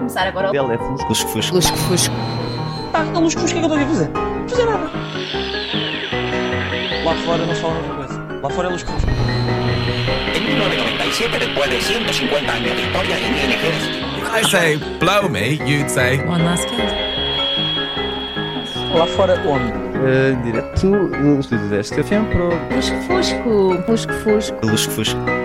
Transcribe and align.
começar 0.00 0.26
agora 0.26 0.50
o 0.50 0.56
Ele 0.56 0.74
é 0.74 0.78
fusco. 0.78 1.08
Lusco-fusco. 1.08 1.54
Lusco-fusco. 1.56 2.14
Ah, 2.94 3.04
a 3.14 3.18
lusco-fusco, 3.18 3.58
o 3.58 3.60
que 3.60 3.66
é 3.66 3.68
que 3.68 3.72
eu 3.72 3.76
estou 3.76 3.76
aqui 3.76 3.84
a 3.84 3.88
fazer? 3.88 4.10
Não 4.10 4.48
fazer 4.48 4.64
nada. 4.64 4.90
Lá 7.04 7.14
fora 7.24 7.46
não 7.46 7.54
se 7.54 7.60
fala 7.60 7.74
outra 7.76 7.94
coisa. 7.94 8.40
Lá 8.42 8.50
fora 8.50 8.68
é 8.68 8.70
lusco-fusco. 8.72 9.10
En 10.34 10.40
1997, 10.40 11.38
después 11.38 11.70
de 11.70 11.82
150 11.82 12.52
años 12.52 12.76
de 12.76 12.82
historia 12.82 13.16
en 13.18 13.36
ING, 13.36 14.00
I 14.32 14.42
say 14.48 14.76
blow 14.98 15.28
me, 15.28 15.58
you'd 15.66 15.90
say 15.90 16.18
One 16.26 16.44
last 16.44 16.66
kiss. 16.68 16.92
Lá 18.94 19.06
fora 19.06 19.34
onde? 19.46 19.72
Uh, 20.00 20.42
direto 20.42 20.86
do 20.86 21.40
estúdio 21.40 21.68
deste 21.68 21.94
café 21.94 22.20
para 22.20 22.48
o 22.48 22.50
Fusco-fusco. 22.74 23.82
Fusco-fusco. 23.86 24.66
Lusco-fusco. 24.66 25.20
Eu 25.28 25.39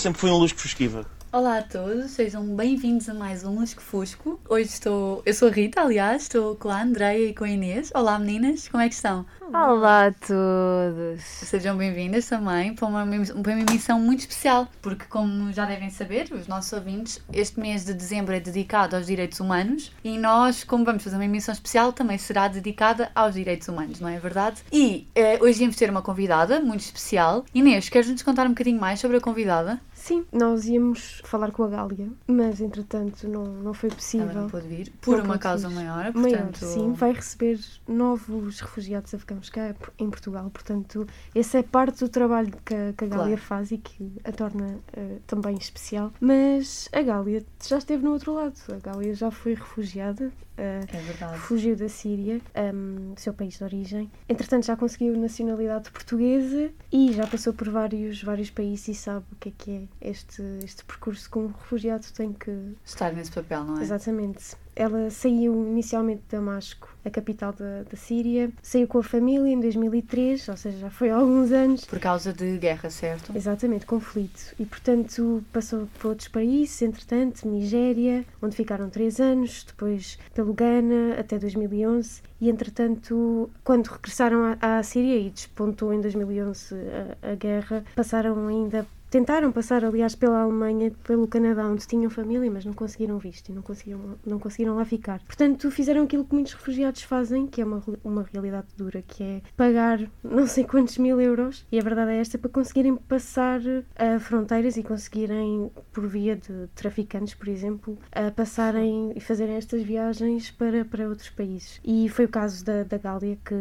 sempre 0.00 0.18
fui 0.18 0.30
um 0.30 0.36
lusco-fusquiva. 0.36 1.06
Olá 1.32 1.58
a 1.58 1.62
todos, 1.62 2.10
sejam 2.10 2.44
bem-vindos 2.56 3.08
a 3.08 3.14
mais 3.14 3.44
um 3.44 3.54
Lusco 3.60 3.80
Fusco. 3.80 4.40
Hoje 4.48 4.70
estou. 4.70 5.22
Eu 5.24 5.32
sou 5.32 5.46
a 5.46 5.52
Rita, 5.52 5.80
aliás, 5.80 6.22
estou 6.22 6.56
com 6.56 6.70
a 6.70 6.82
Andreia 6.82 7.28
e 7.28 7.34
com 7.34 7.44
a 7.44 7.48
Inês. 7.48 7.92
Olá 7.94 8.18
meninas, 8.18 8.66
como 8.66 8.82
é 8.82 8.88
que 8.88 8.96
estão? 8.96 9.24
Olá 9.52 10.06
a 10.06 10.12
todos! 10.12 11.22
Sejam 11.22 11.76
bem-vindas 11.76 12.26
também 12.26 12.74
para 12.74 12.86
uma, 12.86 13.04
para 13.04 13.52
uma 13.52 13.60
emissão 13.60 14.00
muito 14.00 14.20
especial, 14.20 14.68
porque, 14.80 15.04
como 15.06 15.52
já 15.52 15.66
devem 15.66 15.90
saber, 15.90 16.28
os 16.32 16.46
nossos 16.46 16.72
ouvintes, 16.72 17.20
este 17.32 17.58
mês 17.58 17.84
de 17.84 17.92
dezembro 17.92 18.34
é 18.34 18.38
dedicado 18.38 18.94
aos 18.96 19.06
direitos 19.06 19.40
humanos 19.40 19.92
e 20.04 20.18
nós, 20.18 20.62
como 20.62 20.84
vamos 20.84 21.02
fazer 21.02 21.16
uma 21.16 21.24
emissão 21.24 21.52
especial, 21.52 21.92
também 21.92 22.16
será 22.16 22.46
dedicada 22.46 23.10
aos 23.14 23.34
direitos 23.34 23.66
humanos, 23.68 23.98
não 23.98 24.08
é 24.08 24.18
verdade? 24.18 24.62
E 24.72 25.08
eh, 25.16 25.38
hoje 25.40 25.62
íamos 25.62 25.76
ter 25.76 25.90
uma 25.90 26.02
convidada 26.02 26.60
muito 26.60 26.82
especial. 26.82 27.44
Inês, 27.52 27.88
queres-nos 27.88 28.22
contar 28.22 28.46
um 28.46 28.50
bocadinho 28.50 28.80
mais 28.80 29.00
sobre 29.00 29.16
a 29.16 29.20
convidada? 29.20 29.80
Sim, 30.00 30.24
nós 30.32 30.64
íamos 30.66 31.20
falar 31.24 31.52
com 31.52 31.62
a 31.62 31.68
Gália, 31.68 32.08
mas 32.26 32.58
entretanto 32.60 33.28
não, 33.28 33.44
não 33.44 33.74
foi 33.74 33.90
Ela 33.90 33.96
possível. 33.96 34.32
não 34.34 34.48
pôde 34.48 34.66
vir, 34.66 34.90
por 35.00 35.18
Não 35.18 35.24
uma 35.26 35.38
causa 35.38 35.68
vir. 35.68 35.74
maior, 35.74 36.12
Maior, 36.14 36.38
portanto... 36.44 36.64
sim, 36.64 36.92
vai 36.94 37.12
receber 37.12 37.60
novos 37.86 38.60
refugiados 38.60 39.12
afegãos 39.12 39.50
cá 39.50 39.74
em 39.98 40.08
Portugal, 40.10 40.48
portanto, 40.50 41.06
essa 41.34 41.58
é 41.58 41.62
parte 41.62 42.00
do 42.00 42.08
trabalho 42.08 42.50
que 42.64 42.74
a, 42.74 42.92
que 42.96 43.04
a 43.04 43.08
Gália 43.08 43.36
Claro. 43.36 43.42
faz 43.42 43.70
e 43.72 43.78
que 43.78 44.10
a 44.24 44.32
torna 44.32 44.78
eh, 44.94 45.18
também 45.26 45.56
especial. 45.56 46.10
Mas 46.18 46.88
a 46.92 47.02
Gália 47.02 47.44
já 47.66 47.76
esteve 47.78 48.02
no 48.02 48.12
outro 48.12 48.32
lado, 48.32 48.54
a 48.72 48.78
Gália 48.78 49.14
já 49.14 49.30
foi 49.30 49.52
refugiada, 49.54 50.32
eh, 50.56 50.80
É 50.92 51.36
fugiu 51.36 51.76
da 51.76 51.88
Síria, 51.90 52.40
um, 52.74 53.12
seu 53.16 53.34
país 53.34 53.58
de 53.58 53.64
origem. 53.64 54.10
Entretanto, 54.28 54.64
já 54.66 54.76
conseguiu 54.76 55.14
nacionalidade 55.16 55.90
portuguesa 55.90 56.70
e 56.90 57.12
já 57.12 57.26
passou 57.26 57.52
por 57.52 57.68
vários, 57.68 58.22
vários 58.22 58.50
países 58.50 58.88
e 58.88 58.94
sabe 58.94 59.24
o 59.32 59.36
que 59.36 59.48
é 59.48 59.52
que 59.56 59.70
é 59.70 59.99
este, 60.00 60.42
este 60.64 60.84
percurso 60.84 61.28
um 61.36 61.48
refugiado 61.48 62.06
tem 62.14 62.32
que. 62.32 62.50
Estar 62.84 63.12
nesse 63.12 63.30
papel, 63.30 63.64
não 63.64 63.78
é? 63.78 63.82
Exatamente. 63.82 64.56
Ela 64.74 65.10
saiu 65.10 65.52
inicialmente 65.66 66.22
de 66.22 66.36
Damasco, 66.36 66.88
a 67.04 67.10
capital 67.10 67.52
da, 67.52 67.82
da 67.82 67.96
Síria, 67.96 68.50
saiu 68.62 68.86
com 68.86 68.98
a 68.98 69.02
família 69.02 69.50
em 69.50 69.60
2003, 69.60 70.48
ou 70.48 70.56
seja, 70.56 70.78
já 70.78 70.90
foi 70.90 71.10
há 71.10 71.16
alguns 71.16 71.52
anos. 71.52 71.84
Por 71.84 71.98
causa 71.98 72.32
de 72.32 72.56
guerra, 72.56 72.88
certo? 72.88 73.36
Exatamente, 73.36 73.84
conflito. 73.84 74.54
E, 74.58 74.64
portanto, 74.64 75.44
passou 75.52 75.88
por 75.98 76.08
outros 76.08 76.28
países, 76.28 76.80
entretanto, 76.82 77.46
Nigéria, 77.46 78.24
onde 78.40 78.56
ficaram 78.56 78.88
três 78.88 79.20
anos, 79.20 79.64
depois 79.64 80.18
pelo 80.34 80.54
Ghana, 80.54 81.18
até 81.18 81.38
2011. 81.38 82.22
E, 82.40 82.48
entretanto, 82.48 83.50
quando 83.62 83.86
regressaram 83.88 84.56
à, 84.60 84.78
à 84.78 84.82
Síria 84.82 85.18
e 85.18 85.30
despontou 85.30 85.92
em 85.92 86.00
2011 86.00 86.74
a, 87.22 87.32
a 87.32 87.34
guerra, 87.34 87.84
passaram 87.94 88.46
ainda. 88.46 88.86
Tentaram 89.10 89.50
passar, 89.50 89.84
aliás, 89.84 90.14
pela 90.14 90.40
Alemanha, 90.40 90.92
pelo 91.04 91.26
Canadá, 91.26 91.66
onde 91.66 91.86
tinham 91.86 92.08
família, 92.08 92.50
mas 92.50 92.64
não 92.64 92.72
conseguiram 92.72 93.18
visto 93.18 93.48
e 93.48 93.52
não 93.52 93.60
conseguiram, 93.60 94.16
não 94.24 94.38
conseguiram 94.38 94.76
lá 94.76 94.84
ficar. 94.84 95.20
Portanto, 95.24 95.68
fizeram 95.70 96.04
aquilo 96.04 96.24
que 96.24 96.32
muitos 96.32 96.54
refugiados 96.54 97.02
fazem, 97.02 97.46
que 97.46 97.60
é 97.60 97.64
uma, 97.64 97.82
uma 98.04 98.22
realidade 98.32 98.68
dura, 98.76 99.02
que 99.02 99.22
é 99.22 99.42
pagar 99.56 100.00
não 100.22 100.46
sei 100.46 100.64
quantos 100.64 100.96
mil 100.98 101.20
euros, 101.20 101.66
e 101.72 101.78
a 101.78 101.82
verdade 101.82 102.12
é 102.12 102.20
esta, 102.20 102.38
para 102.38 102.50
conseguirem 102.50 102.94
passar 102.94 103.60
a 103.96 104.18
fronteiras 104.20 104.76
e 104.76 104.82
conseguirem, 104.82 105.70
por 105.92 106.06
via 106.06 106.36
de 106.36 106.68
traficantes, 106.74 107.34
por 107.34 107.48
exemplo, 107.48 107.98
a 108.12 108.30
passarem 108.30 109.12
e 109.16 109.20
fazerem 109.20 109.56
estas 109.56 109.82
viagens 109.82 110.50
para, 110.52 110.84
para 110.84 111.08
outros 111.08 111.30
países. 111.30 111.80
E 111.84 112.08
foi 112.08 112.26
o 112.26 112.28
caso 112.28 112.64
da, 112.64 112.84
da 112.84 112.96
Gália, 112.96 113.36
que, 113.44 113.54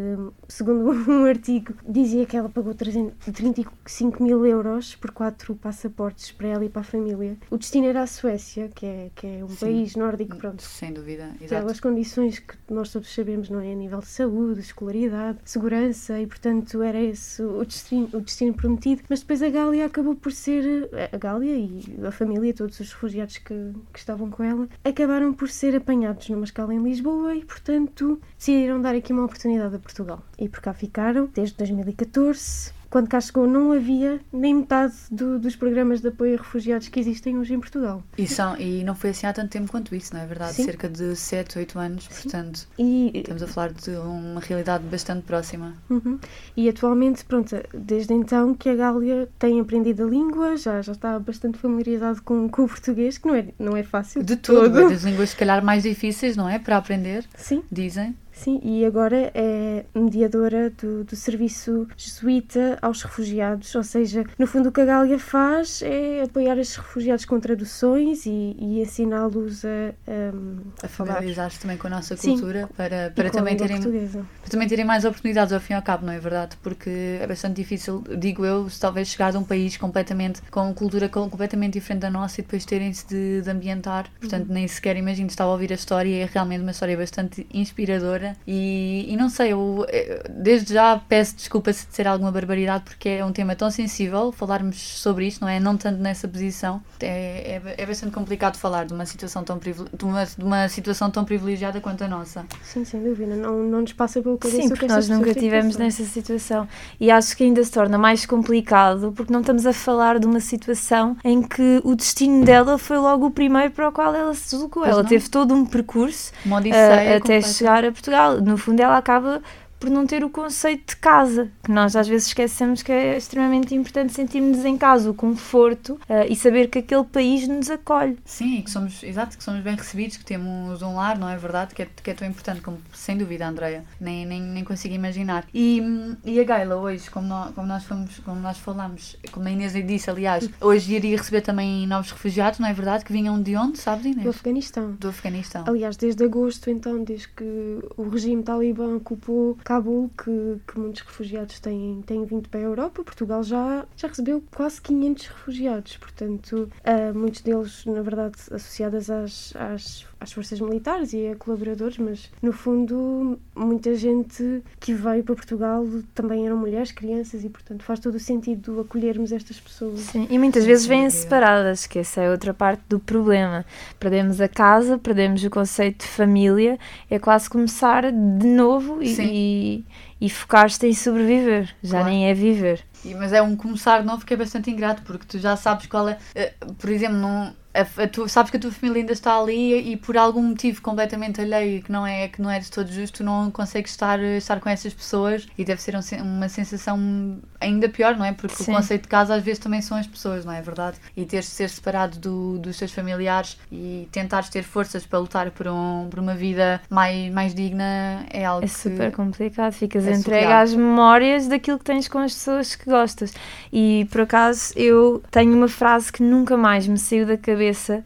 segundo 0.48 0.92
um 1.10 1.26
artigo, 1.26 1.74
dizia 1.88 2.26
que 2.26 2.38
ela 2.38 2.50
pagou 2.50 2.74
300 2.76 3.10
35 3.34 4.24
mil 4.24 4.46
euros 4.46 4.96
por 4.96 5.12
quatro 5.12 5.39
passaportes 5.56 6.32
para 6.32 6.48
ela 6.48 6.66
e 6.66 6.70
para 6.70 6.82
a 6.82 6.84
família. 6.84 7.38
O 7.50 7.58
destino 7.58 7.88
era 7.88 8.02
a 8.02 8.08
Suécia, 8.08 8.70
que 8.74 8.86
é, 8.86 9.12
que 9.16 9.28
é 9.28 9.44
um 9.44 9.50
Sim. 9.50 9.66
país 9.66 9.96
nórdico, 9.96 10.38
pronto, 10.38 10.62
Sem 10.62 10.94
dúvida, 10.94 11.32
exato. 11.42 11.62
pelas 11.62 11.80
condições 11.80 12.40
que 12.40 12.56
nós 12.70 12.92
todos 12.92 13.14
sabemos, 13.14 13.50
não 13.50 13.60
é? 13.60 13.72
A 13.72 13.76
nível 13.76 14.00
de 14.00 14.08
saúde, 14.08 14.60
escolaridade, 14.60 15.40
segurança, 15.46 16.20
e 16.20 16.28
portanto 16.28 16.82
era 16.82 17.00
esse 17.02 17.42
o 17.42 17.64
destino, 17.64 18.10
o 18.14 18.22
destino 18.22 18.54
prometido. 18.54 19.04
Mas 19.10 19.22
depois 19.22 19.42
a 19.42 19.50
Gália 19.50 19.86
acabou 19.86 20.16
por 20.16 20.32
ser, 20.32 20.90
a 21.12 21.18
Gália 21.18 21.56
e 21.56 21.84
a 22.06 22.12
família, 22.12 22.54
todos 22.54 22.80
os 22.80 22.92
refugiados 22.92 23.38
que, 23.38 23.74
que 23.94 24.00
estavam 24.00 24.30
com 24.30 24.44
ela, 24.44 24.68
acabaram 24.84 25.34
por 25.34 25.50
ser 25.50 25.76
apanhados 25.76 26.30
numa 26.30 26.46
escala 26.46 26.74
em 26.74 26.84
Lisboa 26.84 27.36
e 27.36 27.44
portanto 27.46 28.20
decidiram 28.38 28.82
dar 28.82 28.96
aqui 28.96 29.14
uma 29.14 29.26
oportunidade 29.26 29.76
a 29.76 29.80
Portugal. 29.80 30.24
E 30.38 30.48
por 30.48 30.62
cá 30.62 30.74
ficaram 30.74 31.30
desde 31.34 31.56
2014. 31.58 32.79
Quando 32.90 33.08
cá 33.08 33.22
chegou, 33.22 33.46
não 33.48 33.72
havia 33.72 34.20
nem 34.34 34.56
metade 34.56 34.94
do- 35.12 35.38
dos 35.40 35.56
programas 35.56 36.02
de 36.02 36.08
apoio 36.08 36.36
a 36.36 36.38
refugiados 36.38 36.88
que 36.88 37.00
existem 37.00 37.38
hoje 37.38 37.54
em 37.54 37.60
Portugal. 37.60 38.04
E, 38.18 38.26
são, 38.28 38.58
e 38.58 38.84
não 38.84 38.96
foi 38.96 39.12
assim 39.12 39.28
há 39.28 39.34
tanto 39.34 39.50
tempo 39.52 39.70
quanto 39.70 39.94
isso, 39.94 40.14
não 40.14 40.22
é 40.22 40.26
verdade? 40.26 40.54
Sim. 40.54 40.66
Cerca 40.66 40.90
de 40.90 41.16
7, 41.16 41.60
8 41.60 41.78
anos, 41.80 42.08
portanto, 42.08 42.68
E 42.78 43.12
estamos 43.14 43.44
a 43.44 43.48
falar 43.48 43.72
de 43.74 43.92
uma 43.92 44.42
realidade 44.42 44.84
bastante 44.86 45.24
próxima. 45.24 45.76
Uhum. 45.90 46.18
E 46.58 46.68
atualmente, 46.68 47.24
pronto, 47.26 47.56
desde 47.74 48.14
então 48.14 48.54
que 48.56 48.70
a 48.70 48.76
Gália 48.76 49.30
tem 49.38 49.60
aprendido 49.60 50.06
a 50.06 50.10
língua, 50.10 50.58
já, 50.58 50.82
já 50.82 50.94
está 50.94 51.20
bastante 51.20 51.58
familiarizado 51.58 52.22
com, 52.24 52.50
com 52.50 52.64
o 52.64 52.68
português, 52.68 53.18
que 53.18 53.28
não 53.28 53.36
é, 53.36 53.46
não 53.60 53.78
é 53.78 53.84
fácil. 53.84 54.24
De 54.24 54.36
todo, 54.36 54.80
é 54.80 54.90
das 54.90 55.04
línguas 55.04 55.30
se 55.30 55.36
calhar 55.36 55.64
mais 55.64 55.84
difíceis, 55.84 56.36
não 56.36 56.50
é? 56.50 56.58
Para 56.58 56.78
aprender, 56.78 57.26
Sim, 57.36 57.64
dizem. 57.72 58.16
Sim. 58.40 58.60
E 58.64 58.86
agora 58.86 59.32
é 59.34 59.86
mediadora 59.94 60.70
do, 60.70 61.04
do 61.04 61.16
serviço 61.16 61.88
jesuíta 61.98 62.78
aos 62.82 63.02
refugiados, 63.04 63.74
ou 63.76 63.84
seja, 63.84 64.24
no 64.38 64.48
fundo 64.48 64.70
o 64.70 64.72
que 64.72 64.82
a 64.82 64.86
Gália 64.86 65.20
faz 65.20 65.82
é 65.82 66.24
apoiar 66.24 66.58
estes 66.58 66.78
refugiados 66.78 67.26
com 67.26 67.40
traduções 67.40 68.26
e, 68.26 68.56
e 68.60 68.82
ensiná-los 68.82 69.64
a, 69.66 69.70
a, 70.08 70.86
A 70.86 70.88
falar. 70.88 71.14
familiarizar-se 71.14 71.60
também 71.60 71.78
com 71.78 71.88
a 71.88 71.90
nossa 71.92 72.16
Sim. 72.18 72.32
cultura 72.32 72.70
para, 72.76 73.08
e 73.08 73.10
para 73.12 73.30
com 73.30 73.38
a 73.38 73.40
também 73.40 73.58
terem 73.58 73.78
portuguesa. 73.78 74.26
para 74.42 74.50
também 74.52 74.68
terem 74.68 74.86
mais 74.86 75.06
oportunidades 75.06 75.54
ao 75.54 75.60
fim 75.60 75.74
e 75.74 75.76
ao 75.76 75.82
cabo, 75.82 76.06
não 76.06 76.14
é 76.14 76.20
verdade? 76.20 76.56
Porque 76.64 76.90
é 77.22 77.28
bastante 77.28 77.56
difícil, 77.56 78.04
digo 78.18 78.46
eu, 78.46 78.70
se 78.70 78.80
talvez 78.80 79.08
chegar 79.10 79.32
de 79.32 79.38
um 79.38 79.44
país 79.44 79.78
completamente 79.78 80.42
com 80.50 80.74
cultura 80.74 81.08
com- 81.10 81.30
completamente 81.30 81.74
diferente 81.74 82.02
da 82.02 82.10
nossa 82.10 82.40
e 82.42 82.44
depois 82.44 82.66
terem-se 82.66 83.08
de, 83.08 83.42
de 83.42 83.50
ambientar. 83.50 84.08
Portanto, 84.20 84.48
nem 84.50 84.68
sequer 84.68 84.96
imagino 84.98 85.28
estar 85.28 85.44
a 85.44 85.48
ouvir 85.48 85.72
a 85.72 85.76
história 85.76 86.10
e 86.10 86.20
é 86.22 86.30
realmente 86.32 86.62
uma 86.62 86.72
história 86.72 86.96
bastante 86.98 87.46
inspiradora. 87.54 88.29
E, 88.48 89.06
e 89.10 89.18
não 89.18 89.30
sei, 89.30 89.54
eu 89.54 89.86
eh, 89.90 90.24
desde 90.30 90.74
já 90.74 91.00
peço 91.08 91.36
desculpa 91.36 91.72
se 91.74 91.88
disser 91.88 92.08
alguma 92.08 92.32
barbaridade 92.32 92.84
porque 92.84 93.10
é 93.10 93.26
um 93.26 93.32
tema 93.32 93.56
tão 93.56 93.70
sensível 93.70 94.32
falarmos 94.32 94.78
sobre 94.78 95.28
isto, 95.28 95.42
não 95.42 95.50
é? 95.50 95.60
Não 95.60 95.76
tanto 95.78 96.00
nessa 96.00 96.28
posição. 96.28 96.82
É, 97.00 97.62
é, 97.66 97.76
é 97.78 97.86
bastante 97.86 98.14
complicado 98.14 98.58
falar 98.58 98.86
de 98.86 98.94
uma 98.94 99.06
situação 99.06 99.44
tão 99.44 99.58
de 99.58 100.06
uma, 100.06 100.26
de 100.26 100.44
uma 100.44 100.70
situação 100.70 101.10
tão 101.10 101.26
privilegiada 101.26 101.82
quanto 101.82 102.04
a 102.04 102.08
nossa. 102.08 102.46
Sim, 102.64 102.86
sem 102.86 103.04
dúvida. 103.04 103.36
Não, 103.36 103.64
não 103.64 103.82
nos 103.82 103.94
passa 103.94 104.22
pela 104.22 104.38
cabeça 104.38 104.62
Sim, 104.62 104.70
porque 104.70 104.86
que 104.86 104.94
nós 104.94 105.10
nunca 105.10 105.34
tivemos 105.34 105.78
nessa 105.78 106.04
situação. 106.04 106.68
E 107.00 107.12
acho 107.12 107.36
que 107.36 107.44
ainda 107.44 107.64
se 107.64 107.72
torna 107.72 107.98
mais 107.98 108.26
complicado 108.26 109.12
porque 109.16 109.32
não 109.34 109.42
estamos 109.42 109.66
a 109.66 109.74
falar 109.74 110.20
de 110.20 110.26
uma 110.26 110.40
situação 110.40 111.18
em 111.24 111.42
que 111.42 111.82
o 111.84 111.96
destino 111.96 112.46
dela 112.46 112.78
foi 112.78 112.98
logo 112.98 113.28
o 113.28 113.32
primeiro 113.32 113.72
para 113.72 113.90
o 113.90 113.92
qual 113.92 114.14
ela 114.14 114.34
se 114.34 114.52
deslocou. 114.52 114.84
Pois 114.84 114.94
ela 114.94 115.04
não. 115.04 115.10
teve 115.10 115.30
todo 115.30 115.54
um 115.54 115.66
percurso 115.66 116.32
odisseia 116.60 117.18
até 117.18 117.42
chegar 117.42 117.86
a 117.86 117.92
Portugal. 117.92 118.19
No 118.44 118.58
fundo, 118.58 118.82
ela 118.82 118.98
acaba 118.98 119.42
por 119.80 119.90
não 119.90 120.06
ter 120.06 120.24
o 120.24 120.30
conceito 120.30 120.90
de 120.90 120.96
casa, 120.98 121.50
que 121.64 121.72
nós 121.72 121.96
às 121.96 122.08
vezes 122.08 122.28
esquecemos 122.28 122.84
que 122.84 122.92
é 122.92 123.18
extremamente 123.18 123.74
importante 123.74 124.14
sentirmos 124.14 124.66
em 124.66 124.78
casa 124.78 125.10
o 125.10 125.14
conforto 125.14 126.00
ah, 126.10 126.26
e 126.28 126.36
saber 126.36 126.68
que 126.68 126.80
aquele 126.80 127.04
país 127.04 127.48
nos 127.48 127.70
acolhe. 127.70 128.18
Sim, 128.26 128.62
que 128.62 128.70
somos, 128.70 129.02
exato, 129.04 129.38
que 129.38 129.44
somos 129.44 129.62
bem 129.62 129.76
recebidos, 129.76 130.18
que 130.18 130.26
temos 130.26 130.82
um 130.82 130.96
lar, 130.96 131.18
não 131.18 131.30
é 131.30 131.38
verdade? 131.38 131.74
Que 131.74 131.84
é, 131.84 131.88
que 132.04 132.12
é 132.12 132.14
tão 132.14 132.28
importante, 132.28 132.62
como 132.62 132.78
sem 132.94 133.18
dúvida, 133.18 133.48
Andreia. 133.48 133.86
Nem, 134.00 134.26
nem, 134.26 134.42
nem 134.42 134.64
consigo 134.64 134.94
imaginar. 134.94 135.46
E, 135.54 135.82
e 136.26 136.40
a 136.40 136.44
Gaila, 136.44 136.76
hoje, 136.76 137.10
como 137.10 137.28
nós, 137.28 137.54
como 137.54 137.68
nós 137.68 137.84
fomos, 137.86 138.20
como 138.20 138.40
nós 138.42 138.58
falamos, 138.58 139.16
como 139.32 139.48
a 139.48 139.52
Inês 139.52 139.74
disse, 139.86 140.10
aliás, 140.10 140.50
hoje 140.60 140.96
iria 140.96 141.18
receber 141.18 141.42
também 141.42 141.88
novos 141.88 142.12
refugiados, 142.12 142.60
não 142.60 142.68
é 142.68 142.74
verdade? 142.74 143.06
Que 143.06 143.14
vinham 143.14 143.42
de 143.42 143.56
onde, 143.56 143.78
sabes, 143.78 144.06
Inês? 144.06 144.24
Do 144.24 144.30
Afeganistão. 144.30 144.92
Do 144.92 145.10
Afeganistão. 145.10 145.64
Aliás, 145.68 145.96
desde 145.96 146.24
agosto, 146.24 146.70
então, 146.70 147.04
desde 147.04 147.30
que 147.30 147.80
o 147.96 148.10
regime 148.10 148.44
talibã 148.44 148.96
ocupou 148.96 149.58
Cabul 149.70 150.10
que, 150.18 150.60
que 150.66 150.80
muitos 150.80 151.04
refugiados 151.04 151.60
têm, 151.60 152.02
têm 152.02 152.26
vindo 152.26 152.50
para 152.50 152.60
a 152.60 152.64
Europa. 152.64 153.04
Portugal 153.04 153.44
já, 153.44 153.86
já 153.96 154.08
recebeu 154.08 154.44
quase 154.56 154.82
500 154.82 155.28
refugiados, 155.28 155.98
portanto, 155.98 156.68
uh, 156.84 157.16
muitos 157.16 157.42
deles, 157.42 157.86
na 157.86 158.02
verdade, 158.02 158.36
associados 158.50 159.12
às, 159.12 159.56
às, 159.56 160.08
às 160.20 160.34
forças 160.34 160.60
militares 160.60 161.14
e 161.14 161.28
a 161.28 161.36
colaboradores, 161.36 161.98
mas 161.98 162.30
no 162.42 162.52
fundo, 162.52 163.40
muita 163.56 163.96
gente 163.96 164.62
que 164.80 164.94
veio 164.94 165.24
para 165.24 165.36
Portugal 165.36 165.86
também 166.14 166.46
eram 166.46 166.58
mulheres, 166.58 166.92
crianças 166.92 167.44
e, 167.46 167.50
portanto, 167.50 167.84
faz 167.84 168.00
todo 168.00 168.16
o 168.16 168.20
sentido 168.20 168.82
acolhermos 168.82 169.32
estas 169.32 169.60
pessoas. 169.60 170.00
Sim, 170.02 170.28
e 170.30 170.38
muitas 170.38 170.66
vezes 170.66 170.86
vêm 170.86 171.10
separadas, 171.10 171.88
que 171.88 172.00
essa 172.00 172.22
é 172.22 172.30
outra 172.30 172.54
parte 172.54 172.82
do 172.90 173.00
problema. 173.00 173.66
Perdemos 174.00 174.42
a 174.42 174.48
casa, 174.50 174.98
perdemos 174.98 175.44
o 175.44 175.50
conceito 175.50 176.00
de 176.06 176.12
família, 176.12 176.78
é 177.10 177.18
quase 177.18 177.50
começar 177.50 178.12
de 178.12 178.48
novo 178.48 179.02
e, 179.02 179.16
e, 179.22 179.86
e 180.26 180.30
focar-te 180.30 180.86
em 180.86 180.94
sobreviver, 180.94 181.74
já 181.82 182.00
Claro. 182.00 182.08
nem 182.10 182.30
é 182.30 182.34
viver. 182.34 182.82
E- 183.06 183.16
Mas 183.16 183.32
é 183.32 183.42
um 183.42 183.56
começar 183.56 184.04
novo 184.04 184.26
que 184.26 184.34
é 184.34 184.38
bastante 184.38 184.70
ingrato, 184.70 185.02
porque 185.04 185.26
tu 185.26 185.40
já 185.40 185.56
sabes 185.56 185.86
qual 185.88 186.10
é. 186.10 186.18
eh, 186.36 186.54
Por 186.78 186.90
exemplo, 186.90 187.16
não, 187.18 187.54
a, 187.74 188.04
a 188.04 188.08
tu, 188.08 188.28
sabes 188.28 188.50
que 188.52 188.58
a 188.58 188.60
tua 188.60 188.72
família 188.72 189.02
ainda 189.02 189.14
está 189.14 189.38
ali 189.40 189.92
e 189.92 189.98
por 189.98 190.18
algum 190.18 190.42
motivo 190.42 190.82
completamente 190.82 191.40
alheio 191.40 191.84
que 191.84 191.92
não 191.92 192.06
é, 192.06 192.28
que 192.28 192.42
não 192.42 192.50
é 192.50 192.60
de 192.60 192.70
todo 192.72 192.92
justo, 192.92 193.24
não 193.24 193.52
consegues 193.52 193.92
estar, 193.92 194.20
estar 194.20 194.60
com 194.60 194.70
essas 194.70 194.94
pessoas 194.94 195.48
e 195.58 195.64
deve 195.64 195.82
ser 195.82 195.96
um 195.96 196.00
uma 196.24 196.50
sensação 196.50 197.40
ainda 197.60 197.88
pior, 197.90 198.16
não 198.18 198.26
é? 198.26 198.32
Porque 198.32 198.64
Sim. 198.64 198.72
o 198.72 198.76
conceito 198.76 199.04
de 199.04 199.08
casa 199.10 199.36
às 199.36 199.44
vezes 199.44 199.60
também 199.60 199.82
são 199.82 199.98
as 199.98 200.08
pessoas, 200.08 200.46
não 200.46 200.54
é 200.54 200.62
verdade? 200.62 200.98
E 201.16 201.26
teres 201.26 201.46
de 201.46 201.52
ser 201.52 201.70
separado 201.70 202.18
do, 202.18 202.58
dos 202.60 202.78
teus 202.78 202.92
familiares 202.92 203.58
e 203.72 204.08
tentares 204.12 204.50
ter 204.50 204.64
forças 204.64 205.06
para 205.06 205.20
lutar 205.20 205.52
por, 205.52 205.68
um, 205.68 206.08
por 206.10 206.20
uma 206.20 206.34
vida 206.36 206.82
mais, 206.90 207.32
mais 207.32 207.54
digna 207.54 208.26
é 208.32 208.46
algo 208.46 208.64
É 208.64 208.68
super 208.68 209.12
complicado, 209.12 209.74
ficas 209.74 210.08
é 210.08 210.14
entregue 210.14 210.46
surreal. 210.46 210.64
às 210.64 210.74
memórias 210.74 211.48
daquilo 211.48 211.78
que 211.78 211.86
tens 211.86 212.08
com 212.08 212.20
as 212.20 212.34
pessoas 212.34 212.76
que 212.76 212.86
gostas. 212.90 213.34
E 213.72 214.08
por 214.12 214.22
acaso 214.22 214.74
eu 214.76 215.22
tenho 215.32 215.54
uma 215.56 215.68
frase 215.68 216.12
que 216.12 216.24
nunca 216.24 216.58
mais 216.58 216.88
me 216.88 216.98
saiu 216.98 217.26
da 217.26 217.38
cabeça, 217.38 217.59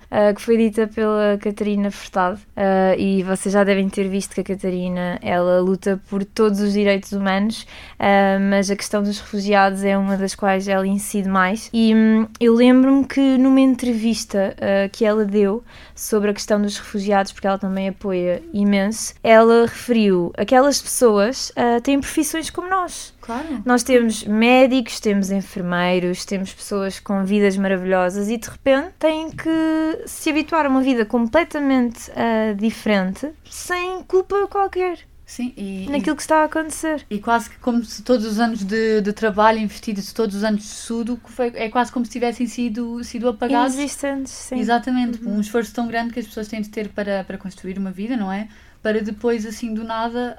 ah, 0.09 0.33
que 0.33 0.41
foi 0.41 0.57
dita 0.57 0.87
pela 0.87 1.37
Catarina 1.39 1.91
Furtado. 1.91 2.39
Ah, 2.55 2.95
e 2.97 3.23
vocês 3.23 3.53
já 3.53 3.63
devem 3.63 3.89
ter 3.89 4.07
visto 4.07 4.33
que 4.33 4.41
a 4.41 4.43
Catarina 4.43 5.19
ela 5.21 5.59
luta 5.61 6.01
por 6.09 6.23
todos 6.23 6.59
os 6.59 6.73
direitos 6.73 7.11
humanos, 7.11 7.67
ah, 7.99 8.37
mas 8.39 8.69
a 8.69 8.75
questão 8.75 9.03
dos 9.03 9.19
refugiados 9.19 9.83
é 9.83 9.97
uma 9.97 10.17
das 10.17 10.35
quais 10.35 10.67
ela 10.67 10.87
incide 10.87 11.29
mais. 11.29 11.69
E 11.73 11.93
hum, 11.93 12.27
eu 12.39 12.53
lembro-me 12.53 13.05
que 13.05 13.37
numa 13.37 13.59
entrevista 13.59 14.55
que 14.91 15.05
ela 15.05 15.25
deu 15.25 15.63
sobre 15.95 16.31
a 16.31 16.33
questão 16.33 16.61
dos 16.61 16.77
refugiados, 16.77 17.31
porque 17.31 17.47
ela 17.47 17.57
também 17.57 17.89
apoia 17.89 18.41
imenso, 18.53 19.13
ela 19.23 19.65
referiu 19.65 20.31
aquelas 20.37 20.81
pessoas 20.81 21.51
têm 21.83 21.99
profissões 21.99 22.49
como 22.49 22.69
nós. 22.69 23.12
Claro. 23.23 23.63
Nós 23.65 23.83
temos 23.83 24.25
médicos, 24.25 24.99
temos 24.99 25.31
enfermeiros, 25.31 26.25
temos 26.25 26.53
pessoas 26.53 26.99
com 26.99 27.23
vidas 27.23 27.55
maravilhosas 27.55 28.27
e 28.29 28.37
de 28.37 28.49
repente 28.49 28.89
têm 28.99 29.31
que 29.31 30.03
se 30.05 30.29
habituar 30.29 30.65
a 30.65 30.69
uma 30.69 30.81
vida 30.81 31.05
completamente 31.05 32.11
ah, 32.11 32.53
diferente, 32.53 33.31
sem 33.49 34.03
culpa 34.03 34.45
qualquer, 34.47 34.99
Sim, 35.25 35.53
e, 35.55 35.87
naquilo 35.89 36.17
que 36.17 36.21
está 36.21 36.41
a 36.41 36.43
acontecer. 36.43 37.05
E 37.09 37.17
quase 37.17 37.49
que 37.49 37.57
como 37.59 37.83
se 37.85 38.03
todos 38.03 38.25
os 38.25 38.39
anos 38.39 38.61
de, 38.61 38.99
de 38.99 39.13
trabalho 39.13 39.57
investidos, 39.57 40.11
todos 40.11 40.35
os 40.35 40.43
anos 40.43 40.61
de 40.61 40.67
estudo, 40.67 41.19
foi, 41.25 41.47
é 41.55 41.69
quase 41.69 41.93
como 41.93 42.05
se 42.05 42.11
tivessem 42.11 42.45
sido, 42.45 43.01
sido 43.05 43.29
apagados. 43.29 43.73
Inexistentes, 43.73 44.33
sim. 44.33 44.59
Exatamente, 44.59 45.25
um 45.25 45.39
esforço 45.39 45.73
tão 45.73 45.87
grande 45.87 46.13
que 46.13 46.19
as 46.19 46.27
pessoas 46.27 46.49
têm 46.49 46.61
de 46.61 46.69
ter 46.69 46.89
para, 46.89 47.23
para 47.23 47.37
construir 47.37 47.77
uma 47.77 47.89
vida, 47.89 48.17
não 48.17 48.29
é? 48.31 48.49
Para 48.83 49.01
depois, 49.01 49.45
assim, 49.45 49.73
do 49.73 49.83
nada, 49.85 50.35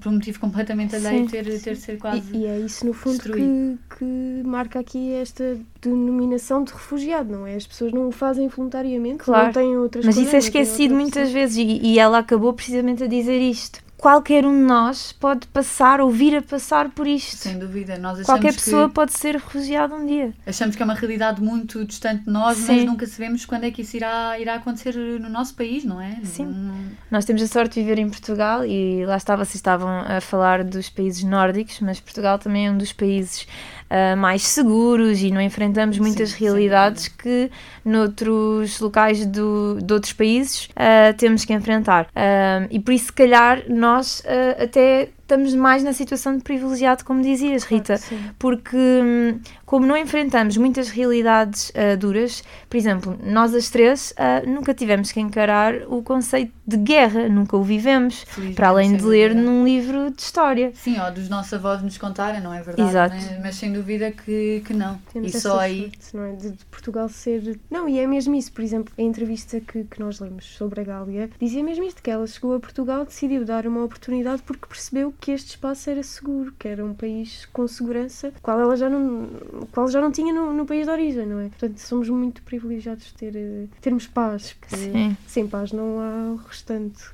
por 0.00 0.08
um 0.08 0.12
motivo 0.12 0.40
completamente 0.40 0.96
alheio, 0.96 1.24
Sim, 1.24 1.26
ter, 1.26 1.44
ter 1.60 1.74
de 1.74 1.76
ser 1.76 1.98
quase. 1.98 2.22
E, 2.34 2.38
e 2.38 2.46
é 2.46 2.58
isso, 2.60 2.86
no 2.86 2.94
fundo, 2.94 3.22
que, 3.22 3.78
que 3.98 4.42
marca 4.42 4.80
aqui 4.80 5.12
esta 5.12 5.58
denominação 5.82 6.64
de 6.64 6.72
refugiado, 6.72 7.30
não 7.30 7.46
é? 7.46 7.56
As 7.56 7.66
pessoas 7.66 7.92
não 7.92 8.08
o 8.08 8.10
fazem 8.10 8.48
voluntariamente, 8.48 9.18
Claro. 9.18 9.44
não 9.46 9.52
têm 9.52 9.76
outras 9.76 10.06
Mas 10.06 10.14
coisas. 10.14 10.28
isso 10.28 10.36
é 10.36 10.38
esquecido 10.38 10.94
muitas 10.94 11.30
vezes 11.30 11.58
e, 11.58 11.62
e 11.62 11.98
ela 11.98 12.18
acabou 12.18 12.54
precisamente 12.54 13.04
a 13.04 13.06
dizer 13.06 13.38
isto. 13.38 13.83
Qualquer 14.04 14.44
um 14.44 14.52
de 14.52 14.66
nós 14.66 15.12
pode 15.12 15.46
passar 15.46 15.98
ou 15.98 16.10
vir 16.10 16.36
a 16.36 16.42
passar 16.42 16.90
por 16.90 17.06
isto. 17.06 17.36
Sem 17.38 17.58
dúvida, 17.58 17.96
nós 17.96 18.20
Qualquer 18.22 18.50
que, 18.54 18.62
pessoa 18.62 18.86
pode 18.86 19.14
ser 19.18 19.36
refugiada 19.36 19.94
um 19.94 20.04
dia. 20.04 20.34
achamos 20.46 20.76
que 20.76 20.82
é 20.82 20.84
uma 20.84 20.92
realidade 20.92 21.40
muito 21.40 21.82
distante 21.86 22.24
de 22.24 22.30
nós, 22.30 22.58
mas 22.58 22.66
Sim. 22.80 22.84
nunca 22.84 23.06
sabemos 23.06 23.46
quando 23.46 23.64
é 23.64 23.70
que 23.70 23.80
isso 23.80 23.96
irá, 23.96 24.38
irá 24.38 24.56
acontecer 24.56 24.94
no 24.94 25.30
nosso 25.30 25.54
país, 25.54 25.84
não 25.86 26.02
é? 26.02 26.18
Sim. 26.22 26.44
Não- 26.44 26.74
Nós 27.10 27.24
temos 27.24 27.40
a 27.40 27.46
sorte 27.46 27.76
de 27.76 27.80
viver 27.80 27.98
em 27.98 28.10
Portugal 28.10 28.66
e 28.66 29.06
lá 29.06 29.16
está, 29.16 29.36
vocês 29.36 29.54
estavam 29.54 29.88
a 30.06 30.20
falar 30.20 30.62
dos 30.64 30.90
países 30.90 31.24
nórdicos, 31.24 31.80
mas 31.80 31.98
Portugal 31.98 32.38
também 32.38 32.66
é 32.66 32.70
um 32.70 32.76
dos 32.76 32.92
países 32.92 33.46
ah, 33.90 34.16
mais 34.16 34.42
seguros 34.42 35.22
e 35.22 35.30
não 35.30 35.40
enfrentamos 35.40 35.98
muitas 35.98 36.30
Sim, 36.30 36.44
realidades 36.44 37.08
que 37.08 37.50
noutros 37.84 38.80
locais 38.80 39.24
do, 39.26 39.78
de 39.82 39.92
outros 39.92 40.12
países 40.12 40.68
ah, 40.74 41.12
temos 41.16 41.44
que 41.44 41.52
enfrentar. 41.52 42.08
Ah, 42.14 42.66
e 42.70 42.80
por 42.80 42.92
isso, 42.92 43.06
se 43.06 43.12
calhar, 43.12 43.62
nós 43.68 44.22
até 44.58 45.08
estamos 45.24 45.54
mais 45.54 45.82
na 45.82 45.92
situação 45.92 46.36
de 46.36 46.42
privilegiado, 46.42 47.04
como 47.04 47.22
dizias, 47.22 47.64
Rita, 47.64 47.96
Sim. 47.96 48.18
porque 48.38 48.76
hum, 48.76 49.40
como 49.64 49.86
não 49.86 49.96
enfrentamos 49.96 50.56
muitas 50.56 50.90
realidades 50.90 51.72
ah, 51.74 51.96
duras, 51.96 52.44
por 52.68 52.76
exemplo, 52.76 53.18
nós 53.24 53.54
as 53.54 53.70
três 53.70 54.12
ah, 54.16 54.42
nunca 54.46 54.74
tivemos 54.74 55.10
que 55.10 55.20
encarar 55.20 55.74
o 55.88 56.02
conceito 56.02 56.52
de 56.66 56.76
guerra, 56.76 57.28
nunca 57.28 57.56
o 57.56 57.62
vivemos, 57.62 58.22
Felizmente, 58.22 58.56
para 58.56 58.68
além 58.68 58.96
de 58.96 59.04
ler 59.04 59.30
dúvida. 59.30 59.50
num 59.50 59.64
livro 59.64 60.10
de 60.10 60.22
história. 60.22 60.72
Sim, 60.74 61.00
ou 61.00 61.10
dos 61.10 61.28
nossos 61.28 61.52
avós 61.54 61.82
nos 61.82 61.96
contarem, 61.96 62.40
não 62.40 62.52
é 62.52 62.62
verdade? 62.62 62.88
Exato. 62.88 63.14
né? 63.14 63.40
Mas 63.42 63.56
sem 63.56 63.72
dúvida 63.72 64.10
que, 64.10 64.62
que 64.64 64.74
não. 64.74 64.98
Temos 65.12 65.34
e 65.34 65.40
só 65.40 65.58
aí. 65.58 65.82
sorte, 65.82 66.16
não 66.16 66.24
é? 66.24 66.32
De, 66.32 66.50
de 66.50 66.64
Portugal 66.66 67.08
ser. 67.08 67.58
Não, 67.70 67.88
e 67.88 67.98
é 67.98 68.06
mesmo 68.06 68.34
isso. 68.34 68.52
Por 68.52 68.62
exemplo, 68.62 68.92
a 68.98 69.02
entrevista 69.02 69.60
que, 69.60 69.84
que 69.84 70.00
nós 70.00 70.20
lemos 70.20 70.44
sobre 70.44 70.80
a 70.82 70.84
Gália 70.84 71.30
dizia 71.40 71.62
mesmo 71.62 71.84
isto: 71.84 72.02
que 72.02 72.10
ela 72.10 72.26
chegou 72.26 72.54
a 72.54 72.60
Portugal, 72.60 73.04
decidiu 73.04 73.44
dar 73.44 73.66
uma 73.66 73.82
oportunidade 73.84 74.42
porque 74.42 74.66
percebeu 74.66 75.13
que 75.20 75.30
este 75.30 75.50
espaço 75.50 75.90
era 75.90 76.02
seguro, 76.02 76.52
que 76.58 76.68
era 76.68 76.84
um 76.84 76.94
país 76.94 77.46
com 77.52 77.66
segurança, 77.66 78.32
qual 78.42 78.60
ela 78.60 78.76
já 78.76 78.88
não, 78.88 79.28
qual 79.72 79.88
já 79.88 80.00
não 80.00 80.10
tinha 80.10 80.32
no, 80.32 80.52
no 80.52 80.66
país 80.66 80.86
de 80.86 80.92
origem, 80.92 81.26
não 81.26 81.40
é? 81.40 81.48
Portanto, 81.48 81.78
somos 81.78 82.08
muito 82.08 82.42
privilegiados 82.42 83.06
de 83.06 83.14
ter, 83.14 83.36
eh, 83.36 83.66
termos 83.80 84.06
paz, 84.06 84.52
porque 84.54 84.76
Sim. 84.76 85.16
sem 85.26 85.46
paz 85.46 85.72
não 85.72 86.00
há 86.00 86.32
o 86.32 86.36
restante. 86.36 87.04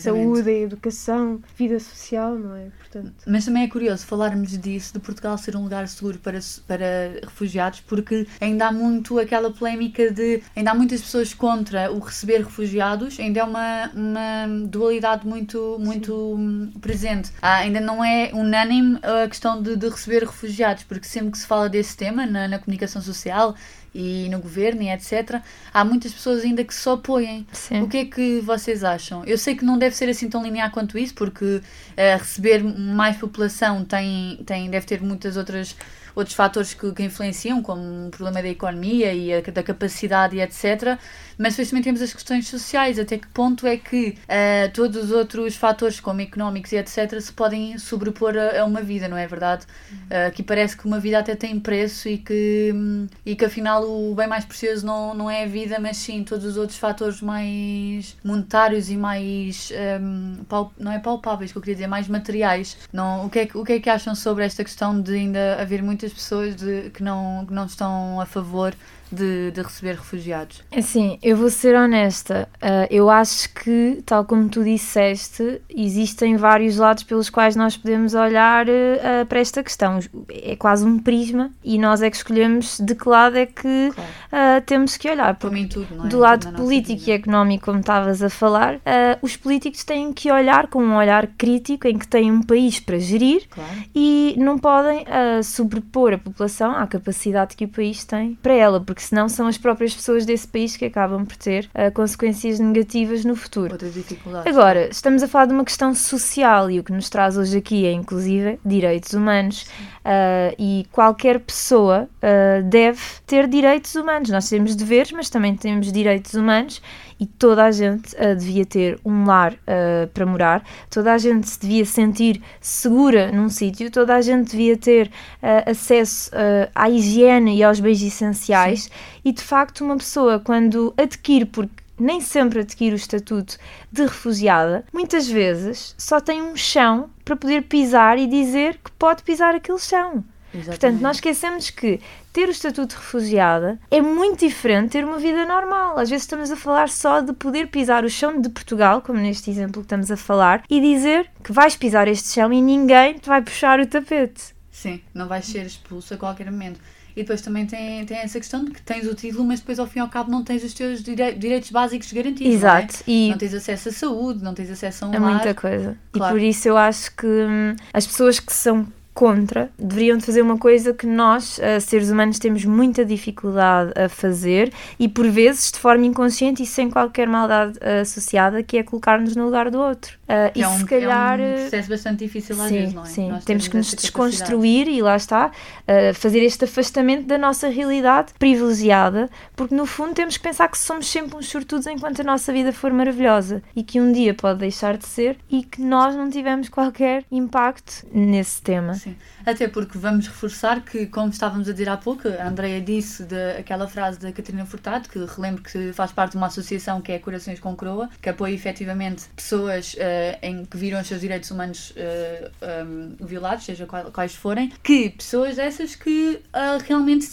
Saúde, 0.00 0.50
educação, 0.50 1.40
vida 1.56 1.78
social, 1.78 2.34
não 2.34 2.56
é? 2.56 2.68
Portanto, 2.78 3.12
Mas 3.26 3.44
também 3.44 3.64
é 3.64 3.68
curioso 3.68 4.06
falarmos 4.06 4.56
disso, 4.58 4.94
de 4.94 5.00
Portugal 5.00 5.36
ser 5.38 5.56
um 5.56 5.62
lugar 5.62 5.86
seguro 5.88 6.18
para, 6.18 6.38
para 6.66 7.20
refugiados, 7.22 7.80
porque 7.80 8.26
ainda 8.40 8.68
há 8.68 8.72
muito 8.72 9.18
aquela 9.18 9.50
polémica 9.50 10.10
de. 10.10 10.42
Ainda 10.56 10.70
há 10.70 10.74
muitas 10.74 11.00
pessoas 11.02 11.34
contra 11.34 11.92
o 11.92 11.98
receber 11.98 12.38
refugiados, 12.38 13.18
ainda 13.20 13.40
é 13.40 13.44
uma, 13.44 13.90
uma 13.94 14.66
dualidade 14.66 15.26
muito, 15.26 15.76
muito 15.78 16.38
presente. 16.80 17.30
Ah, 17.42 17.56
ainda 17.56 17.80
não 17.80 18.04
é 18.04 18.30
unânime 18.32 18.98
a 19.02 19.28
questão 19.28 19.62
de, 19.62 19.76
de 19.76 19.88
receber 19.88 20.24
refugiados, 20.24 20.84
porque 20.84 21.06
sempre 21.06 21.32
que 21.32 21.38
se 21.38 21.46
fala 21.46 21.68
desse 21.68 21.96
tema 21.96 22.26
na, 22.26 22.48
na 22.48 22.58
comunicação 22.58 23.02
social 23.02 23.54
e 23.94 24.28
no 24.30 24.38
governo 24.38 24.82
e 24.82 24.90
etc., 24.90 25.40
há 25.72 25.84
muitas 25.84 26.12
pessoas 26.12 26.44
ainda 26.44 26.64
que 26.64 26.74
se 26.74 26.88
opõem. 26.88 27.46
Sim. 27.52 27.82
O 27.82 27.88
que 27.88 27.98
é 27.98 28.04
que 28.04 28.40
vocês 28.40 28.84
acham? 28.84 29.24
Eu 29.24 29.36
sei 29.36 29.54
que 29.54 29.64
não 29.64 29.78
deve 29.78 29.96
ser 29.96 30.08
assim 30.08 30.28
tão 30.28 30.42
linear 30.42 30.70
quanto 30.70 30.98
isso, 30.98 31.14
porque 31.14 31.60
eh, 31.96 32.16
receber 32.16 32.62
mais 32.62 33.16
população 33.16 33.84
tem, 33.84 34.40
tem, 34.46 34.70
deve 34.70 34.86
ter 34.86 35.00
muitas 35.02 35.36
outras 35.36 35.76
outros 36.20 36.36
fatores 36.36 36.72
que, 36.74 36.92
que 36.92 37.02
influenciam, 37.02 37.60
como 37.62 38.06
o 38.06 38.10
problema 38.10 38.40
da 38.42 38.48
economia 38.48 39.12
e 39.12 39.34
a, 39.34 39.40
da 39.40 39.62
capacidade 39.62 40.36
e 40.36 40.40
etc. 40.40 40.98
Mas 41.36 41.54
depois 41.54 41.70
também 41.70 41.82
temos 41.82 42.02
as 42.02 42.12
questões 42.12 42.46
sociais, 42.48 42.98
até 42.98 43.16
que 43.18 43.26
ponto 43.28 43.66
é 43.66 43.76
que 43.76 44.16
eh, 44.28 44.68
todos 44.68 45.04
os 45.04 45.10
outros 45.10 45.56
fatores, 45.56 45.98
como 45.98 46.20
económicos 46.20 46.70
e 46.72 46.76
etc., 46.76 47.18
se 47.20 47.32
podem 47.32 47.78
sobrepor 47.78 48.36
a, 48.36 48.60
a 48.60 48.64
uma 48.64 48.82
vida, 48.82 49.08
não 49.08 49.16
é 49.16 49.26
verdade? 49.26 49.64
Eh, 50.10 50.26
Aqui 50.26 50.42
parece 50.42 50.76
que 50.76 50.86
uma 50.86 51.00
vida 51.00 51.18
até 51.18 51.34
tem 51.34 51.58
preço 51.58 52.08
e 52.08 52.18
que, 52.18 52.70
hum, 52.74 53.06
e 53.24 53.34
que 53.34 53.44
afinal 53.44 53.82
o 53.84 54.14
bem 54.14 54.28
mais 54.28 54.44
precioso 54.44 54.84
não, 54.86 55.14
não 55.14 55.30
é 55.30 55.44
a 55.44 55.46
vida, 55.46 55.78
mas 55.80 55.96
sim 55.96 56.22
todos 56.24 56.44
os 56.44 56.56
outros 56.58 56.78
fatores 56.78 57.20
mais 57.22 58.16
monetários 58.22 58.90
e 58.90 58.96
mais 58.96 59.72
hum, 60.00 60.36
pal- 60.48 60.72
não 60.78 60.92
é 60.92 60.98
palpáveis 60.98 61.52
que 61.52 61.58
eu 61.58 61.62
queria 61.62 61.74
dizer, 61.76 61.86
mais 61.86 62.06
materiais. 62.08 62.76
Não, 62.92 63.26
o, 63.26 63.30
que 63.30 63.38
é, 63.40 63.46
que- 63.46 63.56
o 63.58 63.64
que 63.64 63.72
é 63.74 63.80
que 63.80 63.88
acham 63.90 64.14
sobre 64.14 64.44
esta 64.44 64.62
questão 64.62 65.00
de 65.00 65.14
ainda 65.14 65.56
haver 65.60 65.82
muitas 65.82 66.09
pessoas 66.12 66.56
de, 66.56 66.90
que, 66.90 67.02
não, 67.02 67.44
que 67.46 67.52
não 67.52 67.66
estão 67.66 68.20
a 68.20 68.26
favor 68.26 68.74
de, 69.10 69.50
de 69.50 69.62
receber 69.62 69.94
refugiados? 69.96 70.62
Assim, 70.76 71.18
eu 71.22 71.36
vou 71.36 71.50
ser 71.50 71.74
honesta. 71.76 72.48
ah, 72.60 72.86
eu 72.90 73.08
acho 73.10 73.52
que, 73.54 74.02
tal 74.06 74.24
como 74.24 74.48
tu 74.48 74.62
disseste, 74.64 75.60
existem 75.68 76.36
vários 76.36 76.76
lados 76.76 77.02
pelos 77.02 77.28
quais 77.30 77.56
nós 77.56 77.76
podemos 77.76 78.14
olhar 78.14 78.66
ah, 78.68 79.24
para 79.26 79.40
esta 79.40 79.62
questão. 79.62 79.98
É 80.28 80.56
quase 80.56 80.84
um 80.84 80.98
prisma 80.98 81.50
e 81.64 81.78
nós 81.78 82.02
é 82.02 82.10
que 82.10 82.16
escolhemos 82.16 82.78
de 82.80 82.94
que 82.94 83.08
lado 83.08 83.36
é 83.36 83.46
que 83.46 83.90
Claro. 83.94 84.10
ah, 84.32 84.62
temos 84.64 84.96
que 84.96 85.10
olhar. 85.10 85.36
Mim, 85.50 85.66
tudo, 85.66 85.86
é? 86.04 86.08
do 86.08 86.18
lado 86.18 86.52
político 86.52 87.02
e 87.08 87.12
económico, 87.12 87.64
como 87.66 87.80
estavas 87.80 88.22
a 88.22 88.30
falar, 88.30 88.80
os 89.22 89.36
políticos 89.36 89.84
têm 89.84 90.12
que 90.12 90.30
olhar 90.30 90.68
com 90.68 90.82
um 90.82 90.96
olhar 90.96 91.26
crítico 91.38 91.86
em 91.88 91.98
que 91.98 92.06
têm 92.06 92.30
um 92.30 92.42
país 92.42 92.78
para 92.80 92.98
gerir 92.98 93.42
Claro. 93.50 93.70
e 93.94 94.34
não 94.38 94.58
podem 94.58 95.04
sobrepor 95.42 96.12
a 96.12 96.18
população 96.18 96.72
à 96.72 96.86
capacidade 96.86 97.56
que 97.56 97.64
o 97.64 97.68
país 97.68 98.04
tem 98.04 98.34
para 98.42 98.52
ela, 98.54 98.80
porque 98.80 98.99
senão 99.02 99.28
são 99.28 99.46
as 99.46 99.58
próprias 99.58 99.94
pessoas 99.94 100.24
desse 100.24 100.46
país 100.46 100.76
que 100.76 100.84
acabam 100.84 101.24
por 101.24 101.36
ter 101.36 101.68
ah, 101.74 101.90
consequências 101.90 102.58
negativas 102.58 103.24
no 103.24 103.34
futuro. 103.34 103.72
Outras 103.72 103.94
dificuldades. 103.94 104.46
Agora, 104.46 104.88
estamos 104.88 105.22
a 105.22 105.28
falar 105.28 105.46
de 105.46 105.54
uma 105.54 105.64
questão 105.64 105.94
social 105.94 106.70
e 106.70 106.80
o 106.80 106.84
que 106.84 106.92
nos 106.92 107.08
traz 107.08 107.36
hoje 107.36 107.58
aqui 107.58 107.86
é, 107.86 107.92
inclusive, 107.92 108.58
direitos 108.64 109.12
humanos. 109.12 109.66
Ah, 110.04 110.54
e 110.58 110.86
qualquer 110.92 111.40
pessoa 111.40 112.08
ah, 112.22 112.60
deve 112.62 113.00
ter 113.26 113.46
direitos 113.46 113.94
humanos. 113.94 114.30
Nós 114.30 114.48
temos 114.48 114.74
deveres, 114.74 115.12
mas 115.12 115.30
também 115.30 115.54
temos 115.56 115.92
direitos 115.92 116.34
humanos 116.34 116.80
e 117.20 117.26
toda 117.26 117.66
a 117.66 117.70
gente 117.70 118.16
ah, 118.18 118.32
devia 118.34 118.64
ter 118.64 118.98
um 119.04 119.26
lar 119.26 119.54
ah, 119.66 120.08
para 120.14 120.24
morar, 120.24 120.64
toda 120.88 121.12
a 121.12 121.18
gente 121.18 121.46
se 121.46 121.60
devia 121.60 121.84
sentir 121.84 122.42
segura 122.60 123.30
num 123.30 123.50
sítio, 123.50 123.90
toda 123.90 124.16
a 124.16 124.22
gente 124.22 124.52
devia 124.52 124.76
ter 124.76 125.10
ah, 125.42 125.70
acesso 125.70 126.30
à 126.74 126.88
higiene 126.88 127.56
e 127.56 127.62
aos 127.62 127.78
bens 127.78 128.02
essenciais. 128.02 128.90
E 129.22 129.32
de 129.32 129.42
facto, 129.42 129.84
uma 129.84 129.98
pessoa, 129.98 130.40
quando 130.40 130.94
adquire, 130.96 131.44
porque 131.44 131.82
nem 131.98 132.20
sempre 132.22 132.60
adquire 132.60 132.94
o 132.94 132.96
estatuto 132.96 133.58
de 133.92 134.02
refugiada, 134.02 134.84
muitas 134.90 135.28
vezes 135.28 135.94
só 135.98 136.18
tem 136.18 136.40
um 136.40 136.56
chão 136.56 137.10
para 137.24 137.36
poder 137.36 137.62
pisar 137.64 138.18
e 138.18 138.26
dizer 138.26 138.78
que 138.82 138.90
pode 138.92 139.22
pisar 139.22 139.54
aquele 139.54 139.78
chão. 139.78 140.24
Portanto, 140.52 140.68
Exatamente. 140.72 141.02
nós 141.02 141.16
esquecemos 141.16 141.70
que 141.70 142.00
ter 142.32 142.48
o 142.48 142.50
estatuto 142.50 142.94
de 142.94 143.00
refugiada 143.00 143.78
é 143.90 144.00
muito 144.00 144.40
diferente 144.40 144.84
de 144.86 144.90
ter 144.90 145.04
uma 145.04 145.18
vida 145.18 145.44
normal. 145.46 145.98
Às 145.98 146.10
vezes 146.10 146.24
estamos 146.24 146.50
a 146.50 146.56
falar 146.56 146.88
só 146.88 147.20
de 147.20 147.32
poder 147.32 147.68
pisar 147.68 148.04
o 148.04 148.10
chão 148.10 148.40
de 148.40 148.48
Portugal, 148.48 149.00
como 149.00 149.18
neste 149.18 149.50
exemplo 149.50 149.82
que 149.82 149.86
estamos 149.86 150.10
a 150.10 150.16
falar, 150.16 150.62
e 150.68 150.80
dizer 150.80 151.30
que 151.42 151.52
vais 151.52 151.76
pisar 151.76 152.08
este 152.08 152.28
chão 152.30 152.52
e 152.52 152.60
ninguém 152.60 153.14
te 153.14 153.28
vai 153.28 153.40
puxar 153.42 153.78
o 153.80 153.86
tapete. 153.86 154.54
Sim, 154.70 155.00
não 155.14 155.28
vais 155.28 155.44
ser 155.44 155.66
expulso 155.66 156.14
a 156.14 156.16
qualquer 156.16 156.50
momento. 156.50 156.80
E 157.16 157.22
depois 157.22 157.40
também 157.42 157.66
tem, 157.66 158.06
tem 158.06 158.18
essa 158.18 158.38
questão 158.38 158.64
de 158.64 158.70
que 158.70 158.80
tens 158.80 159.04
o 159.06 159.14
título, 159.14 159.44
mas 159.44 159.58
depois 159.58 159.80
ao 159.80 159.86
fim 159.86 159.98
e 159.98 160.02
ao 160.02 160.08
cabo 160.08 160.30
não 160.30 160.44
tens 160.44 160.62
os 160.62 160.72
teus 160.72 161.02
direi- 161.02 161.34
direitos 161.34 161.70
básicos 161.70 162.12
garantidos. 162.12 162.54
Exato. 162.54 162.94
Não, 163.06 163.14
é? 163.14 163.16
E 163.16 163.30
não 163.30 163.36
tens 163.38 163.52
acesso 163.54 163.88
à 163.88 163.92
saúde, 163.92 164.44
não 164.44 164.54
tens 164.54 164.70
acesso 164.70 165.04
a 165.04 165.08
um 165.08 165.14
É 165.14 165.18
lar. 165.18 165.30
muita 165.34 165.52
coisa. 165.52 165.98
Claro. 166.12 166.36
E 166.36 166.40
por 166.40 166.46
isso 166.46 166.68
eu 166.68 166.76
acho 166.76 167.14
que 167.16 167.26
hum, 167.26 167.74
as 167.92 168.06
pessoas 168.06 168.38
que 168.38 168.52
são 168.52 168.86
contra 169.14 169.70
deveriam 169.78 170.18
de 170.18 170.24
fazer 170.24 170.42
uma 170.42 170.58
coisa 170.58 170.94
que 170.94 171.06
nós, 171.06 171.58
eh, 171.58 171.80
seres 171.80 172.10
humanos, 172.10 172.38
temos 172.38 172.64
muita 172.64 173.04
dificuldade 173.04 173.92
a 173.96 174.08
fazer 174.08 174.72
e 174.98 175.08
por 175.08 175.28
vezes 175.28 175.72
de 175.72 175.78
forma 175.78 176.06
inconsciente 176.06 176.62
e 176.62 176.66
sem 176.66 176.90
qualquer 176.90 177.26
maldade 177.26 177.78
eh, 177.80 178.00
associada, 178.00 178.62
que 178.62 178.78
é 178.78 178.82
colocar-nos 178.82 179.34
no 179.36 179.44
lugar 179.44 179.70
do 179.70 179.78
outro. 179.78 180.19
Que 180.52 180.60
e 180.60 180.62
é 180.62 180.68
um, 180.68 180.78
se 180.78 180.84
calhar. 180.84 181.40
é 181.40 181.42
um 181.42 181.46
eh, 181.46 181.60
processo 181.62 181.88
bastante 181.88 182.24
difícil 182.24 182.60
às 182.60 182.68
Sim, 182.68 182.74
vezes, 182.74 182.94
não 182.94 183.02
é? 183.02 183.06
sim. 183.06 183.30
Nós 183.30 183.44
temos 183.44 183.68
que 183.68 183.76
nos 183.76 183.94
desconstruir 183.94 184.88
e 184.88 185.02
lá 185.02 185.16
está, 185.16 185.48
uh, 185.48 186.14
fazer 186.14 186.40
este 186.40 186.64
afastamento 186.64 187.26
da 187.26 187.36
nossa 187.36 187.68
realidade 187.68 188.32
privilegiada, 188.38 189.28
porque 189.56 189.74
no 189.74 189.86
fundo 189.86 190.14
temos 190.14 190.36
que 190.36 190.42
pensar 190.42 190.68
que 190.68 190.78
somos 190.78 191.06
sempre 191.08 191.36
uns 191.36 191.48
sortudos 191.48 191.86
enquanto 191.86 192.20
a 192.20 192.24
nossa 192.24 192.52
vida 192.52 192.72
for 192.72 192.92
maravilhosa 192.92 193.62
e 193.74 193.82
que 193.82 194.00
um 194.00 194.12
dia 194.12 194.32
pode 194.34 194.60
deixar 194.60 194.96
de 194.96 195.06
ser 195.06 195.36
e 195.48 195.64
que 195.64 195.82
nós 195.82 196.14
não 196.14 196.30
tivemos 196.30 196.68
qualquer 196.68 197.24
impacto 197.30 198.06
nesse 198.12 198.62
tema. 198.62 198.94
Sim. 198.94 199.16
Até 199.44 199.66
porque 199.68 199.98
vamos 199.98 200.28
reforçar 200.28 200.82
que, 200.82 201.06
como 201.06 201.30
estávamos 201.30 201.68
a 201.68 201.72
dizer 201.72 201.88
há 201.88 201.96
pouco, 201.96 202.28
a 202.28 202.46
Andrea 202.46 202.80
disse 202.80 203.24
de, 203.24 203.52
aquela 203.58 203.88
frase 203.88 204.18
da 204.20 204.30
Catarina 204.30 204.64
Furtado, 204.66 205.08
que 205.08 205.18
relembro 205.18 205.62
que 205.62 205.92
faz 205.92 206.12
parte 206.12 206.32
de 206.32 206.36
uma 206.36 206.46
associação 206.46 207.00
que 207.00 207.10
é 207.12 207.18
Corações 207.18 207.58
com 207.58 207.74
Coroa, 207.74 208.08
que 208.20 208.28
apoia 208.28 208.54
efetivamente 208.54 209.24
pessoas 209.34 209.96
eh, 209.98 210.19
em 210.42 210.64
que 210.64 210.76
viram 210.76 211.00
os 211.00 211.06
seus 211.06 211.20
direitos 211.20 211.50
humanos 211.50 211.92
eh, 211.96 212.50
um, 212.84 213.16
violados, 213.20 213.64
seja 213.64 213.86
quais 213.86 214.34
forem, 214.34 214.72
que 214.82 215.10
pessoas 215.10 215.56
dessas 215.56 215.94
que 215.94 216.40
ah, 216.52 216.78
realmente 216.86 217.28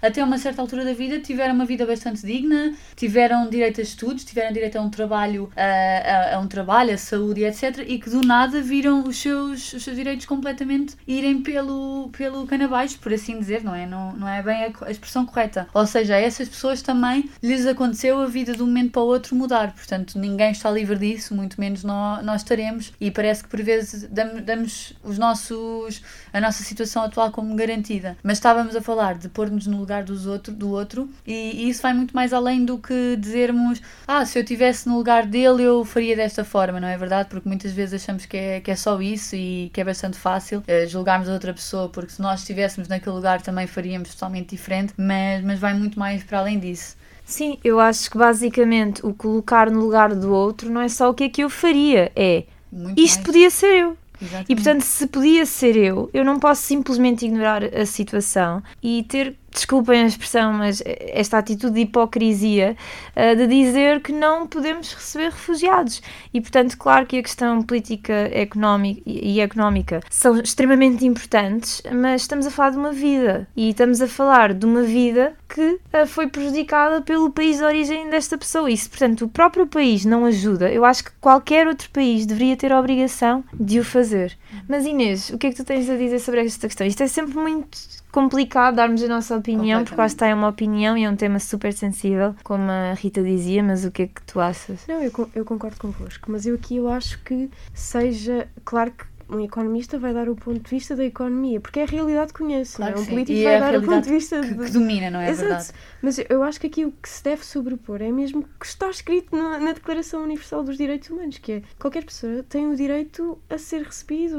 até 0.00 0.22
uma 0.22 0.38
certa 0.38 0.60
altura 0.62 0.84
da 0.84 0.92
vida 0.92 1.20
tiveram 1.20 1.54
uma 1.54 1.64
vida 1.64 1.84
bastante 1.86 2.24
digna, 2.26 2.74
tiveram 2.96 3.48
direito 3.48 3.80
a 3.80 3.82
estudos, 3.82 4.24
tiveram 4.24 4.52
direito 4.52 4.76
a 4.76 4.80
um 4.80 4.90
trabalho, 4.90 5.50
a, 5.56 6.32
a- 6.32 6.36
a 6.36 6.38
um 6.40 6.46
trabalho, 6.46 6.92
a 6.94 6.98
saúde, 6.98 7.44
etc. 7.44 7.84
E 7.86 7.98
que 7.98 8.10
do 8.10 8.20
nada 8.22 8.60
viram 8.60 9.04
os 9.04 9.16
seus, 9.16 9.72
os 9.72 9.82
seus 9.82 9.96
direitos 9.96 10.26
completamente 10.26 10.96
irem 11.06 11.42
pelo, 11.42 12.08
pelo 12.16 12.46
cano 12.46 12.64
abaixo, 12.64 12.98
por 12.98 13.12
assim 13.12 13.38
dizer, 13.38 13.62
não 13.64 13.74
é? 13.74 13.86
Não, 13.86 14.12
não 14.14 14.28
é 14.28 14.42
bem 14.42 14.64
a, 14.64 14.86
a 14.86 14.90
expressão 14.90 15.24
correta. 15.26 15.66
Ou 15.74 15.86
seja, 15.86 16.14
a 16.16 16.20
essas 16.20 16.48
pessoas 16.48 16.82
também 16.82 17.28
lhes 17.42 17.66
aconteceu 17.66 18.20
a 18.20 18.26
vida 18.26 18.52
de 18.54 18.62
um 18.62 18.66
momento 18.66 18.92
para 18.92 19.02
o 19.02 19.06
outro 19.06 19.34
mudar. 19.36 19.72
Portanto, 19.74 20.18
ninguém 20.18 20.50
está 20.52 20.70
livre 20.70 20.96
disso, 20.98 21.34
muito 21.34 21.60
menos 21.60 21.82
nós, 21.84 22.24
nós 22.24 22.40
estaremos. 22.42 22.92
E 23.00 23.10
parece 23.10 23.42
que 23.44 23.48
por 23.48 23.62
vezes 23.62 24.04
damos, 24.10 24.42
damos 24.42 24.92
os 25.02 25.18
nossos, 25.18 26.02
a 26.32 26.40
nossa 26.40 26.62
situação 26.62 27.02
atual 27.04 27.30
como 27.30 27.54
garantida. 27.54 28.16
Mas 28.22 28.38
estávamos 28.38 28.74
a 28.76 28.80
falar 28.82 29.14
de 29.18 29.28
pôr-nos 29.28 29.61
no 29.66 29.78
lugar 29.78 30.04
dos 30.04 30.26
outro, 30.26 30.52
do 30.52 30.70
outro 30.70 31.08
e, 31.26 31.64
e 31.64 31.68
isso 31.68 31.82
vai 31.82 31.92
muito 31.94 32.14
mais 32.14 32.32
além 32.32 32.64
do 32.64 32.78
que 32.78 33.16
dizermos 33.18 33.80
ah, 34.06 34.24
se 34.24 34.38
eu 34.38 34.42
estivesse 34.42 34.88
no 34.88 34.96
lugar 34.96 35.26
dele 35.26 35.62
eu 35.62 35.84
faria 35.84 36.16
desta 36.16 36.44
forma, 36.44 36.80
não 36.80 36.88
é 36.88 36.96
verdade? 36.96 37.28
Porque 37.28 37.48
muitas 37.48 37.72
vezes 37.72 38.02
achamos 38.02 38.26
que 38.26 38.36
é, 38.36 38.60
que 38.60 38.70
é 38.70 38.76
só 38.76 39.00
isso 39.00 39.36
e 39.36 39.70
que 39.72 39.80
é 39.80 39.84
bastante 39.84 40.16
fácil 40.18 40.62
eh, 40.66 40.86
julgarmos 40.86 41.28
a 41.28 41.32
outra 41.32 41.52
pessoa 41.52 41.88
porque 41.88 42.12
se 42.12 42.20
nós 42.22 42.40
estivéssemos 42.40 42.88
naquele 42.88 43.14
lugar 43.14 43.40
também 43.42 43.66
faríamos 43.66 44.14
totalmente 44.14 44.50
diferente, 44.50 44.94
mas, 44.96 45.44
mas 45.44 45.58
vai 45.58 45.74
muito 45.74 45.98
mais 45.98 46.22
para 46.22 46.38
além 46.38 46.58
disso. 46.58 46.96
Sim, 47.24 47.58
eu 47.64 47.80
acho 47.80 48.10
que 48.10 48.18
basicamente 48.18 49.04
o 49.06 49.14
colocar 49.14 49.70
no 49.70 49.80
lugar 49.80 50.14
do 50.14 50.32
outro 50.32 50.70
não 50.70 50.80
é 50.80 50.88
só 50.88 51.08
o 51.08 51.14
que 51.14 51.24
é 51.24 51.28
que 51.28 51.42
eu 51.42 51.48
faria, 51.48 52.10
é 52.14 52.44
Muito 52.70 53.00
isto 53.00 53.18
mais. 53.18 53.26
podia 53.26 53.50
ser 53.50 53.74
eu. 53.78 53.96
Exatamente. 54.20 54.52
E 54.52 54.54
portanto, 54.54 54.82
se 54.82 55.06
podia 55.06 55.46
ser 55.46 55.76
eu, 55.76 56.10
eu 56.14 56.24
não 56.24 56.38
posso 56.38 56.62
simplesmente 56.62 57.24
ignorar 57.26 57.64
a 57.64 57.84
situação 57.86 58.62
e 58.82 59.04
ter, 59.08 59.36
desculpem 59.52 60.02
a 60.02 60.06
expressão, 60.06 60.52
mas 60.52 60.82
esta 60.86 61.38
atitude 61.38 61.74
de 61.74 61.80
hipocrisia 61.80 62.76
ah, 63.14 63.34
de 63.34 63.46
dizer 63.46 64.00
que 64.00 64.12
não 64.12 64.46
podemos 64.46 64.92
receber 64.92 65.30
refugiados. 65.30 66.02
E 66.32 66.40
portanto, 66.40 66.76
claro 66.76 67.06
que 67.06 67.18
a 67.18 67.22
questão 67.22 67.62
política 67.62 68.30
económica 68.32 69.02
e 69.06 69.40
económica 69.40 70.00
são 70.10 70.38
extremamente 70.40 71.04
importantes, 71.04 71.82
mas 71.92 72.22
estamos 72.22 72.46
a 72.46 72.50
falar 72.50 72.70
de 72.70 72.78
uma 72.78 72.92
vida 72.92 73.48
e 73.56 73.70
estamos 73.70 74.00
a 74.00 74.08
falar 74.08 74.54
de 74.54 74.64
uma 74.66 74.82
vida 74.82 75.34
que 75.48 75.78
ah, 75.92 76.06
foi 76.06 76.28
prejudicada 76.28 77.02
pelo 77.02 77.30
país 77.30 77.58
de 77.58 77.64
origem 77.64 78.08
desta 78.08 78.38
pessoa. 78.38 78.70
E 78.70 78.76
se, 78.76 78.88
portanto, 78.88 79.24
o 79.24 79.28
próprio 79.28 79.66
país 79.66 80.04
não 80.04 80.24
ajuda, 80.24 80.70
eu 80.70 80.84
acho 80.84 81.04
que 81.04 81.10
qualquer 81.20 81.66
outro 81.66 81.90
país 81.90 82.26
deveria 82.26 82.56
ter 82.56 82.72
a 82.72 82.78
obrigação 82.78 83.44
de 83.52 83.78
o 83.78 83.84
fazer. 83.84 84.36
Mas 84.68 84.86
Inês, 84.86 85.30
o 85.30 85.38
que 85.38 85.48
é 85.48 85.50
que 85.50 85.56
tu 85.56 85.64
tens 85.64 85.88
a 85.88 85.96
dizer 85.96 86.18
sobre 86.18 86.44
esta 86.44 86.66
questão? 86.66 86.86
Isto 86.86 87.02
é 87.02 87.06
sempre 87.06 87.36
muito 87.36 88.01
complicado 88.12 88.76
darmos 88.76 89.02
a 89.02 89.08
nossa 89.08 89.36
opinião, 89.36 89.82
porque 89.82 89.98
lá 90.00 90.06
está 90.06 90.26
é 90.26 90.34
uma 90.34 90.48
opinião 90.48 90.96
e 90.96 91.04
é 91.04 91.10
um 91.10 91.16
tema 91.16 91.38
super 91.40 91.72
sensível, 91.72 92.34
como 92.44 92.70
a 92.70 92.92
Rita 92.94 93.22
dizia, 93.22 93.62
mas 93.64 93.84
o 93.84 93.90
que 93.90 94.02
é 94.02 94.06
que 94.06 94.22
tu 94.26 94.38
achas? 94.38 94.86
Não, 94.86 95.02
eu, 95.02 95.10
eu 95.34 95.44
concordo 95.44 95.76
convosco, 95.78 96.30
mas 96.30 96.46
eu 96.46 96.54
aqui 96.54 96.76
eu 96.76 96.88
acho 96.88 97.18
que 97.24 97.50
seja. 97.74 98.46
Claro 98.64 98.92
que 98.92 99.04
um 99.28 99.40
economista 99.40 99.98
vai 99.98 100.12
dar 100.12 100.28
o 100.28 100.36
ponto 100.36 100.60
de 100.60 100.68
vista 100.70 100.94
da 100.94 101.04
economia, 101.04 101.58
porque 101.58 101.80
é 101.80 101.84
a 101.84 101.86
realidade 101.86 102.34
que 102.34 102.38
conhece, 102.40 102.76
Claro 102.76 102.92
não 102.92 102.98
é? 102.98 103.02
Um 103.02 103.06
político 103.06 103.38
E 103.38 103.44
vai 103.44 103.54
é 103.54 103.60
dar 103.60 103.76
o 103.78 103.82
ponto 103.82 104.04
de 104.04 104.10
vista 104.10 104.40
que, 104.42 104.54
de- 104.54 104.64
que 104.66 104.70
domina, 104.72 105.10
não 105.10 105.20
é 105.20 105.30
Exato. 105.30 105.48
verdade? 105.48 105.70
Mas 106.02 106.18
eu 106.28 106.42
acho 106.42 106.60
que 106.60 106.66
aqui 106.66 106.84
o 106.84 106.92
que 106.92 107.08
se 107.08 107.22
deve 107.22 107.44
sobrepor 107.44 108.02
é 108.02 108.10
mesmo 108.10 108.40
o 108.40 108.44
que 108.58 108.66
está 108.66 108.90
escrito 108.90 109.36
na, 109.36 109.58
na 109.58 109.72
Declaração 109.72 110.22
Universal 110.24 110.64
dos 110.64 110.76
Direitos 110.76 111.08
Humanos, 111.10 111.38
que 111.38 111.52
é 111.52 111.62
qualquer 111.78 112.04
pessoa 112.04 112.42
tem 112.48 112.66
o 112.68 112.74
direito 112.76 113.38
a 113.48 113.56
ser 113.58 113.82
recebido 113.82 114.38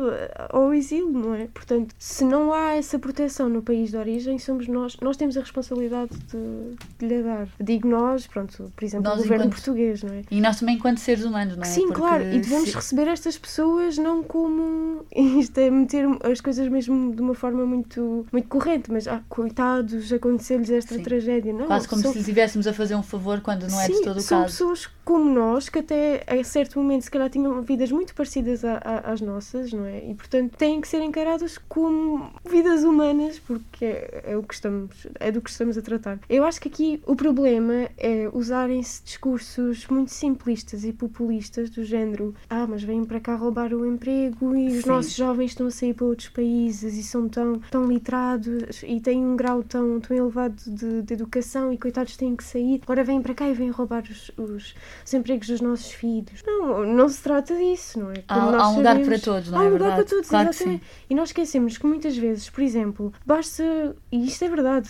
ao 0.49 0.73
exílio, 0.73 1.09
não 1.11 1.33
é? 1.33 1.47
Portanto, 1.53 1.95
se 1.97 2.23
não 2.25 2.53
há 2.53 2.73
essa 2.73 2.99
proteção 2.99 3.49
no 3.49 3.61
país 3.61 3.91
de 3.91 3.97
origem, 3.97 4.37
somos 4.39 4.67
nós, 4.67 4.97
nós 5.01 5.15
temos 5.17 5.37
a 5.37 5.39
responsabilidade 5.41 6.11
de, 6.17 6.75
de 6.99 7.05
lhe 7.07 7.23
dar. 7.23 7.47
Digo 7.59 7.87
nós, 7.87 8.27
pronto, 8.27 8.71
por 8.75 8.83
exemplo, 8.83 9.05
Nós 9.09 9.19
o 9.19 9.23
governo 9.23 9.45
enquanto- 9.45 9.53
português, 9.55 10.03
não 10.03 10.13
é? 10.13 10.21
E 10.29 10.41
nós 10.41 10.59
também, 10.59 10.75
enquanto 10.75 10.97
seres 10.97 11.23
humanos, 11.23 11.55
não 11.55 11.63
é? 11.63 11.65
Sim, 11.67 11.87
Porque 11.87 11.99
claro, 12.01 12.23
e 12.23 12.39
devemos 12.39 12.69
se- 12.69 12.75
receber 12.75 13.07
estas 13.07 13.37
pessoas 13.37 13.97
não 13.97 14.21
como 14.23 15.05
isto 15.15 15.57
é 15.57 15.69
meter 15.69 16.05
as 16.23 16.41
coisas 16.41 16.67
mesmo 16.67 17.13
de 17.15 17.21
uma 17.21 17.33
forma 17.33 17.65
muito, 17.65 18.25
muito 18.31 18.47
corrente, 18.47 18.91
mas 18.91 19.07
ah, 19.07 19.21
coitados, 19.29 20.11
aconteceu-lhes 20.11 20.69
esta 20.69 20.95
Sim. 20.95 21.03
tragédia, 21.03 21.52
não? 21.57 21.67
Quase 21.67 21.87
como 21.87 22.01
são- 22.01 22.11
se 22.13 22.19
estivéssemos 22.19 22.67
a 22.67 22.73
fazer 22.73 22.95
um 22.95 23.03
favor 23.03 23.41
quando 23.41 23.67
não 23.69 23.79
é 23.81 23.87
de 23.87 23.95
Sim, 23.95 24.03
todo 24.03 24.17
o 24.17 24.21
são 24.21 24.41
caso. 24.41 24.51
pessoas 24.53 24.89
como 25.05 25.25
nós 25.33 25.67
que 25.69 25.79
até 25.79 26.23
a 26.27 26.43
certo 26.43 26.79
momento 26.79 27.03
se 27.03 27.11
calhar 27.11 27.29
tinham 27.29 27.61
vidas 27.61 27.91
muito 27.91 28.13
parecidas 28.15 28.63
a- 28.63 28.77
a- 28.83 29.11
às 29.11 29.19
nossas, 29.21 29.71
não 29.73 29.85
é? 29.85 29.99
E 30.09 30.13
portanto 30.15 30.55
têm 30.57 30.79
que 30.81 30.87
ser 30.87 31.01
encaradas 31.01 31.57
como 31.69 32.31
vidas 32.49 32.83
humanas 32.83 33.39
porque 33.39 33.83
é, 33.85 34.23
é 34.29 34.37
o 34.37 34.43
que 34.43 34.53
estamos 34.53 35.07
é 35.19 35.31
do 35.31 35.41
que 35.41 35.49
estamos 35.49 35.77
a 35.77 35.81
tratar. 35.81 36.19
Eu 36.29 36.45
acho 36.45 36.59
que 36.61 36.67
aqui 36.69 37.01
o 37.05 37.15
problema 37.15 37.89
é 37.97 38.29
usarem-se 38.33 39.03
discursos 39.03 39.85
muito 39.87 40.11
simplistas 40.11 40.83
e 40.85 40.93
populistas 40.93 41.69
do 41.69 41.83
género 41.83 42.33
ah 42.49 42.65
mas 42.67 42.81
vêm 42.83 43.03
para 43.03 43.19
cá 43.19 43.35
roubar 43.35 43.73
o 43.73 43.85
emprego 43.85 44.53
os 44.55 44.83
Sim. 44.83 44.89
nossos 44.89 45.13
jovens 45.15 45.51
estão 45.51 45.67
a 45.67 45.71
sair 45.71 45.93
para 45.93 46.05
outros 46.05 46.29
países 46.29 46.95
e 46.97 47.03
são 47.03 47.27
tão, 47.27 47.59
tão 47.71 47.85
literados 47.85 48.83
e 48.87 48.99
têm 48.99 49.23
um 49.25 49.35
grau 49.35 49.61
tão, 49.63 49.99
tão 49.99 50.15
elevado 50.15 50.55
de, 50.65 51.01
de 51.01 51.13
educação 51.13 51.42
e 51.71 51.77
coitados 51.77 52.17
têm 52.17 52.35
que 52.35 52.43
sair. 52.43 52.79
Agora 52.83 53.03
vêm 53.03 53.21
para 53.21 53.33
cá 53.33 53.47
e 53.49 53.53
vêm 53.53 53.69
roubar 53.69 54.03
os, 54.03 54.31
os, 54.37 54.75
os 55.05 55.13
empregos 55.13 55.47
dos 55.47 55.61
nossos 55.61 55.91
filhos. 55.91 56.41
Não, 56.45 56.85
não 56.85 57.09
se 57.09 57.21
trata 57.21 57.55
disso, 57.55 57.99
não 57.99 58.11
é? 58.11 58.23
Há, 58.27 58.35
há 58.39 58.69
um 58.69 58.75
lugar 58.77 58.99
para 58.99 59.19
todos, 59.19 59.49
não 59.51 59.59
Há 59.59 59.63
é 59.63 59.67
um 59.67 59.71
lugar 59.73 59.95
para 59.95 60.03
todos, 60.05 60.29
claro 60.29 60.49
que 60.49 60.55
sim. 60.55 60.81
E 61.09 61.15
nós 61.15 61.29
esquecemos 61.29 61.77
que 61.77 61.85
muitas 61.85 62.15
vezes, 62.17 62.49
por 62.49 62.61
exemplo, 62.63 63.13
basta, 63.25 63.95
e 64.11 64.25
isto 64.25 64.43
é 64.45 64.49
verdade, 64.49 64.89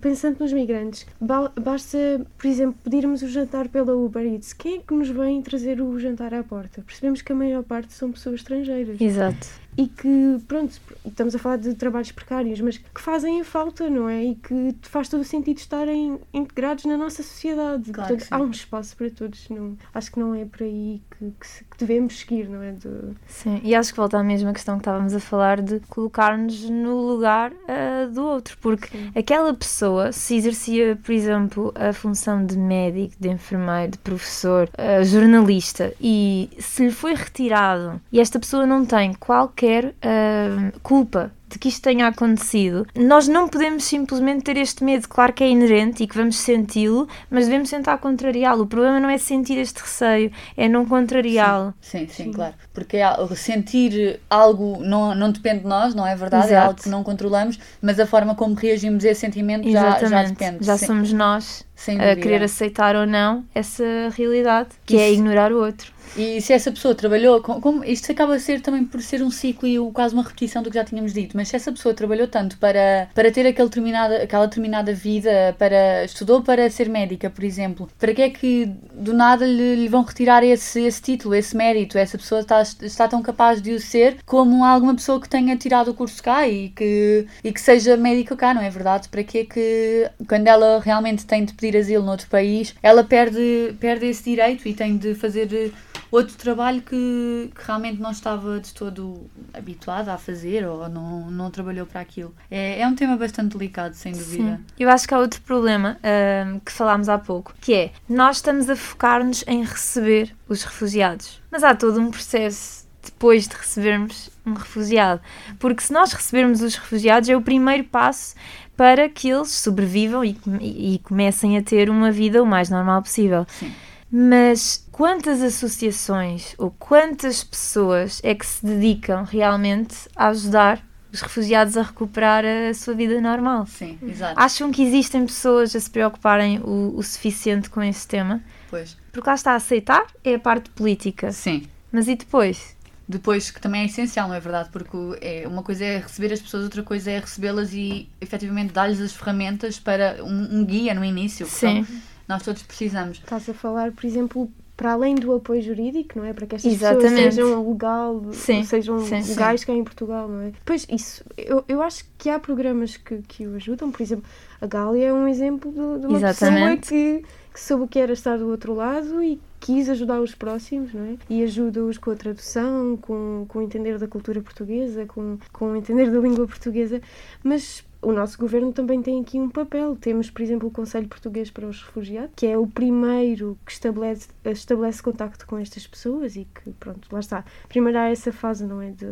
pensando 0.00 0.40
nos 0.40 0.52
migrantes, 0.52 1.06
ba- 1.20 1.52
basta, 1.60 1.98
por 2.36 2.46
exemplo, 2.46 2.76
pedirmos 2.82 3.22
o 3.22 3.28
jantar 3.28 3.68
pela 3.68 3.94
Uber 3.94 4.24
Eats. 4.26 4.52
Quem 4.52 4.76
é 4.76 4.78
que 4.80 4.94
nos 4.94 5.08
vem 5.08 5.40
trazer 5.42 5.80
o 5.80 5.98
jantar 5.98 6.34
à 6.34 6.42
porta? 6.42 6.82
Percebemos 6.82 7.22
que 7.22 7.32
a 7.32 7.34
maior 7.34 7.62
parte 7.62 7.92
são 7.92 8.10
pessoas 8.12 8.36
estrangeiras 8.36 9.00
Exato. 9.00 9.46
E 9.76 9.86
que, 9.86 10.38
pronto, 10.46 10.78
estamos 11.04 11.34
a 11.34 11.38
falar 11.38 11.56
de 11.56 11.74
trabalhos 11.74 12.12
precários, 12.12 12.60
mas 12.60 12.78
que 12.78 13.00
fazem 13.00 13.40
a 13.40 13.44
falta, 13.44 13.88
não 13.88 14.08
é? 14.08 14.24
E 14.24 14.34
que 14.34 14.74
faz 14.82 15.08
todo 15.08 15.20
o 15.20 15.24
sentido 15.24 15.58
estarem 15.58 16.18
integrados 16.32 16.84
na 16.84 16.96
nossa 16.96 17.22
sociedade. 17.22 17.90
Claro 17.90 18.08
Portanto, 18.08 18.28
sim. 18.28 18.34
há 18.34 18.38
um 18.38 18.50
espaço 18.50 18.96
para 18.96 19.10
todos. 19.10 19.48
Não, 19.48 19.76
acho 19.94 20.12
que 20.12 20.20
não 20.20 20.34
é 20.34 20.44
por 20.44 20.62
aí 20.62 21.00
que, 21.10 21.32
que 21.40 21.72
que 21.72 21.78
devemos 21.78 22.18
seguir, 22.20 22.48
não 22.48 22.62
é? 22.62 22.72
De, 22.72 22.88
Sim, 23.26 23.60
e 23.64 23.74
acho 23.74 23.92
que 23.92 23.96
volta 23.96 24.18
à 24.18 24.22
mesma 24.22 24.52
questão 24.52 24.76
que 24.76 24.82
estávamos 24.82 25.14
a 25.14 25.20
falar 25.20 25.60
de 25.60 25.80
colocar-nos 25.88 26.68
no 26.68 27.06
lugar 27.06 27.52
ah, 27.66 28.06
do 28.06 28.24
outro, 28.24 28.56
porque 28.60 28.88
aquela 29.16 29.54
pessoa, 29.54 30.12
se 30.12 30.36
exercia, 30.36 30.98
por 31.02 31.12
exemplo, 31.12 31.72
a 31.74 31.92
função 31.92 32.44
de 32.44 32.58
médico, 32.58 33.14
de 33.18 33.28
enfermeiro, 33.28 33.92
de 33.92 33.98
professor, 33.98 34.68
ah, 34.76 35.02
jornalista, 35.02 35.92
e 36.00 36.50
se 36.58 36.84
lhe 36.84 36.92
foi 36.92 37.14
retirado 37.14 38.00
e 38.12 38.20
esta 38.20 38.38
pessoa 38.38 38.66
não 38.66 38.84
tem 38.84 39.14
qualquer 39.14 39.61
ah, 40.02 40.72
culpa 40.82 41.32
de 41.52 41.58
que 41.58 41.68
isto 41.68 41.82
tenha 41.82 42.08
acontecido, 42.08 42.86
nós 42.96 43.28
não 43.28 43.46
podemos 43.46 43.84
simplesmente 43.84 44.42
ter 44.42 44.56
este 44.56 44.82
medo. 44.82 45.06
Claro 45.06 45.32
que 45.32 45.44
é 45.44 45.48
inerente 45.48 46.02
e 46.02 46.06
que 46.06 46.16
vamos 46.16 46.38
senti-lo, 46.38 47.06
mas 47.30 47.44
devemos 47.44 47.68
tentar 47.68 47.98
contrariá-lo. 47.98 48.62
O 48.62 48.66
problema 48.66 48.98
não 48.98 49.10
é 49.10 49.18
sentir 49.18 49.58
este 49.58 49.80
receio, 49.80 50.32
é 50.56 50.66
não 50.66 50.86
contrariá-lo. 50.86 51.74
Sim, 51.80 52.08
sim, 52.08 52.32
claro. 52.32 52.54
Porque 52.72 52.96
é 52.96 53.12
sentir 53.36 54.18
algo 54.30 54.78
não, 54.82 55.14
não 55.14 55.30
depende 55.30 55.60
de 55.60 55.66
nós, 55.66 55.94
não 55.94 56.06
é 56.06 56.16
verdade? 56.16 56.46
É 56.46 56.52
Exato. 56.52 56.68
algo 56.68 56.82
que 56.82 56.88
não 56.88 57.04
controlamos, 57.04 57.58
mas 57.82 58.00
a 58.00 58.06
forma 58.06 58.34
como 58.34 58.54
reagimos 58.54 59.04
a 59.04 59.10
esse 59.10 59.20
sentimento 59.20 59.70
já, 59.70 59.98
já 59.98 60.22
depende. 60.22 60.64
Já 60.64 60.78
Sim, 60.78 60.86
somos 60.86 61.12
nós 61.12 61.66
a 61.88 62.16
querer 62.16 62.42
aceitar 62.42 62.96
ou 62.96 63.06
não 63.06 63.44
essa 63.54 63.84
realidade, 64.16 64.70
que 64.86 64.96
é 64.96 65.10
Isso. 65.10 65.20
ignorar 65.20 65.52
o 65.52 65.58
outro. 65.62 65.92
E 66.16 66.40
se 66.42 66.52
essa 66.52 66.70
pessoa 66.70 66.94
trabalhou, 66.94 67.40
com, 67.40 67.60
como, 67.60 67.84
isto 67.84 68.12
acaba 68.12 68.34
a 68.34 68.38
ser 68.38 68.60
também 68.60 68.84
por 68.84 69.00
ser 69.00 69.22
um 69.22 69.30
ciclo 69.30 69.66
e 69.66 69.78
quase 69.92 70.14
uma 70.14 70.22
repetição 70.22 70.62
do 70.62 70.70
que 70.70 70.76
já 70.76 70.84
tínhamos 70.84 71.12
dito, 71.14 71.36
mas 71.36 71.48
se 71.48 71.56
essa 71.56 71.72
pessoa 71.72 71.94
trabalhou 71.94 72.28
tanto 72.28 72.58
para, 72.58 73.08
para 73.14 73.30
ter 73.30 73.46
aquele 73.46 73.68
determinada, 73.68 74.22
aquela 74.22 74.46
determinada 74.46 74.92
vida, 74.92 75.54
para 75.58 76.04
estudou 76.04 76.42
para 76.42 76.68
ser 76.70 76.88
médica, 76.88 77.30
por 77.30 77.42
exemplo, 77.44 77.88
para 77.98 78.12
que 78.12 78.22
é 78.22 78.30
que 78.30 78.66
do 78.92 79.14
nada 79.14 79.46
lhe, 79.46 79.76
lhe 79.76 79.88
vão 79.88 80.02
retirar 80.02 80.44
esse, 80.44 80.82
esse 80.82 81.00
título, 81.00 81.34
esse 81.34 81.56
mérito? 81.56 81.96
Essa 81.96 82.18
pessoa 82.18 82.42
está, 82.42 82.62
está 82.62 83.08
tão 83.08 83.22
capaz 83.22 83.62
de 83.62 83.72
o 83.72 83.80
ser 83.80 84.18
como 84.26 84.64
alguma 84.64 84.94
pessoa 84.94 85.20
que 85.20 85.28
tenha 85.28 85.56
tirado 85.56 85.90
o 85.90 85.94
curso 85.94 86.22
cá 86.22 86.46
e 86.46 86.68
que, 86.70 87.26
e 87.42 87.52
que 87.52 87.60
seja 87.60 87.96
médica 87.96 88.36
cá, 88.36 88.52
não 88.52 88.62
é 88.62 88.68
verdade? 88.68 89.08
Para 89.08 89.24
que 89.24 89.38
é 89.38 89.44
que 89.44 90.10
quando 90.28 90.46
ela 90.46 90.80
realmente 90.80 91.24
tem 91.24 91.44
de 91.44 91.54
pedir 91.54 91.76
asilo 91.78 92.04
noutro 92.04 92.28
país, 92.28 92.74
ela 92.82 93.02
perde, 93.02 93.74
perde 93.80 94.06
esse 94.06 94.24
direito 94.24 94.68
e 94.68 94.74
tem 94.74 94.96
de 94.96 95.14
fazer 95.14 95.72
outro 96.12 96.36
trabalho 96.36 96.82
que, 96.82 97.50
que 97.54 97.66
realmente 97.66 98.00
não 98.00 98.10
estava 98.12 98.60
de 98.60 98.72
todo 98.74 99.28
habituada 99.52 100.12
a 100.12 100.18
fazer 100.18 100.64
ou 100.66 100.88
não, 100.88 101.30
não 101.30 101.50
trabalhou 101.50 101.86
para 101.86 102.00
aquilo. 102.02 102.32
É, 102.50 102.80
é 102.80 102.86
um 102.86 102.94
tema 102.94 103.16
bastante 103.16 103.56
delicado, 103.56 103.94
sem 103.94 104.12
dúvida. 104.12 104.56
Sim. 104.58 104.64
Eu 104.78 104.88
acho 104.90 105.08
que 105.08 105.14
há 105.14 105.18
outro 105.18 105.40
problema 105.40 105.98
ahm, 106.04 106.58
que 106.64 106.70
falámos 106.70 107.08
há 107.08 107.18
pouco, 107.18 107.54
que 107.60 107.72
é 107.74 107.90
nós 108.08 108.36
estamos 108.36 108.68
a 108.68 108.76
focar-nos 108.76 109.42
em 109.48 109.64
receber 109.64 110.36
os 110.48 110.62
refugiados, 110.62 111.40
mas 111.50 111.64
há 111.64 111.74
todo 111.74 111.98
um 111.98 112.10
processo 112.10 112.82
depois 113.02 113.48
de 113.48 113.56
recebermos 113.56 114.30
um 114.46 114.52
refugiado, 114.52 115.20
porque 115.58 115.82
se 115.82 115.92
nós 115.92 116.12
recebermos 116.12 116.60
os 116.62 116.76
refugiados 116.76 117.28
é 117.28 117.36
o 117.36 117.42
primeiro 117.42 117.84
passo 117.84 118.34
para 118.76 119.08
que 119.08 119.28
eles 119.28 119.50
sobrevivam 119.50 120.24
e, 120.24 120.38
e- 120.60 120.94
e 120.94 120.98
comecem 121.00 121.56
a 121.58 121.62
ter 121.62 121.88
uma 121.90 122.12
vida 122.12 122.42
o 122.42 122.46
mais 122.46 122.68
normal 122.70 123.02
possível. 123.02 123.44
Sim. 123.48 123.72
Mas 124.14 124.86
quantas 124.92 125.42
associações 125.42 126.54
ou 126.58 126.70
quantas 126.70 127.42
pessoas 127.42 128.20
é 128.22 128.34
que 128.34 128.46
se 128.46 128.64
dedicam 128.64 129.24
realmente 129.24 129.96
a 130.14 130.28
ajudar 130.28 130.86
os 131.12 131.20
refugiados 131.20 131.76
a 131.76 131.82
recuperar 131.82 132.44
a 132.44 132.72
sua 132.74 132.94
vida 132.94 133.20
normal? 133.20 133.66
Sim, 133.66 133.98
exato. 134.02 134.38
Acham 134.40 134.70
que 134.70 134.82
existem 134.82 135.26
pessoas 135.26 135.74
a 135.74 135.80
se 135.80 135.90
preocuparem 135.90 136.58
o, 136.60 136.94
o 136.96 137.02
suficiente 137.02 137.68
com 137.68 137.82
esse 137.82 138.06
tema? 138.06 138.40
Pois. 138.70 138.96
Porque 139.10 139.28
lá 139.28 139.34
está 139.34 139.52
a 139.52 139.56
aceitar 139.56 140.06
é 140.24 140.34
a 140.34 140.38
parte 140.38 140.70
política. 140.70 141.32
Sim. 141.32 141.66
Mas 141.90 142.08
e 142.08 142.14
depois? 142.14 142.74
Depois, 143.06 143.50
que 143.50 143.60
também 143.60 143.82
é 143.82 143.84
essencial, 143.86 144.28
não 144.28 144.34
é 144.34 144.40
verdade? 144.40 144.70
Porque 144.72 144.96
é, 145.20 145.46
uma 145.46 145.62
coisa 145.62 145.84
é 145.84 145.98
receber 145.98 146.32
as 146.32 146.40
pessoas, 146.40 146.64
outra 146.64 146.82
coisa 146.82 147.10
é 147.10 147.18
recebê-las 147.18 147.74
e 147.74 148.08
efetivamente 148.20 148.72
dar-lhes 148.72 149.00
as 149.00 149.12
ferramentas 149.12 149.78
para 149.78 150.24
um, 150.24 150.60
um 150.60 150.64
guia 150.64 150.94
no 150.94 151.04
início. 151.04 151.44
Sim. 151.46 151.84
são- 151.84 151.96
nós 152.26 152.42
todos 152.42 152.62
precisamos. 152.62 153.18
Estás 153.18 153.46
a 153.50 153.52
falar, 153.52 153.90
por 153.92 154.06
exemplo, 154.06 154.50
para 154.76 154.92
além 154.92 155.14
do 155.14 155.32
apoio 155.34 155.62
jurídico, 155.62 156.18
não 156.18 156.24
é? 156.24 156.32
Para 156.32 156.46
que 156.46 156.56
estas 156.56 156.72
Exatamente. 156.72 157.14
pessoas 157.14 157.34
sejam 157.34 157.70
legal, 157.70 158.22
Sim, 158.32 158.64
sejam 158.64 159.00
sim, 159.00 159.22
sim. 159.22 159.30
legais 159.30 159.64
cá 159.64 159.72
em 159.72 159.84
Portugal, 159.84 160.28
não 160.28 160.40
é? 160.40 160.52
Pois 160.64 160.86
isso, 160.90 161.24
eu, 161.36 161.64
eu 161.68 161.82
acho 161.82 162.04
que 162.18 162.28
há 162.30 162.38
programas 162.38 162.96
que, 162.96 163.18
que 163.28 163.46
o 163.46 163.56
ajudam, 163.56 163.90
por 163.90 164.02
exemplo, 164.02 164.24
a 164.60 164.66
Gália 164.66 165.06
é 165.06 165.12
um 165.12 165.28
exemplo 165.28 165.70
de, 165.70 166.00
de 166.00 166.06
uma 166.06 166.18
Exatamente. 166.18 166.80
pessoa 166.80 167.20
que, 167.20 167.24
que 167.52 167.60
soube 167.60 167.84
o 167.84 167.88
que 167.88 167.98
era 167.98 168.12
estar 168.12 168.38
do 168.38 168.48
outro 168.48 168.74
lado 168.74 169.22
e 169.22 169.40
quis 169.60 169.88
ajudar 169.88 170.20
os 170.20 170.34
próximos, 170.34 170.92
não 170.92 171.04
é? 171.04 171.16
E 171.28 171.42
ajuda-os 171.44 171.98
com 171.98 172.10
a 172.10 172.16
tradução, 172.16 172.96
com, 172.96 173.44
com 173.46 173.58
o 173.60 173.62
entender 173.62 173.98
da 173.98 174.08
cultura 174.08 174.40
portuguesa, 174.40 175.06
com, 175.06 175.38
com 175.52 175.72
o 175.72 175.76
entender 175.76 176.10
da 176.10 176.18
língua 176.18 176.46
portuguesa, 176.46 177.00
mas 177.44 177.84
o 178.02 178.12
nosso 178.12 178.36
governo 178.36 178.72
também 178.72 179.00
tem 179.00 179.20
aqui 179.20 179.38
um 179.38 179.48
papel. 179.48 179.96
Temos, 179.96 180.28
por 180.28 180.42
exemplo, 180.42 180.68
o 180.68 180.72
Conselho 180.72 181.08
Português 181.08 181.50
para 181.50 181.66
os 181.66 181.82
Refugiados, 181.82 182.32
que 182.34 182.46
é 182.46 182.58
o 182.58 182.66
primeiro 182.66 183.56
que 183.64 183.70
estabelece, 183.72 184.28
estabelece 184.44 185.02
contacto 185.02 185.46
com 185.46 185.56
estas 185.56 185.86
pessoas 185.86 186.34
e 186.34 186.46
que, 186.52 186.72
pronto, 186.72 187.08
lá 187.12 187.20
está. 187.20 187.44
Primeiro 187.68 187.98
há 187.98 188.08
essa 188.08 188.32
fase, 188.32 188.66
não 188.66 188.82
é? 188.82 188.90
De, 188.90 189.06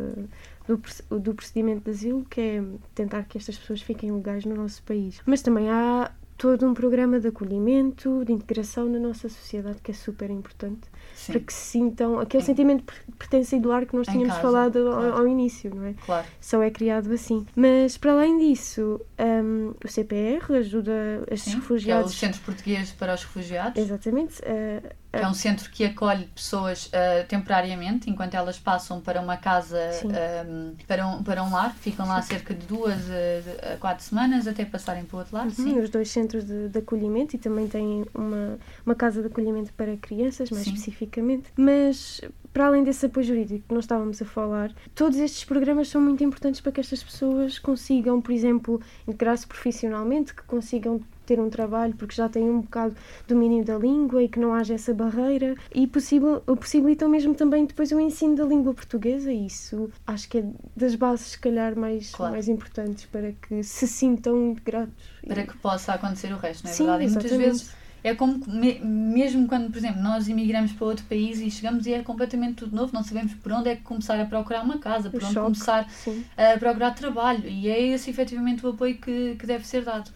do, 0.67 1.21
do 1.21 1.35
procedimento 1.35 1.85
de 1.85 1.91
asilo, 1.91 2.27
que 2.29 2.41
é 2.41 2.65
tentar 2.95 3.23
que 3.25 3.39
estas 3.39 3.57
pessoas 3.57 3.81
fiquem 3.81 4.11
legais 4.11 4.45
no 4.45 4.57
nosso 4.57 4.83
país. 4.83 5.21
Mas 5.25 5.41
também 5.41 5.71
há 5.71 6.11
todo 6.41 6.67
um 6.67 6.73
programa 6.73 7.21
de 7.21 7.29
acolhimento, 7.29 8.25
de 8.25 8.33
integração 8.33 8.89
na 8.89 8.99
nossa 8.99 9.29
sociedade, 9.29 9.79
que 9.83 9.91
é 9.91 9.95
super 9.95 10.31
importante, 10.31 10.89
Sim, 11.15 11.33
para 11.33 11.41
que 11.43 11.53
se 11.53 11.61
sintam 11.73 12.19
aquele 12.19 12.43
sentimento 12.43 12.79
de 12.79 12.85
per- 12.87 13.03
pertença 13.19 13.57
e 13.57 13.61
do 13.61 13.69
lar 13.69 13.85
que 13.85 13.95
nós 13.95 14.07
tínhamos 14.07 14.29
casa, 14.29 14.41
falado 14.41 14.79
ao- 14.89 14.95
claro. 14.95 15.17
ao 15.19 15.29
início, 15.29 15.71
não 15.75 15.85
é? 15.85 15.95
claro. 16.07 16.27
só 16.41 16.63
é 16.63 16.71
criado 16.71 17.13
assim. 17.13 17.45
Mas 17.55 17.99
para 17.99 18.13
além 18.13 18.39
disso, 18.39 18.99
hum, 19.45 19.75
o 19.85 19.89
CPR 19.89 20.55
ajuda 20.57 20.93
estes 21.31 21.43
Sim, 21.43 21.51
que 21.51 21.57
é 21.57 21.59
o 21.59 21.61
refugiados. 21.61 22.15
Centro 22.19 22.41
Português 22.41 22.91
para 22.93 23.13
os 23.15 23.23
Refugiados. 23.23 23.79
Exatamente. 23.83 24.41
que 24.41 25.10
é 25.13 25.27
um 25.27 25.35
centro 25.35 25.69
que 25.71 25.85
acolhe 25.85 26.27
pessoas 26.27 26.91
ah, 26.93 27.25
temporariamente, 27.27 28.09
enquanto 28.09 28.35
elas 28.35 28.59
passam 28.59 29.01
para 29.01 29.21
uma 29.21 29.37
casa, 29.37 29.93
Sim. 29.93 30.09
ah, 30.13 30.73
para, 30.87 31.07
um, 31.07 31.23
para 31.23 31.43
um 31.43 31.51
lar. 31.51 31.75
Ficam 31.75 32.07
lá 32.07 32.23
cerca 32.23 32.55
de 32.55 32.67
duas 32.67 32.99
a, 33.11 33.75
a 33.75 33.77
quatro 33.77 34.05
semanas 34.05 34.47
até 34.47 34.65
passarem 34.65 35.05
para 35.05 35.17
o 35.17 35.19
outro 35.19 35.37
lado. 35.37 35.49
uhum, 35.49 35.65
Sim. 35.65 35.79
os 35.81 35.91
dois 35.91 36.11
centros 36.11 36.45
de, 36.45 36.69
de 36.69 36.79
acolhimento 36.79 37.35
e 37.35 37.39
também 37.39 37.67
tem 37.67 38.05
uma, 38.15 38.59
uma 38.87 38.95
casa 38.95 39.21
de 39.21 39.27
acolhimento 39.27 39.73
para 39.73 39.97
crianças, 39.97 40.51
mais 40.51 40.65
Sim. 40.65 40.75
especificamente. 40.75 41.51
Mas 41.57 42.21
para 42.53 42.67
além 42.67 42.83
desse 42.83 43.07
apoio 43.07 43.27
jurídico 43.27 43.69
que 43.69 43.75
nós 43.75 43.85
estávamos 43.85 44.21
a 44.21 44.25
falar, 44.25 44.73
todos 44.95 45.19
estes 45.19 45.45
programas 45.45 45.89
são 45.89 46.01
muito 46.01 46.23
importantes 46.25 46.61
para 46.61 46.73
que 46.73 46.81
estas 46.81 47.03
pessoas 47.03 47.59
consigam, 47.59 48.21
por 48.21 48.33
exemplo, 48.33 48.81
integrar-se 49.07 49.47
profissionalmente, 49.47 50.35
que 50.35 50.43
consigam 50.43 51.01
ter 51.31 51.39
um 51.39 51.49
trabalho 51.49 51.95
porque 51.95 52.13
já 52.13 52.29
têm 52.29 52.51
um 52.51 52.61
bocado 52.61 52.97
domínio 53.29 53.65
da 53.65 53.79
língua 53.79 54.21
e 54.21 54.29
que 54.29 54.41
não 54.41 54.53
haja 54.53 54.75
essa 54.75 54.93
barreira 54.93 55.55
e 55.73 55.87
possível, 55.87 56.41
possibilitam 56.41 57.09
mesmo 57.09 57.37
também 57.37 57.65
depois 57.65 57.93
o 57.93 58.01
ensino 58.01 58.35
da 58.35 58.45
língua 58.45 58.75
portuguesa 58.75 59.33
e 59.33 59.47
isso 59.47 59.89
acho 60.05 60.29
que 60.29 60.39
é 60.39 60.45
das 60.75 60.97
bases 60.97 61.27
se 61.29 61.39
calhar 61.39 61.79
mais, 61.79 62.11
Claro. 62.11 62.33
mais 62.33 62.49
importantes 62.49 63.05
para 63.07 63.31
que 63.31 63.63
se 63.63 63.87
sintam 63.87 64.51
integrados. 64.51 64.93
Para 65.25 65.45
que 65.47 65.57
possa 65.59 65.93
acontecer 65.95 66.33
o 66.33 66.37
resto, 66.37 66.65
não 66.65 66.71
é 66.73 66.75
Sim, 66.75 66.85
verdade? 66.87 67.05
E 67.05 67.11
muitas 67.11 67.31
vezes 67.37 67.73
é 68.03 68.15
como 68.15 68.41
me- 68.47 68.79
mesmo 68.81 69.47
quando, 69.47 69.71
por 69.71 69.79
exemplo, 69.79 70.01
nós 70.03 70.29
imigramos 70.29 70.73
para 70.73 70.87
outro 70.87 71.05
país 71.07 71.41
e 71.41 71.51
chegamos 71.51 71.87
e 71.87 71.93
é 71.93 72.03
completamente 72.03 72.55
tudo 72.57 72.75
novo, 72.75 72.93
não 72.93 73.03
sabemos 73.03 73.35
por 73.35 73.53
onde 73.53 73.69
é 73.71 73.77
que 73.77 73.83
começar 73.83 74.19
a 74.21 74.25
procurar 74.25 74.63
uma 74.65 74.79
casa, 74.79 75.11
por 75.11 75.23
O 75.23 75.25
onde 75.25 75.35
choque. 75.35 75.45
começar 75.53 75.91
Sim. 75.91 76.25
a 76.37 76.59
procurar 76.59 76.91
trabalho. 76.93 77.47
E 77.49 77.69
é 77.69 77.81
esse 77.81 78.11
efetivamente 78.11 78.65
o 78.65 78.71
apoio 78.71 78.97
que, 78.97 79.37
que 79.39 79.47
deve 79.47 79.67
ser 79.67 79.85
dado. 79.85 80.11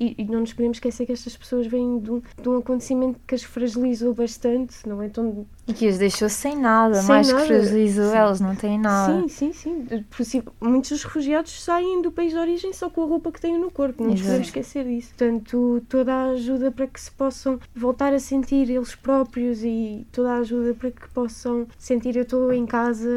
E, 0.00 0.14
e 0.18 0.24
não 0.24 0.40
nos 0.40 0.52
podemos 0.52 0.76
esquecer 0.76 1.06
que 1.06 1.12
estas 1.12 1.36
pessoas 1.36 1.66
vêm 1.66 1.98
de 2.00 2.10
um, 2.10 2.22
de 2.42 2.48
um 2.48 2.56
acontecimento 2.58 3.20
que 3.26 3.34
as 3.34 3.42
fragilizou 3.42 4.14
bastante, 4.14 4.88
não 4.88 5.00
é? 5.02 5.06
Estão 5.06 5.46
E 5.64 5.72
que 5.72 5.86
os 5.86 5.96
deixou 5.96 6.28
sem 6.28 6.56
nada, 6.58 6.96
Sem 6.96 7.06
mais 7.08 7.28
nada. 7.28 7.40
que 7.42 7.46
fragilizou 7.46 8.12
elas, 8.12 8.40
não 8.40 8.56
têm 8.56 8.78
nada. 8.80 9.20
Sim, 9.22 9.28
sim, 9.28 9.52
sim. 9.52 10.04
Possi- 10.16 10.42
Muitos 10.60 10.90
dos 10.90 11.04
refugiados 11.04 11.62
saem 11.62 12.02
do 12.02 12.10
país 12.10 12.32
de 12.32 12.38
origem 12.38 12.72
só 12.72 12.90
com 12.90 13.00
a 13.04 13.06
roupa 13.06 13.30
que 13.30 13.40
têm 13.40 13.56
no 13.58 13.70
corpo. 13.70 14.02
Não 14.02 14.10
Exato. 14.10 14.24
podemos 14.26 14.46
esquecer 14.48 14.84
disso. 14.84 15.10
Portanto, 15.16 15.80
toda 15.88 16.12
a 16.12 16.24
ajuda 16.30 16.72
para 16.72 16.88
que 16.88 17.00
se 17.00 17.12
possam 17.12 17.60
voltar 17.76 18.12
a 18.12 18.18
sentir 18.18 18.68
eles 18.70 18.96
próprios 18.96 19.62
e 19.62 20.04
toda 20.10 20.32
a 20.32 20.36
ajuda 20.38 20.74
para 20.74 20.90
que 20.90 21.08
possam 21.10 21.66
sentir 21.78 22.16
eu 22.16 22.22
estou 22.24 22.52
em 22.52 22.66
casa, 22.66 23.08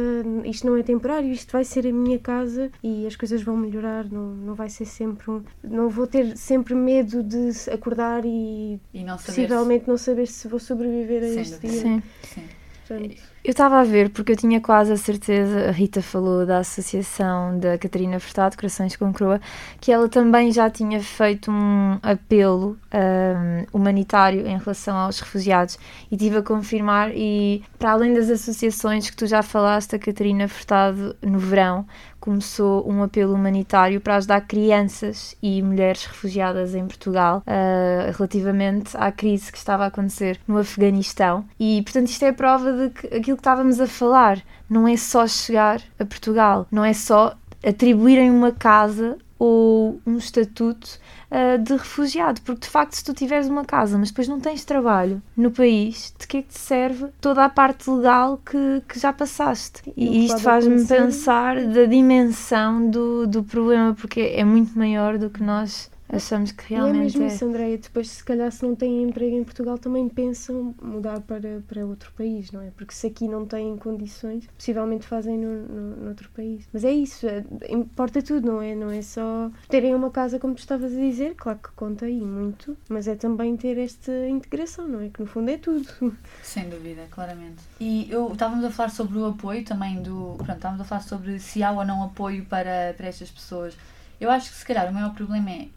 isto 0.46 0.68
não 0.68 0.78
é 0.78 0.84
temporário, 0.84 1.32
isto 1.32 1.52
vai 1.52 1.64
ser 1.64 1.88
a 1.88 1.92
minha 1.92 2.20
casa 2.20 2.70
e 2.84 3.08
as 3.08 3.16
coisas 3.16 3.42
vão 3.42 3.58
melhorar. 3.58 4.06
Não, 4.06 4.28
não 4.28 4.54
vai 4.54 4.70
ser 4.70 4.86
sempre 4.86 5.32
um. 5.32 5.42
Não 5.64 5.90
vou 5.90 6.06
ter 6.06 6.38
sempre 6.38 6.76
medo 6.76 7.24
de 7.24 7.50
acordar 7.72 8.24
e 8.24 8.80
E 8.94 9.04
não 9.04 9.18
saber. 9.18 9.26
possivelmente 9.48 9.88
não 9.88 9.98
saber 9.98 10.28
se 10.28 10.48
vou 10.48 10.60
sobreviver 10.60 11.24
a 11.24 11.28
este 11.42 11.60
dia. 11.60 11.82
Sim. 11.82 12.04
Sim. 12.22 12.45
Portanto, 12.88 13.35
Eu 13.46 13.52
estava 13.52 13.80
a 13.80 13.84
ver, 13.84 14.10
porque 14.10 14.32
eu 14.32 14.36
tinha 14.36 14.60
quase 14.60 14.92
a 14.92 14.98
certeza, 14.98 15.70
a 15.70 15.72
Rita 15.72 16.02
falou 16.02 16.48
da 16.48 16.58
associação 16.58 17.60
da 17.60 17.78
Catarina 17.78 18.20
Furtado, 18.20 18.58
Corações 18.58 18.96
com 18.96 19.14
Croa, 19.14 19.40
que 19.80 19.92
ela 19.92 20.10
também 20.10 20.52
já 20.52 20.68
tinha 20.68 21.00
feito 21.00 21.52
um 21.52 22.00
apelo 22.02 22.76
hum, 22.92 23.66
humanitário 23.72 24.48
em 24.48 24.58
relação 24.58 24.98
aos 24.98 25.20
refugiados 25.20 25.78
e 26.12 26.18
tive 26.18 26.38
a 26.38 26.42
confirmar 26.42 27.12
e 27.16 27.64
para 27.78 27.92
além 27.92 28.16
das 28.16 28.32
associações 28.32 29.12
que 29.12 29.16
tu 29.16 29.28
já 29.28 29.44
falaste, 29.44 29.96
a 29.96 30.00
Catarina 30.00 30.48
Furtado 30.48 31.16
no 31.22 31.38
verão 31.38 31.86
começou 32.26 32.90
um 32.90 33.04
apelo 33.04 33.36
humanitário 33.36 34.02
para 34.02 34.16
ajudar 34.16 34.42
crianças 34.42 35.38
e 35.44 35.62
mulheres 35.62 36.06
refugiadas 36.06 36.74
em 36.74 36.88
Portugal 36.88 37.44
ah, 37.46 38.12
relativamente 38.18 38.98
à 38.98 39.12
crise 39.12 39.52
que 39.52 39.60
estava 39.60 39.84
a 39.84 39.88
acontecer 39.88 40.40
no 40.48 40.58
Afeganistão. 40.58 41.46
E, 41.60 41.84
portanto, 41.84 42.08
isto 42.08 42.26
é 42.26 42.30
a 42.30 42.34
prova 42.34 42.74
de 42.74 42.90
que 42.90 43.16
aquilo 43.16 43.35
que 43.36 43.42
estávamos 43.42 43.80
a 43.80 43.88
falar 43.88 44.42
não 44.70 44.88
é 44.88 44.98
só 44.98 45.28
chegar 45.28 45.82
a 46.00 46.06
Portugal, 46.06 46.68
não 46.72 46.84
é 46.84 46.94
só 46.94 47.38
atribuírem 47.64 48.30
uma 48.30 48.52
casa 48.52 49.18
ou 49.38 50.00
um 50.06 50.18
estatuto 50.18 51.00
ah, 51.30 51.58
de 51.58 51.74
refugiado, 51.74 52.40
porque 52.42 52.62
de 52.62 52.70
facto, 52.70 52.94
se 52.94 53.04
tu 53.04 53.14
tiveres 53.14 53.48
uma 53.48 53.66
casa, 53.66 53.98
mas 53.98 54.10
depois 54.10 54.28
não 54.28 54.40
tens 54.40 54.64
trabalho 54.64 55.22
no 55.36 55.52
país, 55.52 56.14
de 56.18 56.28
que 56.28 56.38
é 56.38 56.42
que 56.42 56.48
te 56.48 56.60
serve 56.60 57.08
toda 57.20 57.44
a 57.44 57.50
parte 57.50 57.90
legal 57.90 58.38
que, 58.38 58.82
que 58.88 58.98
já 58.98 59.12
passaste? 59.12 59.84
Que 59.84 59.94
E 59.98 60.26
isto 60.26 60.40
faz-me 60.40 60.86
pensar 60.86 61.62
da 61.66 61.86
dimensão 61.86 62.90
do, 62.90 63.28
do 63.28 63.44
problema, 63.44 63.94
porque 63.94 64.22
é 64.22 64.46
muito 64.46 64.78
maior 64.78 65.18
do 65.18 65.30
que 65.30 65.44
nós 65.44 65.92
achamos 66.16 66.52
que 66.52 66.74
E 66.74 66.76
é 66.76 66.78
realmente 66.78 67.18
mesmo 67.18 67.24
é. 67.24 67.28
isso, 67.28 67.46
Andréia. 67.46 67.78
Depois, 67.78 68.10
se 68.10 68.24
calhar, 68.24 68.52
se 68.52 68.64
não 68.64 68.76
têm 68.76 69.04
emprego 69.04 69.36
em 69.36 69.44
Portugal, 69.44 69.78
também 69.78 70.08
pensam 70.10 70.76
mudar 70.82 71.22
para, 71.22 71.62
para 71.68 71.86
outro 71.86 72.12
país, 72.14 72.52
não 72.52 72.62
é? 72.62 72.72
Porque 72.72 72.94
se 72.94 73.08
aqui 73.08 73.28
não 73.28 73.46
têm 73.46 73.78
condições, 73.78 74.48
possivelmente 74.58 75.06
fazem 75.08 75.38
no, 75.38 75.68
no, 75.68 75.96
noutro 76.06 76.30
país. 76.32 76.68
Mas 76.74 76.84
é 76.84 76.92
isso, 76.92 77.28
é- 77.28 77.44
importa 77.70 78.22
tudo, 78.22 78.48
não 78.48 78.62
é? 78.62 78.76
Não 78.76 78.90
é 78.92 79.02
só 79.02 79.52
terem 79.70 79.94
uma 79.96 80.10
casa, 80.12 80.40
como 80.40 80.56
tu 80.56 80.60
estavas 80.60 80.94
a 80.94 80.96
dizer, 81.00 81.36
claro 81.36 81.60
que 81.60 81.70
conta 81.76 82.06
aí 82.06 82.22
muito, 82.22 82.78
mas 82.90 83.08
é 83.08 83.16
também 83.16 83.56
ter 83.58 83.78
esta 83.78 84.12
integração, 84.28 84.88
não 84.88 85.02
é? 85.02 85.10
Que 85.10 85.20
no 85.22 85.28
fundo 85.28 85.50
é 85.50 85.58
tudo. 85.58 85.88
Sem 86.44 86.70
dúvida, 86.70 87.04
claramente. 87.12 87.62
E 87.80 88.08
eu 88.10 88.32
estávamos 88.34 88.64
a 88.66 88.72
falar 88.72 88.90
sobre 88.90 89.18
o 89.18 89.26
apoio 89.28 89.64
também 89.64 90.02
do. 90.02 90.36
Pronto, 90.38 90.54
estávamos 90.56 90.82
a 90.82 90.86
falar 90.86 91.02
sobre 91.02 91.40
se 91.40 91.64
há 91.64 91.72
ou 91.72 91.86
não 91.86 92.04
apoio 92.04 92.46
para, 92.46 92.94
para 92.96 93.08
estas 93.08 93.30
pessoas. 93.32 93.76
Eu 94.20 94.32
acho 94.32 94.50
que 94.50 94.56
se 94.58 94.66
calhar 94.66 94.90
o 94.90 94.94
maior 94.94 95.14
problema 95.14 95.50
é. 95.52 95.68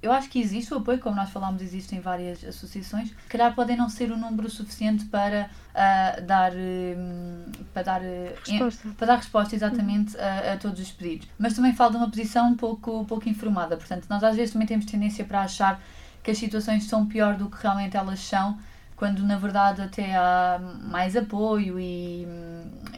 Eu 0.00 0.12
acho 0.12 0.28
que 0.30 0.38
existe 0.40 0.72
o 0.72 0.76
apoio, 0.76 1.00
como 1.00 1.16
nós 1.16 1.30
falámos, 1.30 1.60
existem 1.60 1.98
várias 2.00 2.44
associações. 2.44 3.08
Se 3.08 3.14
calhar 3.28 3.52
podem 3.54 3.76
não 3.76 3.88
ser 3.88 4.12
o 4.12 4.16
número 4.16 4.48
suficiente 4.48 5.04
para 5.06 5.50
ah, 5.74 6.20
dar. 6.24 6.52
hum, 6.54 7.44
para 7.74 7.82
dar. 7.82 8.04
eh, 8.04 8.34
Resposta. 8.46 8.88
para 8.96 9.06
dar 9.08 9.16
resposta 9.16 9.54
exatamente 9.56 10.16
a, 10.16 10.52
a 10.52 10.56
todos 10.56 10.80
os 10.80 10.90
pedidos. 10.92 11.26
Mas 11.38 11.54
também 11.54 11.74
falta 11.74 11.96
uma 11.98 12.08
posição 12.08 12.48
um 12.50 12.56
pouco, 12.56 13.00
um 13.00 13.04
pouco 13.04 13.28
informada. 13.28 13.76
Portanto, 13.76 14.06
nós 14.08 14.22
às 14.22 14.36
vezes 14.36 14.52
também 14.52 14.68
temos 14.68 14.84
tendência 14.86 15.24
para 15.24 15.40
achar 15.42 15.82
que 16.22 16.30
as 16.30 16.38
situações 16.38 16.84
são 16.84 17.06
pior 17.06 17.34
do 17.36 17.50
que 17.50 17.60
realmente 17.60 17.96
elas 17.96 18.20
são, 18.20 18.56
quando 18.94 19.24
na 19.24 19.36
verdade 19.36 19.82
até 19.82 20.14
há 20.14 20.60
mais 20.84 21.16
apoio 21.16 21.78
e, 21.80 22.24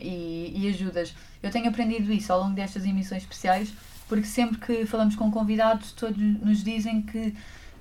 e, 0.00 0.52
e 0.54 0.68
ajudas. 0.68 1.14
Eu 1.42 1.50
tenho 1.50 1.68
aprendido 1.68 2.12
isso 2.12 2.30
ao 2.32 2.40
longo 2.40 2.54
destas 2.54 2.84
emissões 2.84 3.22
especiais, 3.22 3.72
porque 4.10 4.26
sempre 4.26 4.58
que 4.58 4.84
falamos 4.86 5.14
com 5.14 5.30
convidados, 5.30 5.92
todos 5.92 6.18
nos 6.18 6.64
dizem 6.64 7.00
que, 7.02 7.32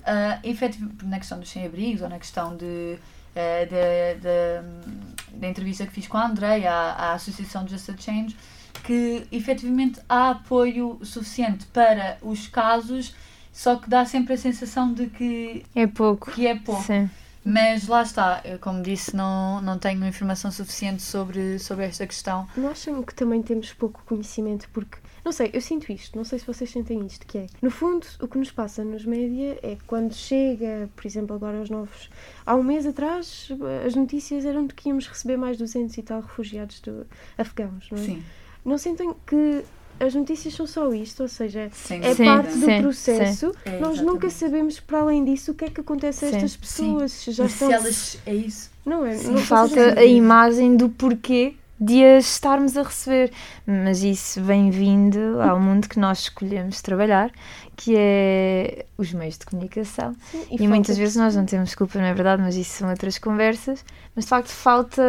ah, 0.06 0.38
efetiv- 0.44 0.88
na 1.02 1.18
questão 1.18 1.40
dos 1.40 1.50
sem-abrigos 1.50 2.02
ou 2.02 2.08
na 2.08 2.18
questão 2.20 2.56
de, 2.56 2.96
da- 3.34 4.14
da- 4.22 5.36
da 5.38 5.48
entrevista 5.48 5.84
que 5.86 5.92
fiz 5.92 6.06
com 6.06 6.16
a 6.16 6.26
Andreia, 6.26 6.70
à, 6.72 7.10
à 7.10 7.12
Associação 7.14 7.66
Just 7.66 7.90
a 7.90 7.96
Change, 7.96 8.36
que 8.84 9.26
efetivamente 9.32 10.00
há 10.08 10.30
apoio 10.30 11.00
suficiente 11.02 11.66
para 11.66 12.16
os 12.22 12.46
casos, 12.46 13.12
só 13.52 13.74
que 13.76 13.90
dá 13.90 14.04
sempre 14.04 14.34
a 14.34 14.38
sensação 14.38 14.92
de 14.94 15.06
que, 15.06 15.64
É 15.74 15.86
pouco. 15.88 16.30
que 16.30 16.46
é 16.46 16.54
pouco. 16.54 16.82
Sim. 16.84 17.10
Mas 17.44 17.88
lá 17.88 18.02
está, 18.02 18.40
eu, 18.44 18.58
como 18.58 18.82
disse, 18.82 19.16
não, 19.16 19.60
não 19.62 19.78
tenho 19.78 20.06
informação 20.06 20.50
suficiente 20.52 21.02
sobre, 21.02 21.58
sobre 21.58 21.86
esta 21.86 22.06
questão. 22.06 22.46
Não 22.56 22.68
acham 22.70 23.02
que 23.02 23.14
também 23.14 23.42
temos 23.42 23.72
pouco 23.72 24.02
conhecimento? 24.04 24.68
Porque, 24.72 24.98
não 25.24 25.32
sei, 25.32 25.50
eu 25.52 25.60
sinto 25.60 25.90
isto, 25.92 26.16
não 26.16 26.24
sei 26.24 26.38
se 26.38 26.46
vocês 26.46 26.70
sentem 26.70 27.04
isto, 27.06 27.26
que 27.26 27.38
é, 27.38 27.46
no 27.60 27.70
fundo, 27.70 28.06
o 28.20 28.28
que 28.28 28.38
nos 28.38 28.50
passa 28.50 28.84
nos 28.84 29.04
média 29.04 29.58
é 29.62 29.76
que 29.76 29.84
quando 29.84 30.14
chega, 30.14 30.88
por 30.96 31.06
exemplo, 31.06 31.36
agora 31.36 31.58
aos 31.58 31.70
novos, 31.70 32.10
há 32.44 32.54
um 32.54 32.62
mês 32.62 32.86
atrás, 32.86 33.48
as 33.86 33.94
notícias 33.94 34.44
eram 34.44 34.66
de 34.66 34.74
que 34.74 34.88
íamos 34.88 35.06
receber 35.06 35.36
mais 35.36 35.56
200 35.56 35.96
e 35.96 36.02
tal 36.02 36.20
refugiados 36.20 36.80
do, 36.80 37.06
afegãos, 37.36 37.88
não 37.90 37.98
é? 37.98 38.02
Sim, 38.02 38.22
Não 38.64 38.78
sentem 38.78 39.14
que 39.26 39.64
as 40.00 40.14
notícias 40.14 40.54
são 40.54 40.66
só 40.66 40.90
isto, 40.94 41.22
ou 41.22 41.28
seja, 41.28 41.68
sem 41.74 42.02
é 42.02 42.14
Sim, 42.14 42.24
parte 42.24 42.54
do 42.54 42.64
sim, 42.64 42.80
processo. 42.80 43.54
É, 43.66 43.78
Nós 43.78 44.00
nunca 44.00 44.30
sabemos, 44.30 44.80
para 44.80 45.00
além 45.00 45.22
disso, 45.22 45.52
o 45.52 45.54
que 45.54 45.66
é 45.66 45.68
que 45.68 45.82
acontece 45.82 46.24
a 46.24 46.30
Sim. 46.30 46.36
estas 46.36 46.56
pessoas. 46.56 47.12
Se 47.12 47.32
já 47.32 47.44
Mas 47.44 47.52
estão... 47.52 47.68
se 47.68 47.74
elas. 47.74 48.18
É 48.24 48.34
isso. 48.34 48.70
Não 48.84 49.04
é? 49.04 49.14
Sim, 49.18 49.32
não, 49.32 49.40
Falta 49.42 50.00
a 50.00 50.04
imagem 50.04 50.74
do 50.74 50.88
porquê 50.88 51.54
de 51.80 52.04
as 52.04 52.26
estarmos 52.34 52.76
a 52.76 52.82
receber. 52.82 53.32
Mas 53.66 54.02
isso 54.02 54.42
vem 54.42 54.70
vindo 54.70 55.40
ao 55.40 55.58
mundo 55.58 55.88
que 55.88 55.98
nós 55.98 56.20
escolhemos 56.20 56.82
trabalhar, 56.82 57.30
que 57.76 57.94
é 57.96 58.84
os 58.98 59.12
meios 59.12 59.38
de 59.38 59.46
comunicação. 59.46 60.14
Sim, 60.30 60.44
E, 60.50 60.58
falta 60.58 60.68
muitas 60.68 60.98
vezes 60.98 61.16
nós 61.16 61.34
não 61.34 61.46
temos 61.46 61.74
culpa, 61.74 61.98
não 61.98 62.04
é 62.04 62.12
verdade? 62.12 62.42
Mas 62.42 62.54
isso 62.56 62.78
são 62.78 62.90
outras 62.90 63.18
conversas. 63.18 63.84
Mas 64.14 64.24
de 64.26 64.28
facto 64.28 64.48
falta 64.48 65.02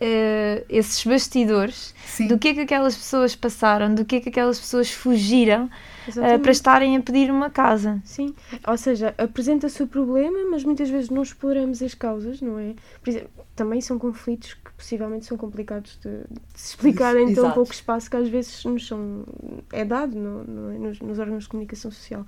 eh, 0.00 0.64
esses 0.68 1.04
bastidores 1.04 1.94
Sim. 2.06 2.28
do 2.28 2.38
que 2.38 2.48
é 2.48 2.54
que 2.54 2.60
aquelas 2.60 2.94
pessoas 2.96 3.34
passaram, 3.34 3.92
do 3.94 4.04
que 4.04 4.16
é 4.16 4.20
que 4.20 4.28
aquelas 4.28 4.60
pessoas 4.60 4.90
fugiram 4.90 5.68
Exatamente. 6.08 6.42
para 6.42 6.52
estarem 6.52 6.96
a 6.96 7.00
pedir 7.00 7.30
uma 7.30 7.50
casa. 7.50 8.00
Sim, 8.04 8.34
ou 8.66 8.76
seja, 8.76 9.14
apresenta-se 9.18 9.82
o 9.82 9.86
problema, 9.86 10.38
mas 10.50 10.64
muitas 10.64 10.88
vezes 10.88 11.10
não 11.10 11.22
exploramos 11.22 11.82
as 11.82 11.94
causas, 11.94 12.40
não 12.40 12.58
é? 12.58 12.74
Por 13.02 13.10
exemplo, 13.10 13.30
também 13.54 13.80
são 13.80 13.98
conflitos 13.98 14.54
que 14.54 14.72
possivelmente 14.72 15.26
são 15.26 15.36
complicados 15.36 15.98
de, 16.02 16.10
de 16.10 16.60
se 16.60 16.70
explicar 16.70 17.16
em 17.16 17.34
tão 17.34 17.50
pouco 17.52 17.72
espaço 17.72 18.10
que 18.10 18.16
às 18.16 18.28
vezes 18.28 18.64
nos 18.64 18.86
são, 18.86 19.24
é 19.72 19.84
dado 19.84 20.16
não, 20.16 20.44
não 20.44 20.70
é? 20.70 20.78
nos, 20.78 21.00
nos 21.00 21.18
órgãos 21.18 21.44
de 21.44 21.48
comunicação 21.48 21.90
social. 21.90 22.26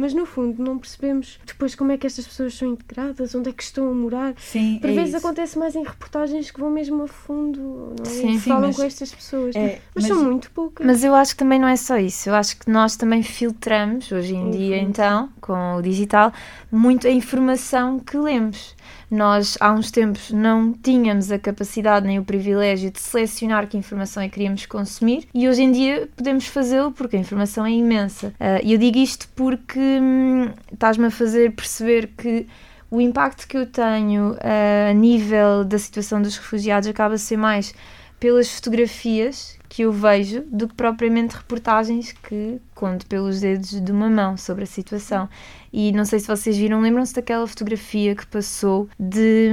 Mas 0.00 0.14
no 0.14 0.24
fundo 0.24 0.62
não 0.62 0.78
percebemos 0.78 1.40
depois 1.44 1.74
como 1.74 1.90
é 1.90 1.98
que 1.98 2.06
estas 2.06 2.24
pessoas 2.24 2.54
são 2.54 2.68
integradas, 2.68 3.34
onde 3.34 3.50
é 3.50 3.52
que 3.52 3.64
estão 3.64 3.90
a 3.90 3.92
morar. 3.92 4.32
Sim, 4.38 4.78
Por 4.80 4.88
é 4.90 4.92
vezes 4.94 5.08
isso. 5.16 5.26
acontece 5.26 5.58
mais 5.58 5.74
em 5.74 5.82
reportagens 5.82 6.52
que 6.52 6.60
vão 6.60 6.70
mesmo 6.70 7.02
a 7.02 7.08
fundo, 7.08 7.94
não 7.98 8.04
é? 8.06 8.08
Sim, 8.08 8.30
E 8.36 8.38
sim, 8.40 8.48
falam 8.48 8.68
mas- 8.68 8.76
com 8.76 8.82
estas 8.84 9.12
pessoas. 9.12 9.56
É, 9.56 9.80
mas, 9.94 10.04
mas- 10.04 10.06
são 10.06 10.24
muito 10.24 10.50
poucas. 10.52 10.86
Mas 10.86 11.02
eu 11.02 11.12
acho 11.16 11.32
que 11.32 11.38
também 11.38 11.58
não 11.58 11.66
é 11.66 11.74
só 11.74 11.98
isso. 11.98 12.28
Eu 12.28 12.36
acho 12.36 12.56
que 12.60 12.70
nós 12.70 12.94
também 12.96 13.24
filtramos, 13.24 14.12
hoje 14.12 14.36
em 14.36 14.52
Sim, 14.52 14.58
dia, 14.58 14.78
então, 14.80 15.30
com 15.40 15.74
o 15.76 15.82
digital, 15.82 16.32
muito 16.70 17.08
a 17.08 17.10
informação 17.10 17.98
que 17.98 18.16
lemos. 18.16 18.76
Nós, 19.10 19.56
há 19.60 19.72
uns 19.72 19.90
tempos, 19.90 20.30
não 20.30 20.72
tínhamos 20.72 21.32
a 21.32 21.38
capacidade 21.38 22.06
nem 22.06 22.18
o 22.18 22.24
privilégio 22.24 22.90
de 22.90 23.00
selecionar 23.00 23.66
que 23.66 23.76
informação 23.76 24.22
é 24.22 24.26
que 24.26 24.34
queríamos 24.34 24.66
consumir 24.66 25.26
e 25.34 25.48
hoje 25.48 25.62
em 25.62 25.72
dia 25.72 26.08
podemos 26.14 26.46
fazê-lo 26.46 26.92
porque 26.92 27.16
a 27.16 27.18
informação 27.18 27.64
é 27.64 27.70
imensa. 27.70 28.34
Ah, 28.38 28.60
E 28.62 28.72
eu 28.72 28.78
digo 28.78 28.98
isto 28.98 29.28
porque 29.34 29.78
hum, 29.78 30.50
estás-me 30.72 31.06
a 31.06 31.10
fazer 31.10 31.52
perceber 31.52 32.08
que 32.16 32.46
o 32.90 33.00
impacto 33.00 33.46
que 33.46 33.56
eu 33.56 33.66
tenho 33.66 34.36
ah, 34.40 34.90
a 34.90 34.92
nível 34.92 35.64
da 35.64 35.78
situação 35.78 36.20
dos 36.20 36.36
refugiados 36.36 36.88
acaba 36.88 37.14
a 37.14 37.18
ser 37.18 37.36
mais 37.36 37.74
pelas 38.18 38.48
fotografias 38.54 39.56
que 39.68 39.82
eu 39.82 39.92
vejo 39.92 40.42
do 40.50 40.66
que 40.66 40.74
propriamente 40.74 41.36
reportagens 41.36 42.12
que 42.12 42.58
conto 42.74 43.04
pelos 43.06 43.40
dedos 43.40 43.78
de 43.80 43.92
uma 43.92 44.08
mão 44.08 44.36
sobre 44.36 44.64
a 44.64 44.66
situação. 44.66 45.28
E 45.70 45.92
não 45.92 46.06
sei 46.06 46.18
se 46.18 46.26
vocês 46.26 46.56
viram, 46.56 46.80
lembram-se 46.80 47.14
daquela 47.14 47.46
fotografia 47.46 48.14
que 48.16 48.26
passou 48.26 48.88
de, 48.98 49.50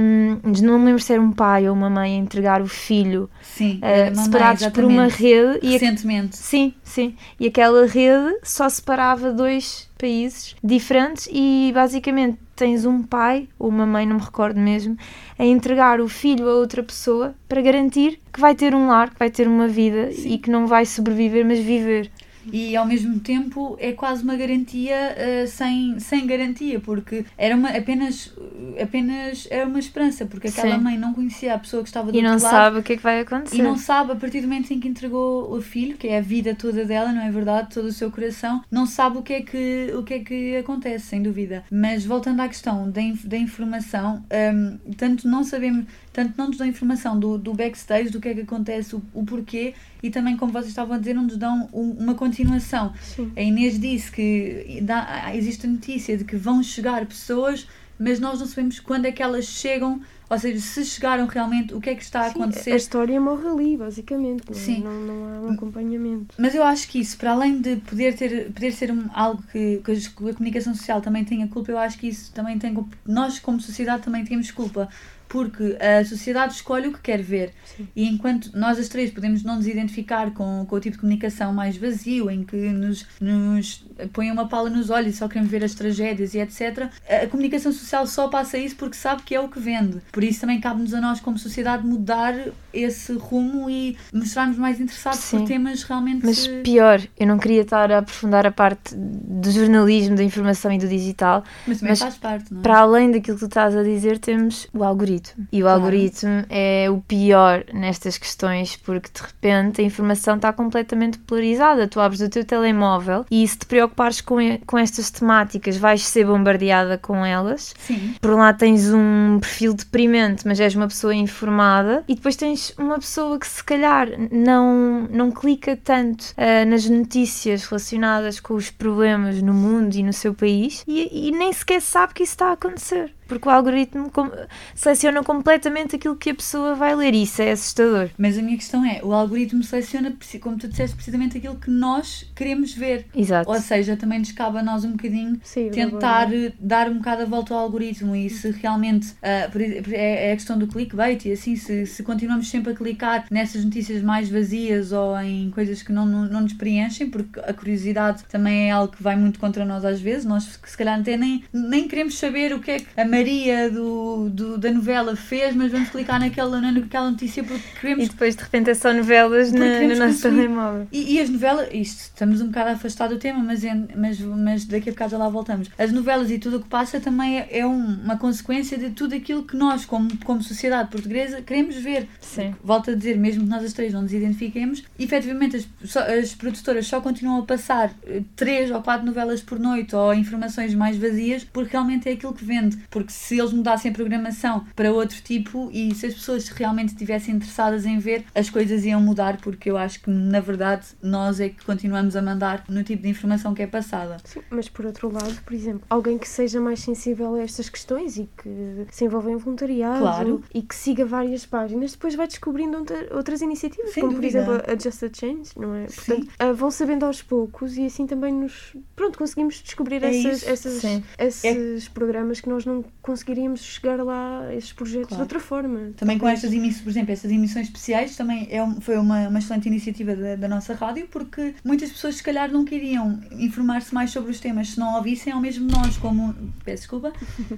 de 0.50 0.64
não 0.64 0.78
me 0.78 0.86
lembro 0.86 1.02
se 1.02 1.12
era 1.12 1.20
um 1.20 1.30
pai 1.30 1.68
ou 1.68 1.74
uma 1.74 1.90
mãe 1.90 2.14
a 2.14 2.18
entregar 2.18 2.62
o 2.62 2.66
filho 2.66 3.28
Sim, 3.42 3.78
mãe, 3.82 4.24
separados 4.24 4.66
por 4.68 4.84
uma 4.84 5.06
rede 5.06 5.58
e 5.62 5.68
a- 5.68 5.78
Recentemente. 5.78 6.36
Sim, 6.38 6.72
sim. 6.82 7.14
E 7.38 7.46
aquela 7.48 7.86
rede 7.86 8.38
só 8.42 8.66
separava 8.70 9.30
dois 9.32 9.86
países 9.98 10.56
diferentes 10.64 11.28
e 11.30 11.70
basicamente 11.74 12.38
tens 12.56 12.84
um 12.84 13.02
pai 13.02 13.48
ou 13.58 13.68
uma 13.68 13.86
mãe, 13.86 14.06
não 14.06 14.16
me 14.16 14.22
recordo 14.22 14.58
mesmo, 14.58 14.96
a 15.38 15.44
entregar 15.44 16.00
o 16.00 16.08
filho 16.08 16.48
a 16.48 16.54
outra 16.54 16.82
pessoa 16.82 17.34
para 17.48 17.60
garantir 17.60 18.20
que 18.32 18.40
vai 18.40 18.54
ter 18.54 18.74
um 18.74 18.88
lar, 18.88 19.10
que 19.10 19.18
vai 19.18 19.30
ter 19.30 19.46
uma 19.46 19.68
vida 19.68 20.10
e 20.10 20.38
que 20.38 20.50
não 20.50 20.66
vai 20.66 20.86
sobreviver, 20.86 21.44
mas 21.44 21.58
viver. 21.58 22.10
E 22.52 22.76
ao 22.76 22.86
mesmo 22.86 23.18
tempo 23.20 23.76
é 23.80 23.92
quase 23.92 24.22
uma 24.22 24.36
garantia 24.36 24.94
uh, 24.94 25.46
sem, 25.46 25.98
sem 25.98 26.26
garantia, 26.26 26.80
porque 26.80 27.24
era 27.36 27.54
uma, 27.54 27.70
apenas, 27.70 28.32
apenas 28.80 29.46
era 29.50 29.66
uma 29.66 29.78
esperança, 29.78 30.26
porque 30.26 30.48
aquela 30.48 30.76
Sim. 30.76 30.82
mãe 30.82 30.98
não 30.98 31.12
conhecia 31.12 31.54
a 31.54 31.58
pessoa 31.58 31.82
que 31.82 31.88
estava 31.88 32.12
do 32.12 32.18
E 32.18 32.22
não 32.22 32.32
outro 32.32 32.44
lado 32.44 32.54
sabe 32.54 32.78
o 32.78 32.82
que 32.82 32.92
é 32.94 32.96
que 32.96 33.02
vai 33.02 33.20
acontecer. 33.20 33.56
e 33.56 33.62
não 33.62 33.76
sabe, 33.76 34.12
a 34.12 34.16
partir 34.16 34.40
do 34.40 34.48
momento 34.48 34.72
em 34.72 34.80
que 34.80 34.88
entregou 34.88 35.52
o 35.52 35.60
filho, 35.60 35.96
que 35.96 36.08
é 36.08 36.18
a 36.18 36.22
vida 36.22 36.54
toda 36.54 36.84
dela, 36.84 37.12
não 37.12 37.22
é 37.22 37.30
verdade? 37.30 37.74
Todo 37.74 37.86
o 37.86 37.92
seu 37.92 38.10
coração, 38.10 38.62
não 38.70 38.86
sabe 38.86 39.18
o 39.18 39.22
que 39.22 39.32
é 39.32 39.42
que, 39.42 39.92
o 39.96 40.02
que, 40.02 40.14
é 40.14 40.18
que 40.20 40.56
acontece, 40.56 41.06
sem 41.06 41.22
dúvida. 41.22 41.64
Mas 41.70 42.04
voltando 42.04 42.40
à 42.40 42.48
questão 42.48 42.90
da, 42.90 43.00
da 43.24 43.36
informação, 43.36 44.24
hum, 44.54 44.78
tanto 44.96 45.28
não 45.28 45.44
sabemos, 45.44 45.86
tanto 46.16 46.32
não 46.38 46.46
nos 46.48 46.56
dão 46.56 46.66
informação 46.66 47.20
do, 47.20 47.36
do 47.36 47.52
backstage, 47.52 48.08
do 48.08 48.18
que 48.18 48.28
é 48.28 48.34
que 48.34 48.40
acontece, 48.40 48.96
o, 48.96 49.02
o 49.12 49.22
porquê, 49.22 49.74
e 50.02 50.08
também, 50.08 50.34
como 50.34 50.50
vocês 50.50 50.68
estavam 50.68 50.94
a 50.96 50.98
dizer, 50.98 51.12
não 51.14 51.24
nos 51.24 51.36
dão 51.36 51.68
um- 51.74 51.90
uma 51.98 52.14
continuação. 52.14 52.94
Sim. 53.02 53.30
A 53.36 53.42
Inês 53.42 53.78
disse 53.78 54.10
que 54.10 54.78
dá- 54.82 55.30
existe 55.34 55.66
a 55.66 55.70
notícia 55.70 56.16
de 56.16 56.24
que 56.24 56.34
vão 56.34 56.62
chegar 56.62 57.04
pessoas, 57.04 57.68
mas 57.98 58.18
nós 58.18 58.40
não 58.40 58.46
sabemos 58.46 58.80
quando 58.80 59.04
é 59.04 59.12
que 59.12 59.22
elas 59.22 59.44
chegam, 59.44 60.00
ou 60.28 60.38
seja, 60.38 60.58
se 60.60 60.84
chegaram 60.86 61.26
realmente, 61.26 61.72
o 61.74 61.80
que 61.80 61.90
é 61.90 61.94
que 61.94 62.02
está 62.02 62.20
a 62.22 62.24
Sim, 62.30 62.40
acontecer. 62.40 62.72
a 62.72 62.76
história 62.76 63.20
morre 63.20 63.46
ali, 63.48 63.76
basicamente. 63.76 64.42
Não, 64.50 64.56
é? 64.56 64.60
Sim. 64.60 64.80
não, 64.82 65.00
não 65.02 65.24
há 65.34 65.40
um 65.42 65.50
acompanhamento. 65.52 66.34
Mas 66.38 66.54
eu 66.54 66.62
acho 66.64 66.88
que 66.88 66.98
isso, 66.98 67.16
para 67.18 67.32
além 67.32 67.60
de 67.60 67.76
poder, 67.76 68.14
ter, 68.14 68.50
poder 68.52 68.72
ser 68.72 68.90
um- 68.90 69.08
algo 69.14 69.42
que, 69.52 69.80
que 69.84 69.92
a 69.92 70.32
comunicação 70.34 70.74
social 70.74 71.00
também 71.02 71.24
tenha 71.24 71.46
culpa, 71.46 71.70
eu 71.72 71.78
acho 71.78 71.98
que 71.98 72.08
isso 72.08 72.32
também 72.32 72.58
tem. 72.58 72.74
Nós, 73.06 73.38
como 73.38 73.60
sociedade, 73.60 74.02
também 74.02 74.24
temos 74.24 74.50
culpa. 74.50 74.88
Porque 75.28 75.76
a 75.80 76.04
sociedade 76.04 76.54
escolhe 76.54 76.88
o 76.88 76.92
que 76.92 77.00
quer 77.00 77.20
ver. 77.20 77.52
E 77.94 78.08
enquanto 78.08 78.50
nós 78.54 78.78
as 78.78 78.88
três 78.88 79.10
podemos 79.10 79.42
não 79.42 79.56
nos 79.56 79.66
identificar 79.66 80.32
com, 80.32 80.64
com 80.66 80.76
o 80.76 80.80
tipo 80.80 80.96
de 80.96 81.00
comunicação 81.00 81.52
mais 81.52 81.76
vazio, 81.76 82.30
em 82.30 82.44
que 82.44 82.56
nos, 82.56 83.06
nos 83.20 83.84
põe 84.12 84.30
uma 84.30 84.48
pala 84.48 84.70
nos 84.70 84.88
olhos 84.88 85.14
e 85.14 85.18
só 85.18 85.28
queremos 85.28 85.50
ver 85.50 85.64
as 85.64 85.74
tragédias 85.74 86.34
e 86.34 86.38
etc., 86.38 86.88
a 87.08 87.26
a 87.26 87.28
comunicação 87.28 87.72
social 87.72 88.06
só 88.06 88.28
passa 88.28 88.56
isso 88.56 88.76
porque 88.76 88.96
sabe 88.96 89.22
que 89.22 89.34
é 89.34 89.40
o 89.40 89.48
que 89.48 89.58
vende. 89.58 90.00
Por 90.12 90.22
isso 90.22 90.40
também 90.40 90.60
cabe-nos 90.60 90.94
a 90.94 91.00
nós, 91.00 91.20
como 91.20 91.36
sociedade, 91.38 91.84
mudar 91.86 92.34
esse 92.72 93.12
rumo 93.14 93.68
e 93.68 93.96
mostrarmos 94.12 94.56
mais 94.56 94.80
interessados 94.80 95.20
Sim. 95.20 95.38
por 95.38 95.48
temas 95.48 95.82
realmente. 95.82 96.24
Mas 96.24 96.46
pior, 96.46 97.00
eu 97.18 97.26
não 97.26 97.38
queria 97.38 97.62
estar 97.62 97.90
a 97.90 97.98
aprofundar 97.98 98.46
a 98.46 98.50
parte 98.50 98.94
do 98.94 99.50
jornalismo, 99.50 100.16
da 100.16 100.22
informação 100.22 100.72
e 100.72 100.78
do 100.78 100.88
digital. 100.88 101.42
Mas 101.66 101.78
também 101.78 101.90
Mas 101.90 101.98
faz 101.98 102.16
parte, 102.16 102.52
não 102.52 102.60
é? 102.60 102.62
Para 102.62 102.78
além 102.78 103.10
daquilo 103.10 103.36
que 103.36 103.44
tu 103.44 103.48
estás 103.48 103.76
a 103.76 103.82
dizer, 103.82 104.18
temos 104.18 104.68
o 104.72 104.84
algoritmo. 104.84 105.15
E 105.52 105.62
o 105.62 105.66
Claro. 105.66 105.80
algoritmo 105.80 106.44
é 106.48 106.86
o 106.90 106.98
pior 107.00 107.64
nestas 107.72 108.16
questões, 108.18 108.76
porque 108.76 109.08
de 109.14 109.20
repente 109.20 109.80
a 109.80 109.84
informação 109.84 110.36
está 110.36 110.52
completamente 110.52 111.18
polarizada. 111.18 111.86
Tu 111.88 112.00
abres 112.00 112.20
o 112.20 112.28
teu 112.28 112.44
telemóvel 112.44 113.24
e 113.30 113.46
se 113.46 113.58
te 113.58 113.66
preocupares 113.66 114.20
com, 114.20 114.36
com 114.66 114.78
estas 114.78 115.10
temáticas, 115.10 115.76
vais 115.76 116.02
ser 116.06 116.24
bombardeada 116.26 116.98
com 116.98 117.24
elas. 117.24 117.74
Sim. 117.78 118.14
Por 118.20 118.30
um 118.32 118.36
lado 118.36 118.58
tens 118.58 118.92
um 118.92 119.38
perfil 119.40 119.74
deprimente, 119.74 120.46
mas 120.46 120.60
és 120.60 120.74
uma 120.74 120.88
pessoa 120.88 121.14
informada, 121.14 122.04
e 122.08 122.14
depois 122.14 122.36
tens 122.36 122.72
uma 122.78 122.98
pessoa 122.98 123.38
que 123.38 123.46
se 123.46 123.62
calhar 123.62 124.08
não, 124.30 125.08
não 125.10 125.30
clica 125.30 125.76
tanto 125.76 126.32
ah, 126.36 126.64
nas 126.64 126.88
notícias 126.88 127.64
relacionadas 127.64 128.40
com 128.40 128.54
os 128.54 128.70
problemas 128.70 129.42
no 129.42 129.52
mundo 129.54 129.94
e 129.94 130.02
no 130.02 130.12
seu 130.12 130.34
país 130.34 130.84
e, 130.86 131.28
e 131.28 131.30
nem 131.32 131.52
sequer 131.52 131.80
sabe 131.80 132.14
que 132.14 132.22
isso 132.22 132.32
está 132.32 132.48
a 132.48 132.52
acontecer. 132.52 133.12
Porque 133.26 133.48
o 133.48 133.50
algoritmo 133.50 134.10
com- 134.10 134.30
seleciona 134.74 135.22
completamente 135.22 135.96
aquilo 135.96 136.16
que 136.16 136.30
a 136.30 136.34
pessoa 136.34 136.74
vai 136.74 136.94
ler 136.94 137.14
e 137.14 137.22
isso 137.22 137.42
é 137.42 137.52
assustador. 137.52 138.10
Mas 138.16 138.38
a 138.38 138.42
minha 138.42 138.56
questão 138.56 138.84
é, 138.84 139.00
o 139.02 139.12
algoritmo 139.12 139.62
seleciona, 139.62 140.14
como 140.40 140.56
tu 140.56 140.68
disseste, 140.68 140.94
precisamente 140.94 141.38
aquilo 141.38 141.56
que 141.56 141.70
nós 141.70 142.30
queremos 142.34 142.72
ver. 142.72 143.06
Exato. 143.14 143.50
Ou 143.50 143.58
seja, 143.60 143.96
também 143.96 144.18
nos 144.18 144.32
cabe 144.32 144.58
a 144.58 144.62
nós 144.62 144.84
um 144.84 144.92
bocadinho 144.92 145.40
Sim, 145.42 145.70
tentar 145.70 146.32
eh, 146.32 146.52
dar 146.60 146.88
um 146.90 146.98
bocado 146.98 147.22
a 147.22 147.24
volta 147.24 147.54
ao 147.54 147.60
algoritmo 147.60 148.14
e 148.14 148.28
se 148.30 148.50
realmente 148.50 149.14
é, 149.22 150.28
é 150.28 150.32
a 150.32 150.36
questão 150.36 150.58
do 150.58 150.66
clickbait 150.66 151.24
e 151.26 151.32
assim, 151.32 151.56
se, 151.56 151.86
se 151.86 152.02
continuamos 152.02 152.48
sempre 152.48 152.72
a 152.72 152.74
clicar 152.74 153.26
nessas 153.30 153.64
notícias 153.64 154.02
mais 154.02 154.28
vazias 154.28 154.92
ou 154.92 155.18
em 155.20 155.50
coisas 155.50 155.82
que 155.82 155.92
não, 155.92 156.06
não, 156.06 156.24
não 156.26 156.40
nos 156.42 156.52
preenchem, 156.52 157.10
porque 157.10 157.40
a 157.40 157.52
curiosidade 157.52 158.24
também 158.24 158.68
é 158.68 158.70
algo 158.70 158.94
que 158.94 159.02
vai 159.02 159.16
muito 159.16 159.38
contra 159.38 159.64
nós 159.64 159.84
às 159.84 160.00
vezes, 160.00 160.24
nós 160.24 160.58
se 160.64 160.76
calhar 160.76 160.98
até 160.98 161.16
nem, 161.16 161.44
nem 161.52 161.88
queremos 161.88 162.18
saber 162.18 162.52
o 162.52 162.60
que 162.60 162.70
é 162.70 162.78
que 162.78 163.00
a 163.00 163.04
Maria 163.16 163.70
do, 163.70 164.28
do- 164.30 164.58
da 164.58 164.70
novela 164.70 165.16
fez, 165.16 165.54
mas 165.54 165.72
vamos 165.72 165.88
clicar 165.90 166.20
naquela, 166.20 166.60
naquela 166.60 167.10
notícia 167.10 167.42
porque 167.42 167.62
queremos 167.80 168.04
E 168.04 168.08
depois 168.08 168.36
de 168.36 168.42
repente 168.42 168.70
é 168.70 168.74
só 168.74 168.92
novelas 168.92 169.52
na, 169.52 169.80
no 169.80 169.88
nosso 169.88 170.00
consumir. 170.22 170.36
telemóvel. 170.42 170.86
E, 170.92 171.14
e 171.14 171.20
as 171.20 171.28
novelas, 171.30 171.68
isto, 171.72 172.00
estamos 172.00 172.40
um 172.40 172.46
bocado 172.48 172.70
a 172.70 172.72
afastar 172.72 173.08
do 173.08 173.18
tema, 173.18 173.40
mas, 173.42 173.64
é- 173.64 173.74
mas, 173.96 174.20
mas 174.20 174.64
daqui 174.64 174.90
a 174.90 174.92
bocado 174.92 175.10
já 175.12 175.18
lá 175.18 175.28
voltamos. 175.28 175.68
As 175.78 175.92
novelas 175.92 176.30
e 176.30 176.38
tudo 176.38 176.58
o 176.58 176.62
que 176.62 176.68
passa 176.68 177.00
também 177.00 177.38
é, 177.38 177.48
é 177.60 177.66
um- 177.66 178.00
uma 178.04 178.16
consequência 178.16 178.76
de 178.76 178.90
tudo 178.90 179.14
aquilo 179.14 179.42
que 179.44 179.56
nós, 179.56 179.84
como, 179.84 180.10
como 180.24 180.42
sociedade 180.42 180.90
portuguesa, 180.90 181.40
queremos 181.42 181.76
ver. 181.76 182.08
Sim. 182.20 182.54
Volto 182.62 182.90
a 182.90 182.94
dizer, 182.94 183.16
mesmo 183.16 183.44
que 183.44 183.48
nós 183.50 183.64
as 183.64 183.72
três 183.72 183.92
não 183.92 184.02
nos 184.02 184.12
identifiquemos, 184.12 184.82
efetivamente 184.98 185.56
as, 185.56 185.96
as 185.96 186.34
produtoras 186.34 186.86
só 186.86 187.00
continuam 187.00 187.40
a 187.40 187.42
passar 187.44 187.92
eh, 188.06 188.22
três 188.34 188.70
ou 188.70 188.82
quatro 188.82 189.06
novelas 189.06 189.40
por 189.40 189.58
noite 189.58 189.94
ou 189.94 190.12
informações 190.14 190.74
mais 190.74 190.96
vazias 190.96 191.44
porque 191.44 191.72
realmente 191.72 192.08
é 192.08 192.12
aquilo 192.12 192.32
que 192.34 192.44
vende. 192.44 192.76
Porque 192.90 193.05
se 193.12 193.38
eles 193.38 193.52
mudassem 193.52 193.90
a 193.90 193.94
programação 193.94 194.64
para 194.74 194.92
outro 194.92 195.20
tipo 195.22 195.70
e 195.72 195.94
se 195.94 196.06
as 196.06 196.14
pessoas 196.14 196.48
realmente 196.48 196.88
estivessem 196.90 197.34
interessadas 197.36 197.84
em 197.86 197.98
ver, 197.98 198.24
as 198.34 198.50
coisas 198.50 198.84
iam 198.84 199.00
mudar 199.00 199.38
porque 199.40 199.70
eu 199.70 199.76
acho 199.76 200.00
que 200.02 200.10
na 200.10 200.40
verdade 200.40 200.86
nós 201.02 201.40
é 201.40 201.48
que 201.48 201.64
continuamos 201.64 202.16
a 202.16 202.22
mandar 202.22 202.64
no 202.68 202.82
tipo 202.82 203.02
de 203.02 203.08
informação 203.08 203.54
que 203.54 203.62
é 203.62 203.66
passada. 203.66 204.16
Sim, 204.24 204.40
mas 204.50 204.68
por 204.68 204.86
outro 204.86 205.10
lado, 205.10 205.40
por 205.44 205.52
exemplo, 205.54 205.82
alguém 205.90 206.18
que 206.18 206.28
seja 206.28 206.60
mais 206.60 206.80
sensível 206.80 207.34
a 207.34 207.40
estas 207.42 207.68
questões 207.68 208.16
e 208.16 208.28
que 208.36 208.86
se 208.90 209.04
envolva 209.04 209.30
em 209.30 209.36
voluntariado 209.36 210.00
Claro. 210.00 210.42
e 210.54 210.62
que 210.62 210.74
siga 210.74 211.04
várias 211.04 211.44
páginas, 211.46 211.92
depois 211.92 212.14
vai 212.14 212.26
descobrindo 212.26 212.78
outra- 212.78 213.08
outras 213.14 213.40
iniciativas, 213.42 213.92
Sem 213.92 214.02
como 214.02 214.14
por 214.14 214.22
dúvida. 214.22 214.38
exemplo 214.40 214.62
a 214.72 214.78
Just 214.78 215.02
a 215.02 215.08
Change, 215.12 215.50
não 215.56 215.74
é? 215.74 215.86
Portanto, 215.86 216.28
ah, 216.38 216.52
vão 216.52 216.70
sabendo 216.70 217.04
aos 217.06 217.22
poucos 217.22 217.76
e 217.76 217.86
assim 217.86 218.06
também 218.06 218.32
nos. 218.32 218.74
Pronto, 218.94 219.18
conseguimos 219.18 219.56
descobrir 219.62 220.02
É 220.02 220.08
essas, 220.08 220.42
essas- 220.46 220.80
sim. 220.80 221.02
esses 221.18 221.88
programas 221.88 222.40
que 222.40 222.48
nós 222.48 222.64
não 222.64 222.84
conseguiríamos 223.06 223.60
chegar 223.62 223.96
lá, 224.02 224.52
esses 224.52 224.72
projetos 224.72 225.08
Claro. 225.08 225.16
de 225.16 225.22
outra 225.22 225.40
forma. 225.40 225.92
Também 225.96 226.18
com 226.18 226.28
estas 226.28 226.52
emissões, 226.52 226.82
por 226.82 226.90
exemplo, 226.90 227.12
estas 227.12 227.30
emissões 227.30 227.66
especiais 227.68 228.16
também 228.16 228.48
é 228.50 228.62
um- 228.62 228.80
foi 228.80 228.96
uma, 228.98 229.28
uma 229.28 229.38
excelente 229.38 229.66
iniciativa 229.68 230.14
da, 230.16 230.36
da 230.36 230.48
nossa 230.48 230.74
rádio 230.74 231.06
porque 231.10 231.54
muitas 231.64 231.90
pessoas 231.92 232.16
se 232.16 232.22
calhar 232.22 232.50
não 232.50 232.64
queriam 232.64 233.20
informar-se 233.32 233.94
mais 233.94 234.10
sobre 234.10 234.30
os 234.32 234.40
temas 234.40 234.70
se 234.70 234.78
não 234.80 234.96
ouvissem, 234.96 235.32
ao 235.32 235.40
mesmo 235.40 235.70
nós, 235.70 235.96
como, 235.96 236.34
peço 236.64 236.82
desculpa, 236.82 237.12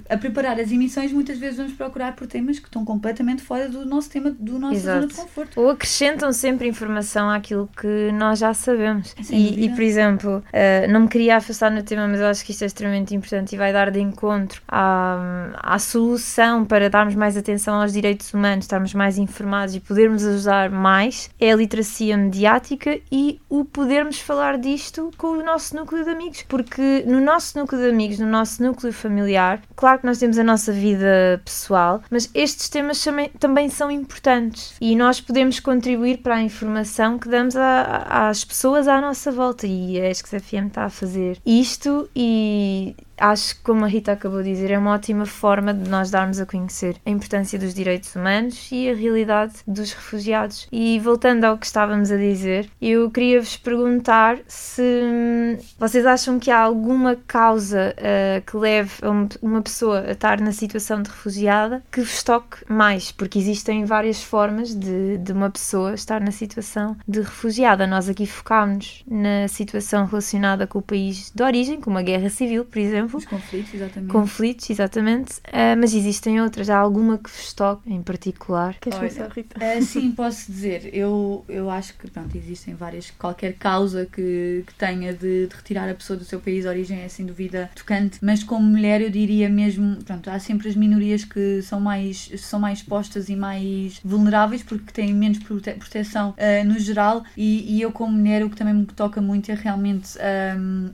a 0.09 0.17
preparar 0.17 0.61
as 0.61 0.71
emissões 0.71 1.13
muitas 1.13 1.39
vezes 1.39 1.57
vamos 1.57 1.73
procurar 1.73 2.15
por 2.15 2.27
temas 2.27 2.59
que 2.59 2.67
estão 2.67 2.85
completamente 2.85 3.43
fora 3.43 3.69
do 3.69 3.85
nosso 3.87 4.11
tema, 4.11 4.31
do 4.31 4.59
nosso 4.59 4.81
zona 4.81 5.07
de 5.07 5.15
conforto. 5.15 5.59
Ou 5.61 5.71
acrescentam 5.71 6.33
sempre 6.33 6.69
informação 6.69 7.31
àquilo 7.31 7.69
que 7.81 8.13
nós 8.13 8.39
já 8.39 8.53
sabemos. 8.53 9.15
E, 9.31 9.65
e, 9.65 9.69
por 9.71 9.83
exemplo, 9.83 10.45
eh, 10.53 10.87
não 10.89 11.01
me 11.01 11.09
queria 11.09 11.37
afastar 11.37 11.71
no 11.71 11.83
tema, 11.83 12.07
mas 12.07 12.21
eu 12.21 12.27
acho 12.27 12.45
que 12.45 12.53
isto 12.53 12.63
é 12.63 12.67
extremamente 12.67 13.15
importante 13.15 13.55
e 13.55 13.59
vai 13.59 13.73
dar 13.73 13.91
de 13.91 14.01
encontro 14.01 14.61
à, 14.69 15.38
à 15.63 15.79
solução 15.79 16.65
para 16.65 16.89
darmos 16.91 17.15
mais 17.15 17.37
atenção 17.37 17.81
aos 17.81 17.93
direitos 17.93 18.33
humanos, 18.33 18.65
estarmos 18.65 18.95
mais 18.95 19.19
informados 19.19 19.75
e 19.75 19.81
podermos 19.81 20.25
ajudar 20.25 20.71
mais. 20.71 21.31
É 21.41 21.53
a 21.53 21.57
literacia 21.57 22.17
mediática 22.17 22.99
e 23.11 23.41
o 23.49 23.65
podermos 23.65 24.19
falar 24.21 24.59
disto 24.59 25.11
com 25.17 25.29
o 25.39 25.45
nosso 25.45 25.75
núcleo 25.77 26.05
de 26.05 26.11
amigos. 26.11 26.45
Porque 26.49 27.05
no 27.07 27.21
nosso 27.21 27.59
núcleo 27.59 27.81
de 27.83 27.89
amigos, 27.91 28.19
no 28.19 28.27
nosso 28.27 28.63
núcleo 28.63 28.93
familiar, 28.93 29.61
claro 29.77 30.01
que 30.01 30.07
nós 30.07 30.19
temos 30.19 30.39
a 30.39 30.45
nossa 30.45 30.73
vida 30.73 31.41
pessoal, 31.45 32.03
mas 32.11 32.31
estes 32.35 32.69
temas 32.69 33.05
também, 33.39 33.69
são 33.69 33.91
importantes 33.91 34.75
e 34.81 34.95
nós 34.97 35.21
podemos 35.21 35.61
contribuir 35.61 36.19
para 36.19 36.37
a 36.37 36.43
informação 36.43 37.19
que 37.19 37.29
damos 37.29 37.57
a- 37.57 38.05
a- 38.09 38.29
às 38.29 38.45
pessoas 38.45 38.89
à 38.89 39.01
nossa 39.01 39.31
volta 39.31 39.67
e 39.67 40.01
a 40.01 40.09
ESCS 40.11 40.31
FM 40.43 40.69
está 40.69 40.85
a 40.85 40.91
fazer 40.91 41.39
isto 41.45 42.09
e 42.15 42.95
acho 43.19 43.57
que, 43.57 43.63
como 43.63 43.85
a 43.85 43.89
Rita 43.89 44.13
acabou 44.13 44.43
de 44.43 44.51
dizer, 44.51 44.71
é 44.71 44.79
uma 44.79 44.93
ótima 44.95 45.27
forma 45.27 45.73
de 45.75 45.89
nós 45.89 46.11
darmos 46.11 46.41
a 46.41 46.47
conhecer 46.47 46.97
a 47.05 47.11
importância 47.11 47.59
dos 47.59 47.75
direitos 47.75 48.15
humanos 48.15 48.69
e 48.73 48.91
a 48.91 48.95
realidade 48.95 49.55
dos 49.67 49.93
refugiados. 49.93 50.67
E 50.73 50.99
voltando 51.01 51.45
ao 51.45 51.59
que 51.59 51.67
estávamos 51.67 52.11
a 52.11 52.17
dizer, 52.17 52.69
eu 52.81 53.11
queria 53.11 53.41
vos 53.41 53.57
perguntar 53.57 54.39
se 54.47 54.83
hum, 54.83 55.57
vocês 55.79 56.07
acham 56.07 56.39
que 56.39 56.51
há 56.51 56.59
alguma 56.61 57.17
causa 57.27 57.95
ah, 57.99 58.41
que 58.41 58.57
leve 58.57 58.93
um- 59.05 59.29
uma 59.43 59.63
pessoa 59.63 60.01
a 60.01 60.13
estar 60.13 60.41
na 60.41 60.53
situação 60.53 61.03
de 61.03 61.11
refugiada 61.11 61.83
que 61.91 62.01
vos 62.01 62.23
toque 62.23 62.59
mais, 62.69 63.11
porque 63.13 63.39
existem 63.39 63.85
várias 63.85 64.23
formas 64.23 64.75
de, 64.75 65.19
de 65.19 65.33
uma 65.33 65.51
pessoa 65.51 65.95
estar 65.95 66.21
na 66.21 66.31
situação 66.31 66.97
de 67.07 67.21
refugiada. 67.21 67.87
Nós 67.87 68.09
aqui 68.09 68.27
focámos 68.27 69.05
na 69.09 69.49
situação 69.49 70.07
relacionada 70.07 70.67
com 70.67 70.79
o 70.79 70.83
país 70.83 71.31
de 71.35 71.43
origem, 71.43 71.81
como 71.81 71.99
a 71.99 72.03
guerra 72.03 72.29
civil, 72.31 72.65
por 72.65 72.79
exemplo, 72.79 73.08
exemplo. 73.09 73.19
Os 73.19 73.25
conflitos, 73.25 73.75
exatamente. 73.75 74.13
Conflitos, 74.13 74.71
exatamente. 74.71 75.35
Ah, 75.53 75.77
mas 75.77 75.95
existem 75.95 76.41
outras. 76.41 76.71
Há 76.71 76.79
alguma 76.79 77.19
que 77.19 77.31
vos 77.31 77.53
toque 77.53 77.93
em 77.93 78.03
particular? 78.03 78.77
Queres 78.81 78.99
Olha, 78.99 79.09
começar, 79.11 79.31
Rita? 79.35 79.57
Ah, 79.61 79.81
sim, 79.81 80.13
posso 80.13 80.51
dizer. 80.51 80.91
Eu, 80.95 81.45
eu 81.49 81.71
acho 81.71 81.95
que 81.95 82.11
pronto, 82.11 82.37
existem 82.37 82.75
várias. 82.75 83.11
Qualquer 83.11 83.55
causa 83.55 84.07
que, 84.07 84.65
que 84.67 84.75
tenha 84.75 85.13
de, 85.13 85.47
de 85.47 85.55
retirar 85.57 85.89
a 85.89 85.95
pessoa 85.95 86.17
do 86.19 86.25
seu 86.25 86.41
país 86.41 86.63
de 86.63 86.69
origem 86.69 87.01
é 87.01 87.09
sem 87.09 87.27
dúvida 87.27 87.71
tocante, 87.75 88.19
mas 88.23 88.43
como 88.45 88.65
mulher 88.67 89.01
eu 89.01 89.11
diria 89.11 89.49
mesmo. 89.49 89.97
Pronto, 90.05 90.29
há 90.31 90.39
sempre 90.39 90.69
as 90.69 90.77
minorias 90.77 91.25
que 91.25 91.63
são 91.63 91.81
mais, 91.81 92.31
são 92.39 92.61
mais 92.61 92.79
expostas 92.79 93.29
e 93.29 93.37
mais 93.37 94.01
vulneráveis 94.05 94.63
porque 94.63 94.93
têm 94.93 95.13
menos 95.15 95.39
prote 95.39 95.73
proteção 95.73 96.35
ah, 96.39 96.65
no 96.65 96.79
geral. 96.79 97.25
E, 97.37 97.77
e 97.77 97.83
eu, 97.83 97.91
como 97.93 98.13
mulher, 98.13 98.45
o 98.45 98.51
que 98.51 98.57
também 98.57 98.75
me 98.75 98.87
toca 98.87 99.21
muito 99.21 99.51
é 99.51 99.55
realmente 99.55 100.19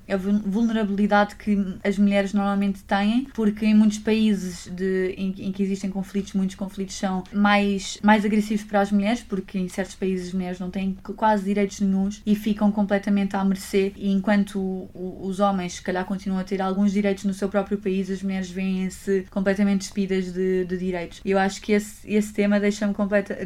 a 0.08 0.16
vul- 0.16 0.40
vulnerabilidade 0.44 1.36
que 1.36 1.56
as 1.82 1.98
mulheres 2.04 2.32
normalmente 2.32 2.82
têm, 2.84 3.26
porque 3.34 3.66
em 3.66 3.74
muitos 3.74 3.98
países 3.98 4.68
de, 4.70 5.14
em, 5.16 5.34
em 5.38 5.52
que 5.52 5.62
existem 5.62 5.90
conflitos, 5.90 6.32
muitos 6.34 6.54
conflitos 6.56 6.94
são 6.96 7.24
mais, 7.32 7.98
mais 8.02 8.24
agressivos 8.24 8.64
para 8.64 8.80
as 8.80 8.92
mulheres, 8.92 9.20
porque 9.22 9.58
em 9.58 9.68
certos 9.68 9.94
países 9.96 10.28
as 10.28 10.34
mulheres 10.34 10.58
não 10.60 10.70
têm 10.70 10.96
qu- 11.02 11.14
quase 11.14 11.44
direitos 11.44 11.80
nenhums 11.80 12.22
e 12.24 12.34
ficam 12.34 12.70
completamente 12.70 13.34
à 13.36 13.44
mercê, 13.44 13.92
e 13.96 14.10
enquanto 14.12 14.58
o- 14.60 14.90
o- 14.94 15.26
os 15.26 15.40
homens, 15.40 15.74
se 15.74 15.82
calhar, 15.82 16.04
continuam 16.04 16.40
a 16.40 16.44
ter 16.44 16.60
alguns 16.62 16.92
direitos 16.92 17.24
no 17.24 17.34
seu 17.34 17.48
próprio 17.48 17.78
país, 17.78 18.10
as 18.10 18.22
mulheres 18.22 18.50
veem-se 18.50 19.26
completamente 19.30 19.78
despidas 19.80 20.32
de, 20.32 20.64
de 20.64 20.76
direitos. 20.76 21.20
Eu 21.24 21.38
acho 21.38 21.60
que 21.60 21.72
esse, 21.72 22.08
esse 22.08 22.32
tema 22.32 22.60
deixa-me 22.60 22.94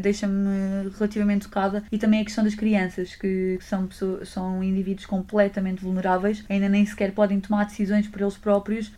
deixa-me 0.02 0.90
relativamente 0.96 1.46
tocada 1.46 1.82
e 1.90 1.98
também 1.98 2.20
a 2.20 2.24
questão 2.24 2.44
das 2.44 2.54
crianças, 2.54 3.14
que 3.14 3.58
são, 3.60 3.86
pessoas, 3.86 4.28
são 4.28 4.62
indivíduos 4.62 5.06
completamente 5.06 5.82
vulneráveis, 5.82 6.44
ainda 6.48 6.68
nem 6.68 6.84
sequer 6.84 7.12
podem 7.12 7.40
tomar 7.40 7.64
decisões 7.64 8.06
por 8.08 8.20
eles 8.20 8.36
próprios 8.36 8.47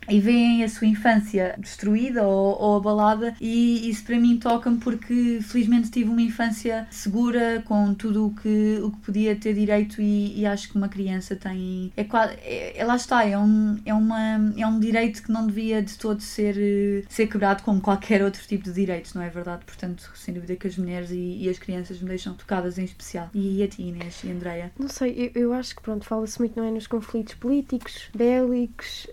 e 0.08 0.20
veem 0.20 0.64
a 0.64 0.68
sua 0.68 0.86
infância 0.86 1.54
destruída 1.58 2.22
ou, 2.26 2.60
ou 2.60 2.76
abalada 2.76 3.34
e 3.40 3.88
isso 3.88 4.04
para 4.04 4.18
mim 4.18 4.38
toca-me 4.38 4.78
porque 4.78 5.40
felizmente 5.42 5.90
tive 5.90 6.10
uma 6.10 6.22
infância 6.22 6.86
segura 6.90 7.62
com 7.66 7.94
tudo 7.94 8.26
o 8.26 8.34
que, 8.34 8.78
o 8.82 8.90
que 8.90 8.98
podia 8.98 9.36
ter 9.36 9.54
direito 9.54 10.00
e, 10.00 10.40
e 10.40 10.46
acho 10.46 10.68
que 10.68 10.76
uma 10.76 10.88
criança 10.88 11.36
tem 11.36 11.92
é, 11.96 12.04
quase, 12.04 12.34
é, 12.42 12.78
é- 12.78 12.84
lá 12.84 12.96
está, 12.96 13.24
é 13.24 13.36
um, 13.38 13.78
é, 13.84 13.94
uma, 13.94 14.52
é 14.56 14.66
um 14.66 14.78
direito 14.78 15.22
que 15.22 15.30
não 15.30 15.46
devia 15.46 15.82
de 15.82 15.96
todo 15.96 16.20
ser, 16.20 16.56
eh, 16.58 17.04
ser 17.08 17.26
quebrado 17.26 17.62
como 17.62 17.80
qualquer 17.80 18.22
outro 18.22 18.42
tipo 18.46 18.64
de 18.64 18.72
direitos, 18.72 19.14
não 19.14 19.22
é 19.22 19.28
verdade? 19.28 19.64
Portanto, 19.64 20.10
sem 20.14 20.34
dúvida 20.34 20.56
que 20.56 20.66
as 20.66 20.76
mulheres 20.76 21.10
e, 21.10 21.38
e 21.44 21.48
as 21.48 21.58
crianças 21.58 22.00
me 22.00 22.08
deixam 22.08 22.34
tocadas 22.34 22.78
em 22.78 22.84
especial. 22.84 23.28
E 23.34 23.62
a 23.62 23.68
ti 23.68 23.82
Inês 23.82 24.22
e 24.24 24.30
Andreia? 24.30 24.72
Não 24.78 24.88
sei, 24.88 25.32
eu, 25.34 25.42
eu 25.42 25.52
acho 25.52 25.74
que 25.74 25.82
pronto, 25.82 26.04
fala-se 26.04 26.38
muito 26.38 26.58
não 26.58 26.66
é, 26.66 26.70
nos 26.70 26.86
conflitos 26.86 27.34
políticos, 27.34 28.08
bélicos, 28.14 29.06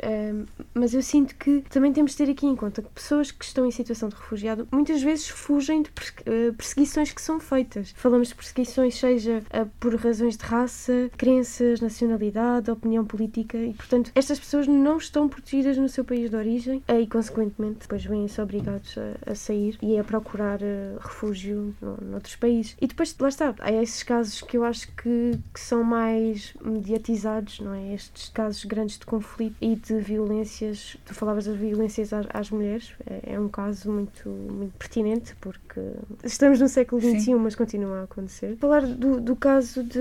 mas 0.73 0.93
eu 0.93 1.01
sinto 1.01 1.35
que 1.35 1.63
também 1.69 1.91
temos 1.91 2.11
de 2.11 2.17
ter 2.17 2.31
aqui 2.31 2.45
em 2.45 2.55
conta 2.55 2.81
que 2.81 2.89
pessoas 2.89 3.31
que 3.31 3.43
estão 3.43 3.65
em 3.65 3.71
situação 3.71 4.09
de 4.09 4.15
refugiado 4.15 4.67
muitas 4.71 5.01
vezes 5.01 5.27
fugem 5.27 5.81
de 5.81 5.89
eh, 6.25 6.51
perseguições 6.51 7.11
que 7.11 7.21
são 7.21 7.39
feitas. 7.39 7.93
Falamos 7.95 8.29
de 8.29 8.35
perseguições, 8.35 8.95
seja 8.95 9.43
eh, 9.49 9.65
por 9.79 9.95
razões 9.95 10.37
de 10.37 10.43
raça, 10.43 11.09
crenças, 11.17 11.81
nacionalidade, 11.81 12.69
opinião 12.71 13.05
política, 13.05 13.57
e 13.57 13.73
portanto 13.73 14.11
estas 14.15 14.39
pessoas 14.39 14.67
não 14.67 14.97
estão 14.97 15.27
protegidas 15.27 15.77
no 15.77 15.89
seu 15.89 16.03
país 16.03 16.29
de 16.29 16.35
origem 16.35 16.83
eh, 16.87 17.01
e, 17.01 17.07
consequentemente, 17.07 17.79
depois 17.81 18.03
vêm-se 18.03 18.41
obrigados 18.41 18.95
a, 18.97 19.31
a 19.31 19.35
sair 19.35 19.77
e 19.81 19.97
a 19.97 20.03
procurar 20.03 20.59
refúgio 20.99 21.75
no, 21.81 21.97
noutros 22.01 22.35
países. 22.35 22.75
E 22.79 22.87
depois, 22.87 23.15
lá 23.19 23.29
está, 23.29 23.55
há 23.59 23.71
esses 23.71 24.03
casos 24.03 24.41
que 24.41 24.57
eu 24.57 24.63
acho 24.63 24.87
que, 24.95 25.39
que 25.53 25.59
são 25.59 25.83
mais 25.83 26.53
mediatizados, 26.63 27.59
não 27.59 27.73
é? 27.73 27.93
Estes 27.93 28.29
casos 28.29 28.63
grandes 28.65 28.97
de 28.97 29.05
conflito 29.05 29.55
e 29.61 29.75
de 29.75 29.99
violências. 30.17 30.97
Tu 31.05 31.13
falavas 31.13 31.45
das 31.45 31.55
violências 31.55 32.11
às, 32.11 32.25
às 32.33 32.49
mulheres, 32.49 32.91
é, 33.05 33.33
é 33.33 33.39
um 33.39 33.47
caso 33.47 33.91
muito, 33.91 34.27
muito 34.29 34.73
pertinente 34.77 35.35
porque 35.39 35.79
estamos 36.23 36.59
no 36.59 36.67
século 36.67 37.01
Sim. 37.01 37.19
XXI, 37.19 37.35
mas 37.35 37.55
continua 37.55 38.01
a 38.01 38.03
acontecer. 38.03 38.57
Falar 38.57 38.85
do, 38.85 39.21
do 39.21 39.35
caso 39.35 39.83
de, 39.83 39.99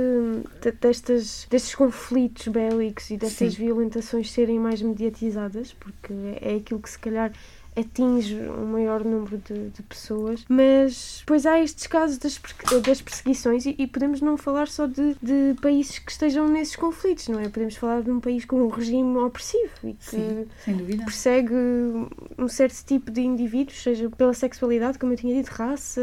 de- 0.63 0.73
destas, 0.73 1.47
destes 1.51 1.75
conflitos 1.75 2.49
bélicos 2.49 3.11
e 3.11 3.17
destas 3.17 3.55
Sim. 3.55 3.65
violentações 3.67 4.31
serem 4.31 4.59
mais 4.59 4.81
mediatizadas, 4.83 5.73
porque 5.75 6.13
é 6.41 6.57
aquilo 6.57 6.81
que 6.81 6.91
se 6.91 6.99
calhar 6.99 7.33
atinge 7.77 8.35
um 8.35 8.67
maior 8.67 9.05
número 9.05 9.37
de, 9.39 9.69
de 9.69 9.83
pessoas, 9.83 10.45
mas 10.49 11.19
depois 11.21 11.45
há 11.45 11.61
estes 11.61 11.87
casos 11.87 12.17
das, 12.17 12.41
das 12.83 13.03
perseguições 13.03 13.67
e, 13.67 13.75
e 13.79 13.87
podemos 13.87 14.21
não 14.23 14.37
falar 14.37 14.67
só 14.67 14.87
de, 14.87 15.15
de 15.23 15.55
países 15.61 15.99
que 15.99 16.11
estejam 16.11 16.49
nesses 16.49 16.75
conflitos, 16.75 17.29
não 17.29 17.39
é? 17.39 17.49
Podemos 17.49 17.77
falar 17.77 18.03
de 18.03 18.11
um 18.11 18.19
país 18.19 18.45
com 18.45 18.63
um 18.63 18.69
regime 18.69 19.19
opressivo 19.19 19.73
e 19.85 19.93
que 19.93 20.05
Sim, 20.05 20.47
persegue 21.05 21.53
um 22.39 22.49
certo 22.49 22.83
tipo 22.85 23.11
de 23.11 23.21
indivíduos, 23.21 23.83
seja 23.83 24.09
pela 24.09 24.33
sexualidade, 24.33 24.99
como 24.99 25.13
eu 25.13 25.17
tinha 25.17 25.35
dito, 25.35 25.51
raça, 25.51 26.01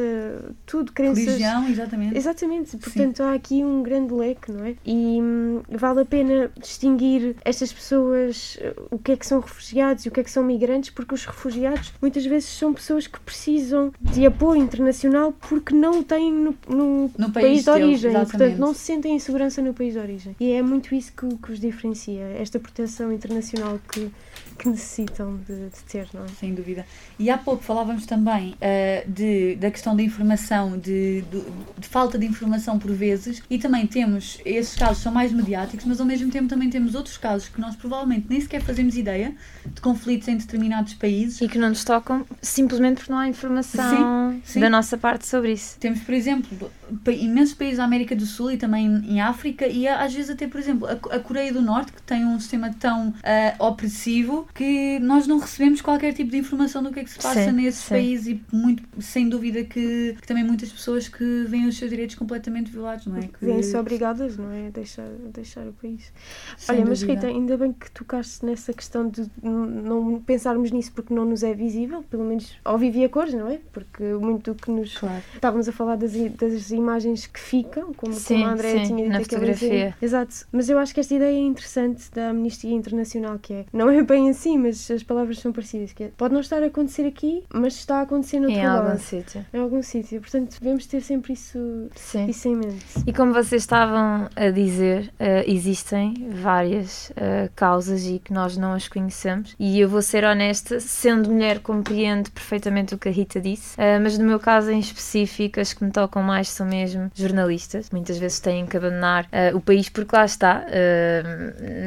tudo, 0.66 0.92
crenças. 0.92 1.26
Religião, 1.26 1.68
exatamente. 1.68 2.18
Exatamente, 2.18 2.78
portanto 2.78 3.24
há 3.24 3.34
aqui 3.34 3.64
um 3.64 3.82
grande 3.82 4.14
leque, 4.14 4.52
não 4.52 4.64
é? 4.64 4.76
E 4.86 5.20
hum, 5.22 5.64
vale 5.70 6.02
a 6.02 6.06
pena 6.06 6.52
distinguir 6.60 7.36
estas 7.44 7.74
pessoas, 7.74 8.60
o 8.92 9.00
que 9.00 9.14
é 9.14 9.18
que 9.18 9.26
são 9.26 9.40
refugiados 9.40 10.06
e 10.06 10.10
o 10.10 10.12
que 10.12 10.20
é 10.20 10.24
que 10.24 10.32
são 10.32 10.44
migrantes, 10.44 10.92
porque 10.92 11.16
os 11.16 11.26
refugiados 11.26 11.63
muitas 12.02 12.26
vezes 12.26 12.50
são 12.50 12.74
pessoas 12.74 13.08
que 13.08 13.20
precisam 13.20 13.92
de 14.00 14.26
apoio 14.26 14.62
internacional 14.62 15.34
porque 15.48 15.74
não 15.74 16.00
o 16.00 16.04
têm 16.04 16.32
no, 16.32 16.56
no 16.68 17.12
No 17.18 17.32
país, 17.32 17.34
país 17.34 17.60
de 17.60 17.66
deles, 17.66 17.68
origem, 17.68 18.12
e, 18.12 18.14
exatamente. 18.14 18.32
portanto 18.32 18.58
não 18.60 18.74
se 18.74 18.80
sentem 18.80 19.16
em 19.16 19.20
segurança 19.20 19.62
no 19.62 19.74
país 19.74 19.94
de 19.94 20.00
origem. 20.00 20.36
E 20.40 20.52
é 20.52 20.62
muito 20.62 20.94
isso 20.94 21.12
que, 21.14 21.28
que 21.38 21.52
os 21.52 21.60
diferencia, 21.60 22.24
esta 22.40 22.60
proteção 22.60 23.12
internacional 23.12 23.80
que, 23.92 24.12
que 24.58 24.70
necessitam 24.70 25.38
de, 25.48 25.70
de 25.70 25.84
ter, 25.88 26.08
não 26.14 26.26
é? 26.26 26.28
Sem 26.40 26.54
dúvida. 26.54 26.86
E 27.18 27.30
há 27.30 27.38
pouco 27.38 27.64
falávamos 27.64 28.06
também 28.06 28.56
eh, 28.62 29.04
de, 29.08 29.56
da 29.56 29.72
questão 29.72 29.96
da 29.96 30.04
informação, 30.04 30.78
de, 30.78 31.22
de, 31.22 31.44
de 31.78 31.88
falta 31.88 32.18
de 32.18 32.26
informação 32.26 32.78
por 32.80 32.92
vezes, 32.92 33.42
e 33.50 33.58
também 33.58 33.88
temos, 33.88 34.40
esses 34.46 34.76
casos 34.76 35.04
são 35.04 35.12
mais 35.12 35.32
mediáticos, 35.32 35.86
mas 35.86 36.00
ao 36.00 36.06
mesmo 36.06 36.32
tempo 36.32 36.48
também 36.48 36.70
temos 36.70 36.96
outros 36.96 37.18
casos 37.18 37.50
que 37.50 37.60
nós 37.60 37.76
provavelmente 37.76 38.28
nem 38.30 38.40
sequer 38.42 38.62
fazemos 38.62 38.96
ideia 38.96 39.36
de 39.66 39.82
conflitos 39.82 40.28
em 40.28 40.38
determinados 40.38 40.94
países. 40.94 41.42
E 41.42 41.48
que 41.48 41.58
não 41.58 41.70
nos 41.70 41.84
tocam 41.84 42.26
simplesmente 42.42 42.98
porque 42.98 43.12
não 43.12 43.20
há 43.20 43.28
informação 43.28 44.32
Sim, 44.32 44.42
sim. 44.46 44.60
da 44.60 44.70
nossa 44.70 44.98
parte 44.98 45.28
sobre 45.28 45.54
isso. 45.54 45.78
Temos, 45.80 46.02
por 46.02 46.14
exemplo, 46.14 46.72
imensos 47.08 47.56
países 47.56 47.78
da 47.78 47.84
América 47.84 48.16
do 48.16 48.26
Sul 48.26 48.52
e 48.52 48.58
também 48.58 48.88
em 48.88 49.22
África, 49.22 49.68
e 49.68 49.88
às 49.88 50.14
vezes 50.14 50.30
até, 50.30 50.48
por 50.48 50.60
exemplo, 50.60 50.88
a, 50.88 51.16
a 51.16 51.20
Coreia 51.20 51.52
do 51.54 51.62
Norte, 51.62 51.92
que 51.92 52.02
tem 52.02 52.26
um 52.26 52.40
sistema 52.40 52.74
tão 52.80 53.14
ah, 53.24 53.56
opressivo 53.60 54.43
que 54.54 55.00
nós 55.00 55.28
não 55.28 55.40
recebemos 55.40 55.82
qualquer 55.82 56.14
tipo 56.14 56.32
de 56.32 56.38
informação 56.38 56.82
do 56.82 56.92
que 56.92 57.00
é 57.00 57.04
que 57.04 57.10
se 57.10 57.20
passa 57.20 57.46
Sim, 57.46 57.52
nesses 57.52 57.82
sim. 57.82 57.90
países 57.90 58.28
e 58.28 58.42
muito, 58.52 58.84
sem 59.00 59.28
dúvida 59.30 59.64
que, 59.64 60.16
que 60.20 60.28
também 60.28 60.44
muitas 60.44 60.72
pessoas 60.72 61.08
que 61.08 61.46
veem 61.48 61.68
os 61.68 61.78
seus 61.78 61.90
direitos 61.90 62.16
completamente 62.16 62.72
violados, 62.72 63.06
não 63.06 63.18
é? 63.18 63.22
Que, 63.22 63.46
Vêm-se 63.46 63.76
obrigadas, 63.78 64.38
não 64.38 64.52
é? 64.52 64.68
A 64.68 64.70
deixar, 64.70 65.06
a 65.06 65.30
deixar 65.32 65.68
o 65.68 65.74
país. 65.74 66.12
sem 66.58 66.76
Olha, 66.76 66.86
mas 66.86 67.00
dúvida. 67.02 67.28
Rita, 67.28 67.28
ainda 67.28 67.58
bem 67.58 67.74
que 67.74 67.92
tocaste 67.92 68.46
nessa 68.46 68.74
questão 68.74 69.08
de 69.10 69.30
não 69.42 70.20
pensarmos 70.22 70.72
nisso 70.72 70.92
porque 70.94 71.14
não 71.14 71.26
nos 71.26 71.44
é 71.44 71.54
visível, 71.54 72.04
pelo 72.04 72.24
menos 72.24 72.58
ao 72.64 72.78
vivo 72.78 72.98
e 72.98 73.06
a 73.06 73.10
cores, 73.10 73.34
não 73.34 73.48
é? 73.48 73.60
Porque 73.72 74.04
muito 74.04 74.54
do 74.54 74.62
que 74.62 74.72
nos. 74.72 74.98
Claro. 74.98 75.24
Estávamos 75.34 75.68
a 75.68 75.72
falar 75.72 75.96
das, 75.96 76.14
das 76.14 76.72
imagens 76.72 77.28
que 77.28 77.40
ficam, 77.40 77.94
como, 77.94 78.14
Sim, 78.14 78.36
como 78.36 78.46
a 78.46 78.54
Andrea 78.54 78.86
tinha 78.86 79.04
dito 79.04 79.10
na 79.10 79.20
fotografia. 79.20 79.96
Exato. 80.02 80.48
Mas 80.52 80.70
eu 80.70 80.78
acho 80.78 80.94
que 80.94 81.00
esta 81.00 81.14
ideia 81.14 81.36
é 81.36 81.40
interessante 81.40 82.12
da 82.12 82.30
Amnistia 82.30 82.74
Internacional, 82.74 83.38
que 83.40 83.54
é. 83.54 83.66
Não 83.72 83.90
é 83.90 84.02
bem 84.02 84.33
assim, 84.34 84.58
mas 84.58 84.90
as 84.92 85.04
palavras 85.04 85.40
são 85.40 85.52
parecidas. 85.52 85.94
Que 85.94 86.06
é, 86.06 86.12
pode 86.16 86.34
não 86.34 86.42
estar 86.42 86.62
a 86.62 86.66
acontecer 86.66 87.06
aqui, 87.06 87.44
mas 87.54 87.76
está 87.76 88.00
a 88.00 88.02
acontecer 88.02 88.40
no 88.40 88.48
outro 88.48 88.60
Em 88.60 88.66
algum 88.66 88.98
sítio. 88.98 89.46
Em 89.54 89.60
algum 89.60 89.82
sítio. 89.82 90.22
Portanto, 90.22 90.58
devemos 90.60 90.86
ter 90.86 91.02
sempre 91.02 91.34
isso, 91.34 91.90
Sim. 91.96 92.28
isso 92.28 92.48
em 92.48 92.56
mente. 92.56 92.86
E 93.06 93.14
como 93.14 93.34
vocês 93.34 93.62
estavam 93.62 94.30
a 94.36 94.50
dizer, 94.50 95.12
eh, 95.20 95.44
existem 95.48 96.30
várias 96.32 97.12
eh, 97.16 97.50
causas 97.56 98.06
e 98.06 98.20
que 98.20 98.34
nós 98.34 98.58
não 98.58 98.74
as 98.74 98.88
conhecemos. 98.88 99.56
E 99.60 99.80
eu 99.80 99.88
vou 99.88 100.02
ser 100.02 100.24
honesta, 100.24 100.80
sendo 100.80 101.30
mulher, 101.30 101.60
compreendo 101.60 102.32
perfeitamente 102.32 102.96
o 102.96 102.98
que 102.98 103.10
a 103.10 103.12
Rita 103.12 103.40
disse, 103.40 103.76
eh, 103.80 104.00
mas 104.00 104.18
no 104.18 104.26
meu 104.26 104.40
caso 104.40 104.72
em 104.72 104.80
específico, 104.80 105.60
as 105.60 105.74
que 105.74 105.84
me 105.84 105.92
tocam 105.92 106.24
mais 106.24 106.50
são 106.50 106.66
mesmo 106.66 107.12
jornalistas. 107.14 107.90
Muitas 107.92 108.18
vezes 108.18 108.40
têm 108.40 108.66
que 108.66 108.78
abandonar 108.78 109.28
o 109.54 109.60
país 109.60 109.90
porque 109.90 110.16
lá 110.16 110.26
está. 110.26 110.66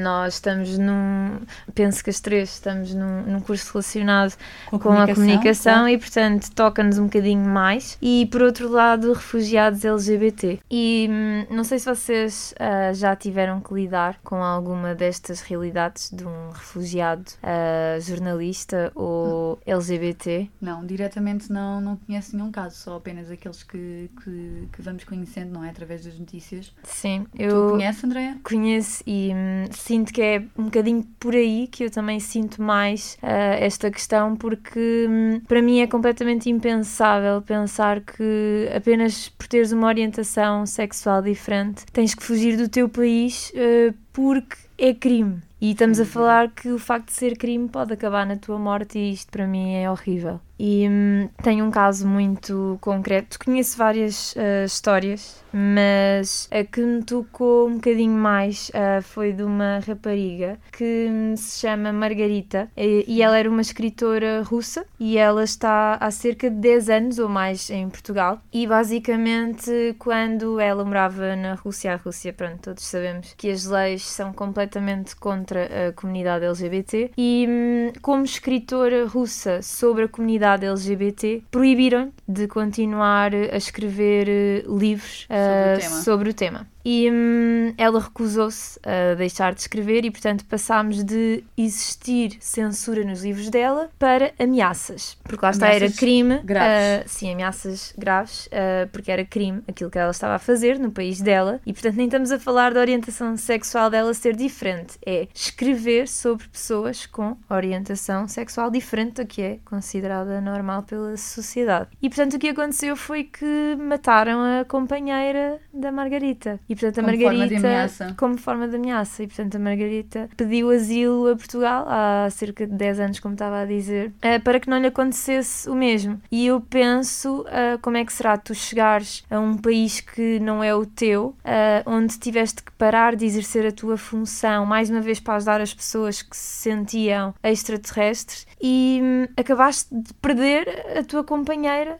nós 0.02 0.34
estamos 0.34 0.78
num. 0.78 1.38
Penso 1.74 2.02
que 2.02 2.10
as 2.10 2.20
três 2.20 2.35
estamos 2.42 2.94
num, 2.94 3.22
num 3.22 3.40
curso 3.40 3.72
relacionado 3.72 4.34
com 4.70 4.92
a 4.92 5.06
comunicação 5.12 5.72
claro. 5.72 5.88
e, 5.88 5.98
portanto, 5.98 6.50
toca-nos 6.52 6.98
um 6.98 7.04
bocadinho 7.04 7.48
mais. 7.48 7.96
E, 8.00 8.26
por 8.30 8.42
outro 8.42 8.68
lado, 8.68 9.12
refugiados 9.12 9.84
LGBT. 9.84 10.60
E 10.70 11.08
hum, 11.10 11.46
não 11.50 11.64
sei 11.64 11.78
se 11.78 11.86
vocês 11.86 12.54
ah, 12.58 12.92
já 12.92 13.14
tiveram 13.16 13.60
que 13.60 13.72
lidar 13.74 14.18
com 14.22 14.42
alguma 14.42 14.94
destas 14.94 15.40
realidades 15.40 16.10
de 16.10 16.24
um 16.24 16.50
refugiado 16.50 17.24
ah, 17.42 17.98
jornalista 18.00 18.90
ou 18.94 19.58
LGBT? 19.66 20.48
Não, 20.60 20.84
diretamente 20.84 21.52
não, 21.52 21.80
não 21.80 21.96
conheço 21.96 22.36
nenhum 22.36 22.50
caso, 22.50 22.76
só 22.76 22.96
apenas 22.96 23.30
aqueles 23.30 23.62
que, 23.62 24.10
que, 24.22 24.68
que 24.72 24.82
vamos 24.82 25.04
conhecendo, 25.04 25.52
não 25.52 25.64
é? 25.64 25.70
Através 25.70 26.04
das 26.04 26.18
notícias. 26.18 26.72
Sim, 26.84 27.26
Tu 27.34 27.42
eu 27.42 27.70
conheces, 27.70 28.04
Andréa? 28.04 28.36
conheço 28.42 29.02
e 29.06 29.32
hum, 29.34 29.66
sinto 29.72 30.12
que 30.12 30.22
é 30.22 30.42
um 30.56 30.64
bocadinho 30.64 31.02
por 31.18 31.34
aí 31.34 31.68
que 31.70 31.84
eu 31.84 31.90
também 31.90 32.18
sinto 32.26 32.62
mais 32.62 33.16
ah, 33.22 33.56
esta 33.58 33.90
questão, 33.90 34.36
porque 34.36 35.06
hum, 35.08 35.40
para 35.46 35.62
mim 35.62 35.80
é 35.80 35.86
completamente 35.86 36.50
impensável 36.50 37.40
pensar 37.42 38.00
que 38.00 38.68
apenas 38.74 39.28
por 39.28 39.46
teres 39.46 39.72
uma 39.72 39.86
orientação 39.86 40.66
sexual 40.66 41.22
diferente 41.22 41.84
tens 41.92 42.14
que 42.14 42.22
fugir 42.22 42.56
do 42.56 42.68
teu 42.68 42.88
país 42.88 43.52
ah, 43.56 43.94
porque 44.12 44.56
é 44.78 44.92
crime. 44.92 45.40
E 45.58 45.70
estamos 45.70 45.98
a 45.98 46.04
falar 46.04 46.50
que 46.50 46.68
o 46.70 46.78
facto 46.78 47.06
de 47.06 47.14
ser 47.14 47.36
crime 47.36 47.68
pode 47.68 47.92
acabar 47.92 48.26
na 48.26 48.36
tua 48.36 48.58
morte 48.58 48.98
e 48.98 49.12
isto 49.12 49.30
para 49.30 49.46
mim 49.46 49.74
é 49.74 49.90
horrível. 49.90 50.38
E 50.58 50.88
hum, 50.88 51.28
tenho 51.42 51.64
um 51.66 51.70
caso 51.70 52.06
muito 52.08 52.78
concreto. 52.80 53.38
Conheço 53.38 53.76
várias 53.76 54.34
ah, 54.36 54.64
histórias, 54.64 55.44
mas 55.52 56.48
a 56.50 56.64
que 56.64 56.80
me 56.80 57.02
tocou 57.02 57.68
um 57.68 57.74
bocadinho 57.74 58.16
mais 58.16 58.70
ah, 58.74 59.02
foi 59.02 59.32
de 59.32 59.42
uma 59.42 59.80
rapariga 59.86 60.58
que 60.72 61.08
hum, 61.10 61.36
se 61.36 61.60
chama 61.60 61.92
Margarita 61.92 62.70
e, 62.76 63.04
e 63.06 63.22
ela 63.22 63.36
era 63.36 63.50
uma 63.50 63.60
escritora 63.60 64.42
russa 64.42 64.86
e 64.98 65.18
ela 65.18 65.44
está 65.44 65.98
há 66.00 66.10
cerca 66.10 66.48
de 66.48 66.56
10 66.56 66.88
anos 66.88 67.18
ou 67.18 67.28
mais 67.28 67.68
em 67.68 67.88
Portugal. 67.88 68.40
E 68.52 68.66
basicamente, 68.66 69.94
quando 69.98 70.58
ela 70.58 70.84
morava 70.84 71.36
na 71.36 71.54
Rússia, 71.54 71.92
a 71.92 71.96
Rússia, 71.96 72.32
pronto, 72.32 72.60
todos 72.60 72.84
sabemos 72.84 73.34
que 73.36 73.50
as 73.50 73.66
leis 73.66 74.06
são 74.06 74.32
completamente 74.32 75.14
contra 75.16 75.45
a 75.54 75.92
comunidade 75.92 76.44
LGBT 76.44 77.10
e 77.16 77.46
hum, 77.48 77.92
como 78.00 78.24
escritora 78.24 79.06
russa 79.06 79.62
sobre 79.62 80.04
a 80.04 80.08
comunidade 80.08 80.66
LGBT, 80.66 81.42
proibiram 81.50 82.12
de 82.26 82.46
continuar 82.48 83.34
a 83.34 83.56
escrever 83.56 84.28
eh, 84.28 84.64
livros 84.66 85.26
ah, 85.30 85.78
tema. 85.78 85.96
sobre 86.02 86.30
o 86.30 86.34
tema. 86.34 86.66
E 86.88 87.10
hum, 87.10 87.74
ela 87.76 87.98
recusou-se 87.98 88.78
a 88.84 89.14
deixar 89.14 89.52
de 89.52 89.60
escrever 89.62 90.04
e, 90.04 90.10
portanto, 90.12 90.44
passámos 90.44 91.02
de 91.02 91.42
existir 91.58 92.36
censura 92.38 93.02
nos 93.02 93.24
livros 93.24 93.50
dela 93.50 93.90
para 93.98 94.32
ameaças. 94.38 95.18
Porque 95.24 95.44
lá 95.44 95.50
está, 95.50 95.66
era 95.66 95.78
Ameaças 95.78 95.98
crime. 95.98 96.38
graves. 96.44 97.04
ah, 97.04 97.08
sim, 97.08 97.32
ameaças 97.32 97.92
graves, 97.98 98.48
ah, 98.52 98.88
porque 98.92 99.10
era 99.10 99.24
crime 99.24 99.62
aquilo 99.66 99.90
que 99.90 99.98
ela 99.98 100.12
estava 100.12 100.36
a 100.36 100.38
fazer 100.38 100.78
no 100.78 100.92
país 100.92 101.20
dela. 101.20 101.60
E, 101.66 101.72
portanto, 101.72 101.96
nem 101.96 102.06
estamos 102.06 102.30
a 102.30 102.38
falar 102.38 102.72
da 102.72 102.78
orientação 102.78 103.36
sexual 103.36 103.90
dela 103.90 104.14
ser 104.14 104.36
diferente. 104.36 104.96
É 105.04 105.26
escrever 105.34 106.06
sobre 106.06 106.46
pessoas 106.46 107.04
com 107.04 107.36
orientação 107.50 108.28
sexual 108.28 108.70
diferente 108.70 109.14
da 109.14 109.24
que 109.24 109.42
é 109.42 109.58
considerada 109.64 110.40
normal 110.40 110.84
pela 110.84 111.16
sociedade. 111.16 111.88
E, 112.00 112.08
portanto, 112.08 112.34
o 112.34 112.38
que 112.38 112.50
aconteceu 112.50 112.94
foi 112.94 113.24
que 113.24 113.76
mataram 113.76 114.60
a 114.60 114.64
companheira 114.64 115.58
da 115.74 115.90
Margarita. 115.90 116.60
E, 116.68 116.75
portanto, 116.76 116.98
a 116.98 117.02
Como 117.02 117.16
forma 117.18 117.32
de 117.32 117.38
Margarita. 117.54 117.66
ameaça. 117.68 118.14
Como 118.16 118.38
forma 118.38 118.68
de 118.68 118.76
ameaça. 118.76 119.22
E, 119.22 119.26
portanto, 119.26 119.56
a 119.56 119.58
Margarita 119.58 120.28
pediu 120.36 120.70
asilo 120.70 121.28
a 121.30 121.36
Portugal 121.36 121.84
há 121.88 122.28
cerca 122.30 122.66
de 122.66 122.72
10 122.74 123.00
anos, 123.00 123.20
como 123.20 123.34
estava 123.34 123.60
a 123.60 123.64
dizer, 123.64 124.12
eh, 124.22 124.38
para 124.38 124.60
que 124.60 124.68
não 124.70 124.78
lhe 124.78 124.86
acontecesse 124.86 125.68
o 125.68 125.74
mesmo. 125.74 126.20
E 126.30 126.46
eu 126.46 126.60
penso 126.60 127.44
eh, 127.48 127.78
como 127.82 127.96
é 127.96 128.04
que 128.04 128.12
será 128.12 128.36
tu 128.36 128.54
chegares 128.54 129.24
a 129.30 129.38
um 129.40 129.56
país 129.56 130.00
que 130.00 130.38
não 130.40 130.62
é 130.62 130.74
o 130.74 130.84
teu, 130.86 131.34
eh, 131.44 131.82
onde 131.86 132.18
tiveste 132.18 132.62
que 132.62 132.72
parar 132.72 133.16
de 133.16 133.24
exercer 133.24 133.66
a 133.66 133.72
tua 133.72 133.96
função, 133.96 134.64
mais 134.66 134.90
uma 134.90 135.00
vez 135.00 135.18
para 135.20 135.36
ajudar 135.36 135.60
as 135.60 135.72
pessoas 135.74 136.22
que 136.22 136.36
se 136.36 136.62
sentiam 136.70 137.34
extraterrestres, 137.42 138.46
e 138.60 139.00
hum, 139.02 139.26
acabaste 139.36 139.94
de 139.94 140.14
perder 140.14 140.68
a 140.98 141.02
tua 141.04 141.22
companheira 141.24 141.98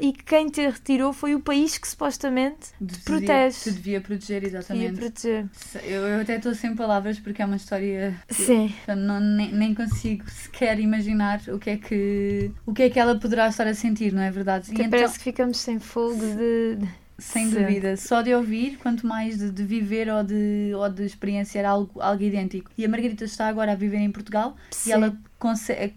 e 0.00 0.12
que 0.12 0.24
quem 0.24 0.48
te 0.48 0.60
retirou 0.66 1.12
foi 1.12 1.34
o 1.34 1.40
país 1.40 1.78
que 1.78 1.88
supostamente 1.88 2.68
Devia- 2.80 3.02
protege. 3.04 3.58
Te 3.60 3.70
devia 3.72 4.00
proteger, 4.00 4.15
ia 4.28 4.46
exatamente. 4.46 4.98
proteger. 4.98 5.46
Eu, 5.82 6.02
eu 6.02 6.20
até 6.20 6.36
estou 6.36 6.54
sem 6.54 6.74
palavras 6.74 7.18
porque 7.18 7.42
é 7.42 7.44
uma 7.44 7.56
história. 7.56 8.14
Sim. 8.30 8.72
Não, 8.96 9.20
nem, 9.20 9.52
nem 9.52 9.74
consigo 9.74 10.28
sequer 10.30 10.78
imaginar 10.78 11.40
o 11.48 11.58
que, 11.58 11.70
é 11.70 11.76
que, 11.76 12.50
o 12.64 12.72
que 12.72 12.84
é 12.84 12.90
que 12.90 12.98
ela 12.98 13.18
poderá 13.18 13.48
estar 13.48 13.66
a 13.66 13.74
sentir, 13.74 14.12
não 14.12 14.22
é 14.22 14.30
verdade? 14.30 14.70
E 14.70 14.74
então, 14.74 14.90
parece 14.90 15.18
que 15.18 15.24
ficamos 15.24 15.58
sem 15.58 15.78
fogo 15.78 16.20
de. 16.20 16.78
sem 17.18 17.50
Sim. 17.50 17.60
dúvida, 17.60 17.96
só 17.96 18.22
de 18.22 18.34
ouvir, 18.34 18.78
quanto 18.78 19.06
mais 19.06 19.38
de, 19.38 19.50
de 19.50 19.64
viver 19.64 20.08
ou 20.08 20.22
de, 20.22 20.72
ou 20.74 20.88
de 20.88 21.04
experienciar 21.04 21.64
algo, 21.64 22.00
algo 22.00 22.22
idêntico. 22.22 22.70
E 22.76 22.84
a 22.84 22.88
Margarita 22.88 23.24
está 23.24 23.48
agora 23.48 23.72
a 23.72 23.76
viver 23.76 23.98
em 23.98 24.10
Portugal 24.10 24.56
Sim. 24.70 24.90
e 24.90 24.92
ela 24.92 25.16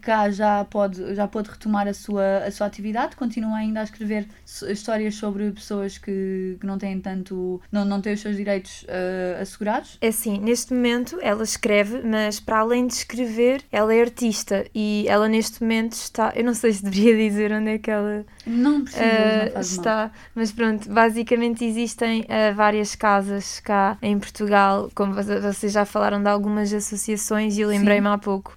cá 0.00 0.30
já 0.30 0.64
pode, 0.64 1.14
já 1.14 1.26
pode 1.26 1.50
retomar 1.50 1.88
a 1.88 1.94
sua, 1.94 2.38
a 2.46 2.50
sua 2.50 2.66
atividade, 2.66 3.16
continua 3.16 3.56
ainda 3.58 3.80
a 3.80 3.84
escrever 3.84 4.26
histórias 4.68 5.14
sobre 5.14 5.50
pessoas 5.52 5.98
que, 5.98 6.56
que 6.60 6.66
não 6.66 6.76
têm 6.78 7.00
tanto, 7.00 7.60
não, 7.72 7.84
não 7.84 8.00
têm 8.00 8.12
os 8.14 8.20
seus 8.20 8.36
direitos 8.36 8.84
eh, 8.88 9.38
assegurados. 9.40 9.96
É 10.00 10.08
assim, 10.08 10.38
neste 10.38 10.72
momento 10.74 11.18
ela 11.22 11.42
escreve, 11.42 12.02
mas 12.02 12.38
para 12.40 12.58
além 12.58 12.86
de 12.86 12.94
escrever, 12.94 13.62
ela 13.72 13.94
é 13.94 14.00
artista 14.00 14.66
e 14.74 15.04
ela 15.08 15.28
neste 15.28 15.62
momento 15.62 15.92
está. 15.94 16.32
Eu 16.36 16.44
não 16.44 16.54
sei 16.54 16.72
se 16.72 16.84
deveria 16.84 17.16
dizer 17.28 17.52
onde 17.52 17.70
é 17.70 17.78
que 17.78 17.90
ela 17.90 18.24
Não 18.46 18.82
precisa, 18.82 19.02
ah, 19.04 19.44
não 19.46 19.52
mal. 19.52 19.60
está, 19.62 20.10
mas 20.34 20.52
pronto, 20.52 20.88
basicamente 20.90 21.64
existem 21.64 22.26
ah, 22.28 22.52
várias 22.52 22.94
casas 22.94 23.60
cá 23.60 23.96
em 24.02 24.18
Portugal, 24.18 24.90
como 24.94 25.14
vo- 25.14 25.40
vocês 25.40 25.72
já 25.72 25.84
falaram 25.84 26.22
de 26.22 26.28
algumas 26.28 26.72
associações 26.72 27.56
e 27.56 27.62
eu 27.62 27.68
lembrei-me 27.68 28.08
há 28.08 28.18
pouco 28.18 28.54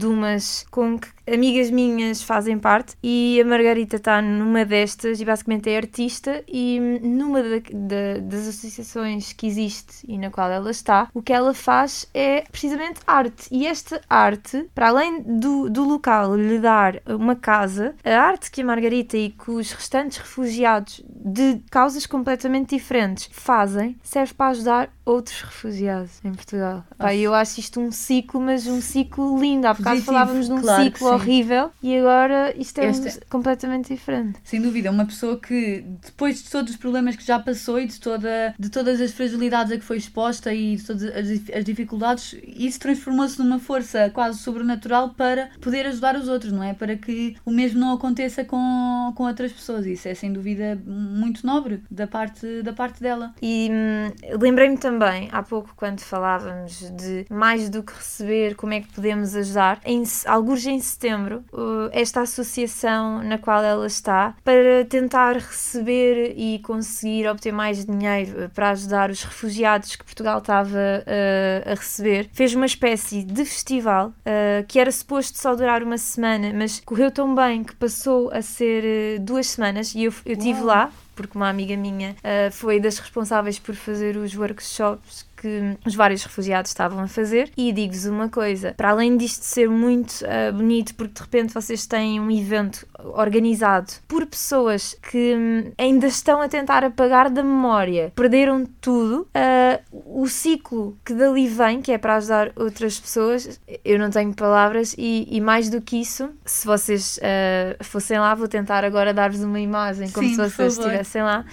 ah, 0.00 0.06
de 0.06 0.06
umas 0.06 0.64
com 0.70 0.98
que 0.98 1.08
amigas 1.32 1.70
minhas 1.70 2.22
fazem 2.22 2.58
parte 2.58 2.94
e 3.02 3.40
a 3.40 3.44
Margarita 3.44 3.96
está 3.96 4.20
numa 4.22 4.64
destas 4.64 5.20
e 5.20 5.24
basicamente 5.24 5.68
é 5.70 5.76
artista 5.76 6.42
e 6.48 6.78
numa 7.02 7.42
da- 7.42 7.48
da- 7.72 8.20
das 8.22 8.48
associações 8.48 9.32
que 9.32 9.46
existe 9.46 10.04
e 10.08 10.18
na 10.18 10.30
qual 10.30 10.50
ela 10.50 10.70
está, 10.70 11.08
o 11.14 11.22
que 11.22 11.32
ela 11.32 11.54
faz 11.54 12.06
é 12.14 12.42
precisamente 12.50 13.00
arte 13.06 13.48
e 13.50 13.66
esta 13.66 14.00
arte, 14.08 14.66
para 14.74 14.88
além 14.88 15.22
do, 15.22 15.68
do 15.70 15.84
local 15.84 16.36
lhe 16.36 16.58
dar 16.58 17.00
uma 17.06 17.36
casa, 17.36 17.94
a 18.04 18.10
arte 18.20 18.50
que 18.50 18.62
a 18.62 18.64
Margarita 18.64 19.16
e 19.16 19.30
que 19.30 19.50
os 19.50 19.72
restantes 19.72 20.18
refugiados 20.18 21.02
de 21.08 21.60
causas 21.70 22.06
completamente 22.06 22.76
diferentes 22.76 23.28
fazem, 23.32 23.96
serve 24.02 24.34
para 24.34 24.50
ajudar 24.50 24.90
outros 25.04 25.42
refugiados 25.42 26.12
em 26.24 26.32
Portugal. 26.32 26.84
Pá, 26.96 27.14
eu 27.14 27.34
acho 27.34 27.60
isto 27.60 27.80
um 27.80 27.90
ciclo, 27.90 28.40
mas 28.40 28.66
um 28.66 28.80
ciclo 28.80 29.38
lindo. 29.40 29.66
Há 29.66 29.74
bocado 29.74 29.96
Positivo, 29.96 30.12
falávamos 30.12 30.46
de 30.46 30.52
um 30.52 30.60
claro 30.60 30.84
ciclo. 30.84 31.08
Horrível 31.20 31.70
e 31.82 31.96
agora 31.98 32.54
isto 32.56 32.78
é 32.78 32.90
um- 32.90 33.28
completamente 33.28 33.94
diferente. 33.94 34.38
Sem 34.44 34.60
dúvida, 34.60 34.90
uma 34.90 35.04
pessoa 35.06 35.38
que 35.38 35.84
depois 36.04 36.42
de 36.42 36.50
todos 36.50 36.70
os 36.72 36.76
problemas 36.76 37.16
que 37.16 37.24
já 37.24 37.38
passou 37.38 37.78
e 37.80 37.86
de, 37.86 38.00
toda, 38.00 38.54
de 38.58 38.68
todas 38.68 39.00
as 39.00 39.12
fragilidades 39.12 39.72
a 39.72 39.76
que 39.78 39.84
foi 39.84 39.96
exposta 39.96 40.52
e 40.52 40.76
de 40.76 40.84
todas 40.84 41.02
as, 41.04 41.28
as 41.56 41.64
dificuldades, 41.64 42.36
isso 42.44 42.78
transformou-se 42.80 43.38
numa 43.38 43.58
força 43.58 44.10
quase 44.10 44.38
sobrenatural 44.38 45.10
para 45.10 45.50
poder 45.60 45.86
ajudar 45.86 46.16
os 46.16 46.28
outros, 46.28 46.52
não 46.52 46.62
é? 46.62 46.74
Para 46.74 46.96
que 46.96 47.36
o 47.44 47.50
mesmo 47.50 47.78
não 47.80 47.92
aconteça 47.92 48.44
com, 48.44 49.12
com 49.14 49.24
outras 49.24 49.52
pessoas. 49.52 49.86
Isso 49.86 50.08
é 50.08 50.14
sem 50.14 50.32
dúvida 50.32 50.80
muito 50.86 51.46
nobre 51.46 51.82
da 51.90 52.06
parte, 52.06 52.62
da 52.62 52.72
parte 52.72 53.00
dela. 53.02 53.32
E 53.42 53.68
hum, 53.70 54.36
lembrei-me 54.40 54.76
também, 54.78 55.28
há 55.32 55.42
pouco, 55.42 55.72
quando 55.76 56.00
falávamos 56.00 56.90
de 56.96 57.26
mais 57.30 57.68
do 57.68 57.82
que 57.82 57.92
receber, 57.92 58.54
como 58.54 58.72
é 58.72 58.80
que 58.80 58.88
podemos 58.92 59.34
ajudar, 59.34 59.80
em, 59.84 60.02
alguns 60.26 60.64
em 60.66 60.78
setembro, 60.80 61.09
uh, 61.16 61.90
esta 61.92 62.20
associação 62.22 63.22
na 63.22 63.38
qual 63.38 63.62
ela 63.62 63.86
está, 63.86 64.34
para 64.44 64.84
tentar 64.88 65.36
receber 65.36 66.34
e 66.36 66.58
conseguir 66.60 67.28
obter 67.28 67.52
mais 67.52 67.84
dinheiro 67.84 68.46
uh, 68.46 68.48
para 68.50 68.70
ajudar 68.70 69.10
os 69.10 69.22
refugiados 69.22 69.96
que 69.96 70.04
Portugal 70.04 70.38
estava 70.38 70.76
uh, 70.76 71.70
a 71.70 71.74
receber, 71.74 72.28
fez 72.32 72.54
uma 72.54 72.66
espécie 72.66 73.22
de 73.22 73.44
festival 73.44 74.08
uh, 74.08 74.66
que 74.66 74.78
era 74.78 74.90
suposto 74.90 75.38
só 75.38 75.54
durar 75.54 75.82
uma 75.82 75.98
semana, 75.98 76.52
mas 76.54 76.80
correu 76.80 77.10
tão 77.10 77.34
bem 77.34 77.64
que 77.64 77.74
passou 77.74 78.30
a 78.32 78.42
ser 78.42 79.18
uh, 79.18 79.20
duas 79.20 79.46
semanas 79.46 79.94
e 79.94 80.04
eu, 80.04 80.14
eu 80.24 80.32
estive 80.34 80.60
lá 80.62 80.90
porque 81.20 81.36
uma 81.36 81.50
amiga 81.50 81.76
minha 81.76 82.16
ah, 82.24 82.50
foi 82.50 82.80
das 82.80 82.98
responsáveis 82.98 83.58
por 83.58 83.74
fazer 83.74 84.16
os 84.16 84.34
workshops 84.34 85.26
que 85.40 85.78
os 85.86 85.94
vários 85.94 86.22
refugiados 86.22 86.70
estavam 86.70 87.00
a 87.00 87.08
fazer. 87.08 87.50
E 87.56 87.72
digo-vos 87.72 88.04
uma 88.04 88.28
coisa: 88.28 88.74
para 88.76 88.90
além 88.90 89.16
disto 89.16 89.42
ser 89.42 89.68
muito 89.68 90.24
ah, 90.26 90.52
bonito, 90.52 90.94
porque 90.94 91.14
de 91.14 91.20
repente 91.20 91.54
vocês 91.54 91.86
têm 91.86 92.20
um 92.20 92.30
evento 92.30 92.86
organizado 93.14 93.90
por 94.06 94.26
pessoas 94.26 94.94
que 95.10 95.34
hum, 95.34 95.72
ainda 95.78 96.06
estão 96.06 96.42
a 96.42 96.48
tentar 96.48 96.84
apagar 96.84 97.30
da 97.30 97.42
memória, 97.42 98.12
perderam 98.14 98.66
tudo, 98.80 99.26
ah, 99.34 99.80
o 100.04 100.28
ciclo 100.28 100.96
que 101.04 101.14
dali 101.14 101.48
vem, 101.48 101.80
que 101.80 101.92
é 101.92 101.98
para 101.98 102.16
ajudar 102.16 102.52
outras 102.56 103.00
pessoas, 103.00 103.58
eu 103.84 103.98
não 103.98 104.10
tenho 104.10 104.34
palavras. 104.34 104.94
E, 104.98 105.26
e 105.30 105.40
mais 105.40 105.70
do 105.70 105.80
que 105.80 106.00
isso, 106.00 106.28
se 106.44 106.66
vocês 106.66 107.18
ah, 107.22 107.82
fossem 107.82 108.18
lá, 108.18 108.34
vou 108.34 108.48
tentar 108.48 108.84
agora 108.84 109.14
dar-vos 109.14 109.42
uma 109.42 109.60
imagem, 109.60 110.10
como 110.10 110.28
Sim, 110.28 110.34
se 110.34 110.50
vocês 110.50 110.76
estivessem 110.76 111.22
lá. 111.22 111.44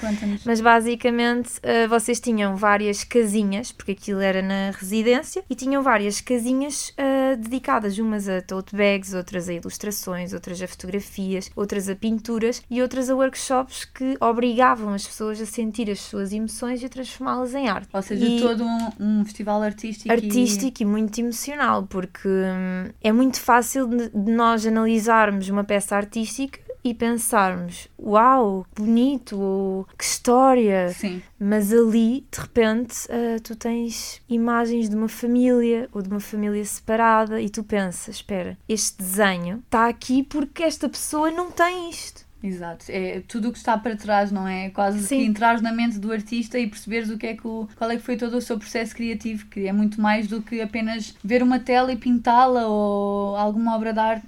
Mas 0.45 0.59
basicamente 0.59 1.57
uh, 1.57 1.87
vocês 1.87 2.19
tinham 2.19 2.55
várias 2.55 3.03
casinhas 3.03 3.71
porque 3.77 3.91
aquilo 3.93 4.19
era 4.19 4.41
na 4.41 4.71
residência, 4.71 5.43
e 5.49 5.55
tinham 5.55 5.81
várias 5.83 6.19
casinhas 6.19 6.93
ah, 6.97 7.35
dedicadas, 7.35 7.97
umas 7.99 8.27
a 8.27 8.41
tote 8.41 8.75
bags, 8.75 9.13
outras 9.13 9.47
a 9.47 9.53
ilustrações, 9.53 10.33
outras 10.33 10.61
a 10.61 10.67
fotografias, 10.67 11.49
outras 11.55 11.87
a 11.89 11.95
pinturas 11.95 12.61
e 12.69 12.81
outras 12.81 13.09
a 13.09 13.15
workshops 13.15 13.85
que 13.85 14.17
obrigavam 14.19 14.93
as 14.93 15.05
pessoas 15.05 15.39
a 15.41 15.45
sentir 15.45 15.89
as 15.89 15.99
suas 15.99 16.33
emoções 16.33 16.81
e 16.81 16.85
a 16.85 16.89
transformá-las 16.89 17.53
em 17.53 17.67
arte. 17.69 17.87
Ou 17.93 18.01
seja, 18.01 18.25
E- 18.25 18.39
todo 18.41 18.63
um, 18.63 18.89
um 18.99 19.25
festival 19.25 19.61
artístico. 19.61 20.07
e- 20.09 20.11
artístico 20.11 20.81
e 20.81 20.85
muito 20.85 21.19
emocional, 21.19 21.83
porque 21.87 22.27
hum, 22.27 22.89
é 23.01 23.11
muito 23.11 23.39
fácil 23.39 23.87
de 23.87 24.31
nós 24.31 24.65
analisarmos 24.65 25.47
uma 25.49 25.63
peça 25.63 25.95
artística 25.95 26.59
e 26.89 26.93
pensarmos, 26.93 27.87
uau, 27.99 28.65
que 28.75 28.81
bonito, 28.81 29.39
ou 29.39 29.87
que 29.97 30.03
história, 30.03 30.89
Sim, 30.89 31.21
mas 31.39 31.71
ali, 31.73 32.25
de 32.31 32.39
repente, 32.39 32.95
ah, 33.09 33.39
tu 33.43 33.55
tens 33.55 34.21
imagens 34.29 34.89
de 34.89 34.95
uma 34.95 35.07
família 35.07 35.89
ou 35.91 36.01
de 36.01 36.09
uma 36.09 36.19
família 36.19 36.63
separada 36.65 37.41
e 37.41 37.49
tu 37.49 37.63
pensas, 37.63 38.15
espera, 38.15 38.57
este 38.67 38.97
desenho 38.97 39.63
está 39.65 39.87
aqui 39.87 40.23
porque 40.23 40.63
esta 40.63 40.89
pessoa 40.89 41.31
não 41.31 41.51
tem 41.51 41.89
isto. 41.89 42.26
Exato. 42.43 42.85
É 42.89 43.21
tudo 43.27 43.49
o 43.49 43.51
que 43.51 43.57
está 43.57 43.77
para 43.77 43.95
trás, 43.95 44.31
não 44.31 44.47
é? 44.47 44.69
Quase 44.69 44.99
Sim. 45.03 45.17
que 45.19 45.25
entrar 45.25 45.61
na 45.61 45.71
mente 45.71 45.97
do 45.99 46.11
artista 46.11 46.57
e 46.59 46.67
perceberes 46.67 47.09
o 47.09 47.17
que 47.17 47.27
é 47.27 47.33
que 47.35 47.47
o, 47.47 47.67
qual 47.75 47.89
é 47.91 47.95
que 47.97 48.03
foi 48.03 48.15
todo 48.17 48.37
o 48.37 48.41
seu 48.41 48.57
processo 48.57 48.95
criativo, 48.95 49.45
que 49.47 49.67
é 49.67 49.71
muito 49.73 49.99
mais 50.01 50.27
do 50.27 50.41
que 50.41 50.61
apenas 50.61 51.15
ver 51.23 51.41
uma 51.43 51.59
tela 51.59 51.91
e 51.91 51.95
pintá-la 51.97 52.67
ou 52.67 53.35
alguma 53.35 53.75
obra 53.75 53.91
de 53.93 53.99
arte, 53.99 54.27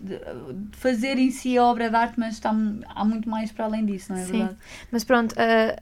fazer 0.74 1.18
em 1.18 1.32
si 1.32 1.58
a 1.58 1.64
obra 1.64 1.90
de 1.90 1.96
arte, 1.96 2.20
mas 2.20 2.34
está, 2.36 2.50
há 2.96 3.06
muito 3.06 3.30
mais 3.30 3.52
para 3.52 3.66
além 3.66 3.86
disso, 3.86 4.12
não 4.14 4.20
é 4.20 4.24
Sim. 4.26 4.32
verdade? 4.32 4.56
Mas 4.92 5.04
pronto, 5.04 5.36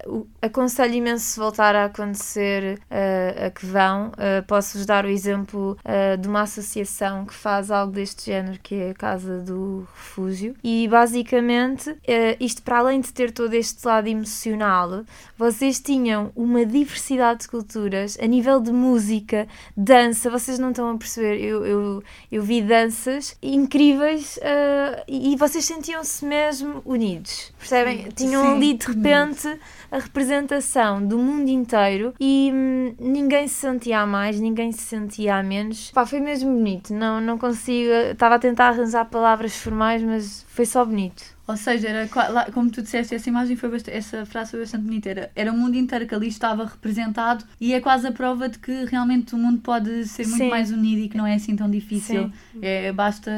o- 0.07 0.27
aconselho 0.41 0.93
imenso 0.93 1.25
se 1.25 1.39
voltar 1.39 1.75
a 1.75 1.85
acontecer 1.85 2.79
ah, 2.89 3.47
a 3.47 3.49
que 3.51 3.65
vão. 3.65 4.11
Ah, 4.17 4.43
Posso-vos 4.47 4.85
dar 4.85 5.05
o 5.05 5.09
exemplo 5.09 5.77
de 6.19 6.27
uma 6.27 6.41
associação 6.41 7.25
que 7.25 7.33
faz 7.33 7.69
algo 7.71 7.91
deste 7.93 8.25
género, 8.25 8.59
que 8.61 8.75
é 8.75 8.89
a 8.91 8.93
Casa 8.93 9.39
do 9.39 9.87
Refúgio. 9.95 10.55
E 10.63 10.87
basicamente, 10.87 11.95
ah, 12.17 12.35
isto 12.39 12.63
para 12.63 12.79
além 12.79 12.99
de 12.99 13.13
ter 13.13 13.31
todo 13.31 13.53
este 13.53 13.85
lado 13.85 14.07
emocional, 14.07 15.03
vocês 15.37 15.79
tinham 15.79 16.31
uma 16.35 16.65
diversidade 16.65 17.41
de 17.41 17.47
culturas 17.47 18.17
a 18.19 18.25
nível 18.25 18.59
de 18.59 18.71
música, 18.71 19.47
dança. 19.75 20.27
Vocês 20.27 20.57
não 20.57 20.71
estão 20.71 20.89
a 20.89 20.97
perceber. 20.97 21.39
Eu, 21.39 21.63
eu, 21.63 22.03
eu 22.31 22.41
vi 22.41 22.59
danças 22.61 23.37
incríveis 23.41 24.39
ah, 24.41 25.03
e 25.07 25.35
vocês 25.35 25.63
sentiam-se 25.63 26.25
mesmo 26.25 26.81
unidos. 26.83 27.53
Percebem? 27.59 28.07
Tinham 28.15 28.43
Sim, 28.43 28.55
ali 28.55 28.73
de 28.73 28.87
repente 28.87 29.59
a 29.91 29.99
representação 29.99 31.05
do 31.05 31.19
mundo 31.19 31.49
inteiro 31.49 32.15
e 32.19 32.51
hum, 32.51 32.95
ninguém 32.99 33.47
se 33.47 33.55
sentia 33.55 33.99
a 34.01 34.07
mais, 34.07 34.39
ninguém 34.39 34.71
se 34.71 34.81
sentia 34.81 35.35
a 35.35 35.43
menos. 35.43 35.91
Pá, 35.91 36.03
foi 36.03 36.19
mesmo 36.19 36.51
bonito. 36.51 36.95
Não, 36.95 37.21
não 37.21 37.37
consigo. 37.37 37.91
Estava 38.11 38.35
a 38.35 38.39
tentar 38.39 38.69
arranjar 38.69 39.05
palavras 39.05 39.55
formais, 39.55 40.01
mas 40.01 40.43
foi 40.49 40.65
só 40.65 40.83
bonito. 40.83 41.36
Ou 41.47 41.55
seja, 41.55 41.87
era, 41.87 42.09
como 42.51 42.69
tu 42.69 42.81
disseste, 42.81 43.15
essa 43.15 43.29
imagem 43.29 43.55
foi 43.55 43.69
bast- 43.69 43.89
essa 43.89 44.25
frase 44.25 44.51
foi 44.51 44.59
bastante 44.59 44.83
bonita. 44.83 45.09
Era, 45.09 45.31
era 45.33 45.51
o 45.51 45.57
mundo 45.57 45.77
inteiro 45.77 46.05
que 46.05 46.13
ali 46.13 46.27
estava 46.27 46.65
representado 46.65 47.45
e 47.59 47.73
é 47.73 47.79
quase 47.79 48.05
a 48.05 48.11
prova 48.11 48.49
de 48.49 48.59
que 48.59 48.83
realmente 48.85 49.33
o 49.33 49.37
mundo 49.37 49.61
pode 49.61 50.05
ser 50.07 50.27
muito 50.27 50.43
Sim. 50.43 50.49
mais 50.49 50.71
unido 50.71 50.99
e 50.99 51.07
que 51.09 51.15
não 51.15 51.25
é 51.25 51.35
assim 51.35 51.55
tão 51.55 51.69
difícil. 51.71 52.23
Sim. 52.51 52.59
É, 52.61 52.91
basta. 52.91 53.31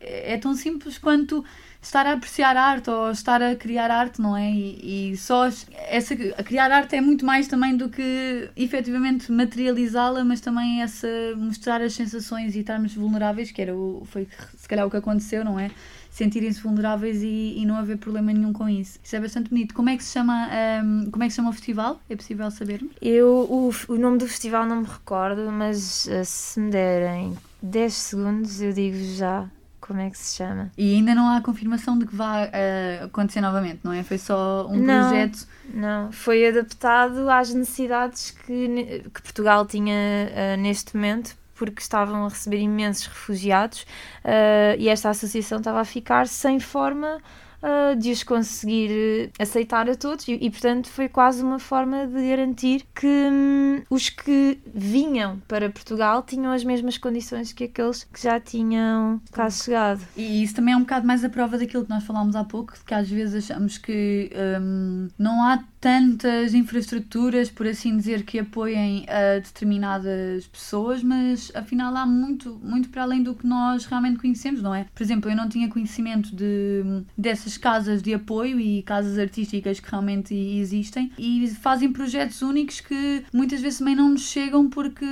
É, 0.00 0.34
é 0.34 0.38
tão 0.38 0.54
simples 0.54 0.98
quanto 0.98 1.44
estar 1.82 2.06
a 2.06 2.12
apreciar 2.12 2.56
arte 2.56 2.90
ou 2.90 3.10
estar 3.10 3.42
a 3.42 3.54
criar 3.56 3.90
arte, 3.90 4.20
não 4.20 4.36
é? 4.36 4.50
E, 4.50 5.12
e 5.12 5.16
só 5.16 5.48
essa, 5.88 6.14
a 6.36 6.42
criar 6.42 6.70
arte 6.70 6.94
é 6.96 7.00
muito 7.00 7.24
mais 7.24 7.48
também 7.48 7.76
do 7.76 7.88
que 7.88 8.50
efetivamente 8.56 9.30
materializá-la, 9.32 10.24
mas 10.24 10.40
também 10.40 10.82
essa 10.82 11.08
mostrar 11.36 11.80
as 11.82 11.92
sensações 11.94 12.54
e 12.54 12.60
estarmos 12.60 12.94
vulneráveis, 12.94 13.50
que 13.50 13.62
era 13.62 13.74
o, 13.74 14.02
foi 14.06 14.28
se 14.56 14.68
calhar 14.68 14.86
o 14.86 14.90
que 14.90 14.96
aconteceu, 14.96 15.44
não 15.44 15.58
é? 15.58 15.70
Sentirem-se 16.10 16.60
vulneráveis 16.60 17.22
e, 17.22 17.54
e 17.58 17.64
não 17.66 17.76
haver 17.76 17.98
problema 17.98 18.32
nenhum 18.32 18.52
com 18.52 18.68
isso. 18.68 18.98
Isso 19.02 19.14
é 19.16 19.20
bastante 19.20 19.50
bonito. 19.50 19.74
Como 19.74 19.88
é 19.88 19.96
que 19.96 20.04
se 20.04 20.12
chama, 20.12 20.48
ahm, 20.50 21.10
como 21.10 21.22
é 21.22 21.26
que 21.26 21.32
se 21.32 21.36
chama 21.36 21.50
o 21.50 21.52
festival? 21.52 22.00
É 22.08 22.16
possível 22.16 22.50
sabermos? 22.50 22.92
Eu, 23.00 23.28
o, 23.28 23.72
o 23.88 23.96
nome 23.96 24.18
do 24.18 24.26
festival 24.26 24.66
não 24.66 24.82
me 24.82 24.86
recordo, 24.86 25.50
mas 25.52 26.08
eh, 26.08 26.24
se 26.24 26.58
me 26.60 26.70
derem 26.70 27.36
10 27.62 27.92
segundos, 27.94 28.60
eu 28.60 28.72
digo 28.72 28.96
já 29.16 29.48
como 29.80 30.00
é 30.00 30.10
que 30.10 30.18
se 30.18 30.36
chama. 30.36 30.70
E 30.76 30.94
ainda 30.94 31.14
não 31.14 31.28
há 31.28 31.40
confirmação 31.40 31.98
de 31.98 32.06
que 32.06 32.14
vai 32.14 32.50
ah, 32.52 33.04
acontecer 33.06 33.40
novamente, 33.40 33.80
não 33.82 33.92
é? 33.92 34.02
Foi 34.02 34.18
só 34.18 34.66
um 34.68 34.76
Não. 34.76 35.08
projeto. 35.08 35.46
Não, 35.72 36.12
foi 36.12 36.46
adaptado 36.46 37.28
às 37.30 37.52
necessidades 37.54 38.30
que, 38.30 39.02
que 39.14 39.22
Portugal 39.22 39.64
tinha 39.66 39.94
eh, 39.94 40.56
neste 40.58 40.94
momento, 40.94 41.34
porque 41.58 41.82
estavam 41.82 42.24
a 42.24 42.28
receber 42.28 42.60
imensos 42.60 43.06
refugiados 43.06 43.84
eh, 44.24 44.76
e 44.78 44.88
esta 44.88 45.10
associação 45.10 45.58
estava 45.58 45.80
a 45.80 45.84
ficar 45.84 46.26
sem 46.28 46.60
forma 46.60 47.20
eh, 47.60 47.96
de 47.96 48.12
os 48.12 48.22
conseguir 48.22 48.90
eh, 48.90 49.42
aceitar 49.42 49.90
a 49.90 49.96
todos 49.96 50.28
e, 50.28 50.38
e, 50.40 50.48
portanto, 50.48 50.88
foi 50.88 51.08
quase 51.08 51.42
uma 51.42 51.58
forma 51.58 52.06
de 52.06 52.28
garantir 52.28 52.86
que 52.94 53.06
hum, 53.06 53.82
os 53.90 54.08
que 54.08 54.60
vinham 54.72 55.40
para 55.48 55.68
Portugal 55.68 56.22
tinham 56.22 56.52
as 56.52 56.62
mesmas 56.62 56.96
condições 56.96 57.52
que 57.52 57.64
aqueles 57.64 58.04
que 58.04 58.22
já 58.22 58.38
tinham 58.38 59.20
cá 59.32 59.50
chegado. 59.50 60.00
E 60.16 60.44
isso 60.44 60.54
também 60.54 60.72
é 60.72 60.76
um 60.76 60.80
bocado 60.80 61.04
mais 61.04 61.24
a 61.24 61.28
prova 61.28 61.58
daquilo 61.58 61.82
que 61.82 61.90
nós 61.90 62.04
falámos 62.04 62.36
há 62.36 62.44
pouco, 62.44 62.74
de 62.74 62.84
que 62.84 62.94
às 62.94 63.10
vezes 63.10 63.50
achamos 63.50 63.76
que 63.76 64.30
hum, 64.60 65.08
não 65.18 65.42
há 65.42 65.58
tantas 65.80 66.54
infraestruturas, 66.54 67.50
por 67.50 67.66
assim 67.66 67.96
dizer, 67.96 68.24
que 68.24 68.38
apoiem 68.38 69.06
a 69.08 69.38
determinadas 69.38 70.46
pessoas, 70.46 71.02
mas 71.02 71.52
afinal 71.54 71.94
há 71.96 72.06
muito, 72.06 72.58
muito 72.62 72.88
para 72.88 73.02
além 73.02 73.22
do 73.22 73.34
que 73.34 73.46
nós 73.46 73.84
realmente 73.84 74.18
conhecemos, 74.18 74.62
não 74.62 74.74
é? 74.74 74.86
Por 74.94 75.02
exemplo, 75.02 75.30
eu 75.30 75.36
não 75.36 75.48
tinha 75.48 75.68
conhecimento 75.68 76.34
de, 76.34 77.04
dessas 77.16 77.56
casas 77.56 78.02
de 78.02 78.14
apoio 78.14 78.58
e 78.60 78.82
casas 78.82 79.18
artísticas 79.18 79.80
que 79.80 79.90
realmente 79.90 80.34
existem 80.34 81.12
e 81.18 81.48
fazem 81.60 81.92
projetos 81.92 82.42
únicos 82.42 82.80
que 82.80 83.24
muitas 83.32 83.60
vezes 83.60 83.78
também 83.78 83.94
não 83.94 84.10
nos 84.10 84.22
chegam 84.22 84.68
porque 84.68 85.06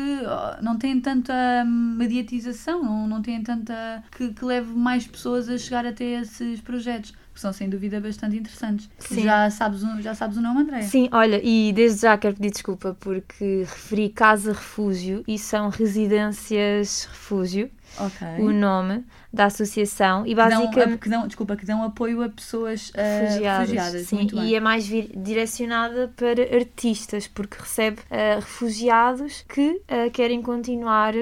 não 0.62 0.76
têm 0.76 1.00
tanta 1.00 1.32
hum, 1.64 1.94
mediatização, 1.96 2.82
não, 2.82 3.06
não 3.08 3.22
têm 3.22 3.42
tanta. 3.42 4.02
Que, 4.10 4.32
que 4.32 4.44
leve 4.44 4.72
mais 4.72 5.06
pessoas 5.06 5.48
a 5.48 5.58
chegar 5.58 5.86
até 5.86 6.20
esses 6.20 6.60
projetos. 6.60 7.12
Que 7.36 7.40
são 7.42 7.52
sem 7.52 7.68
dúvida 7.68 8.00
bastante 8.00 8.34
interessantes. 8.34 8.88
Sim. 8.98 9.22
Já 9.24 9.50
sabes, 9.50 9.82
o- 9.82 10.00
já 10.00 10.14
sabes 10.14 10.38
o 10.38 10.40
nome, 10.40 10.62
André? 10.62 10.80
Sim, 10.80 11.06
olha, 11.12 11.38
e 11.44 11.70
desde 11.70 12.00
já 12.00 12.16
quero 12.16 12.34
pedir 12.34 12.50
desculpa 12.50 12.96
porque 12.98 13.58
referi 13.68 14.08
Casa 14.08 14.54
Refúgio 14.54 15.22
e 15.28 15.38
são 15.38 15.68
residências 15.68 17.04
refúgio, 17.10 17.70
Ok. 17.98 18.26
o 18.38 18.50
nome 18.52 19.04
da 19.36 19.44
associação, 19.44 20.26
e 20.26 20.34
basicamente. 20.34 20.98
que 20.98 21.08
dão- 21.08 21.26
desculpa, 21.26 21.56
que 21.56 21.64
dão 21.66 21.82
apoio 21.84 22.22
a 22.22 22.28
pessoas 22.28 22.90
ah, 22.96 23.00
Refugiadas, 23.20 23.70
refugiadas. 23.70 24.06
sim, 24.08 24.28
e 24.42 24.54
é 24.54 24.60
mais 24.60 24.86
vir- 24.86 25.10
direcionada 25.14 26.12
para 26.16 26.42
artistas, 26.56 27.26
porque 27.28 27.56
recebe 27.60 27.98
ah, 28.10 28.36
refugiados 28.36 29.44
que 29.48 29.80
ah, 29.88 30.10
querem 30.10 30.42
continuar 30.42 31.14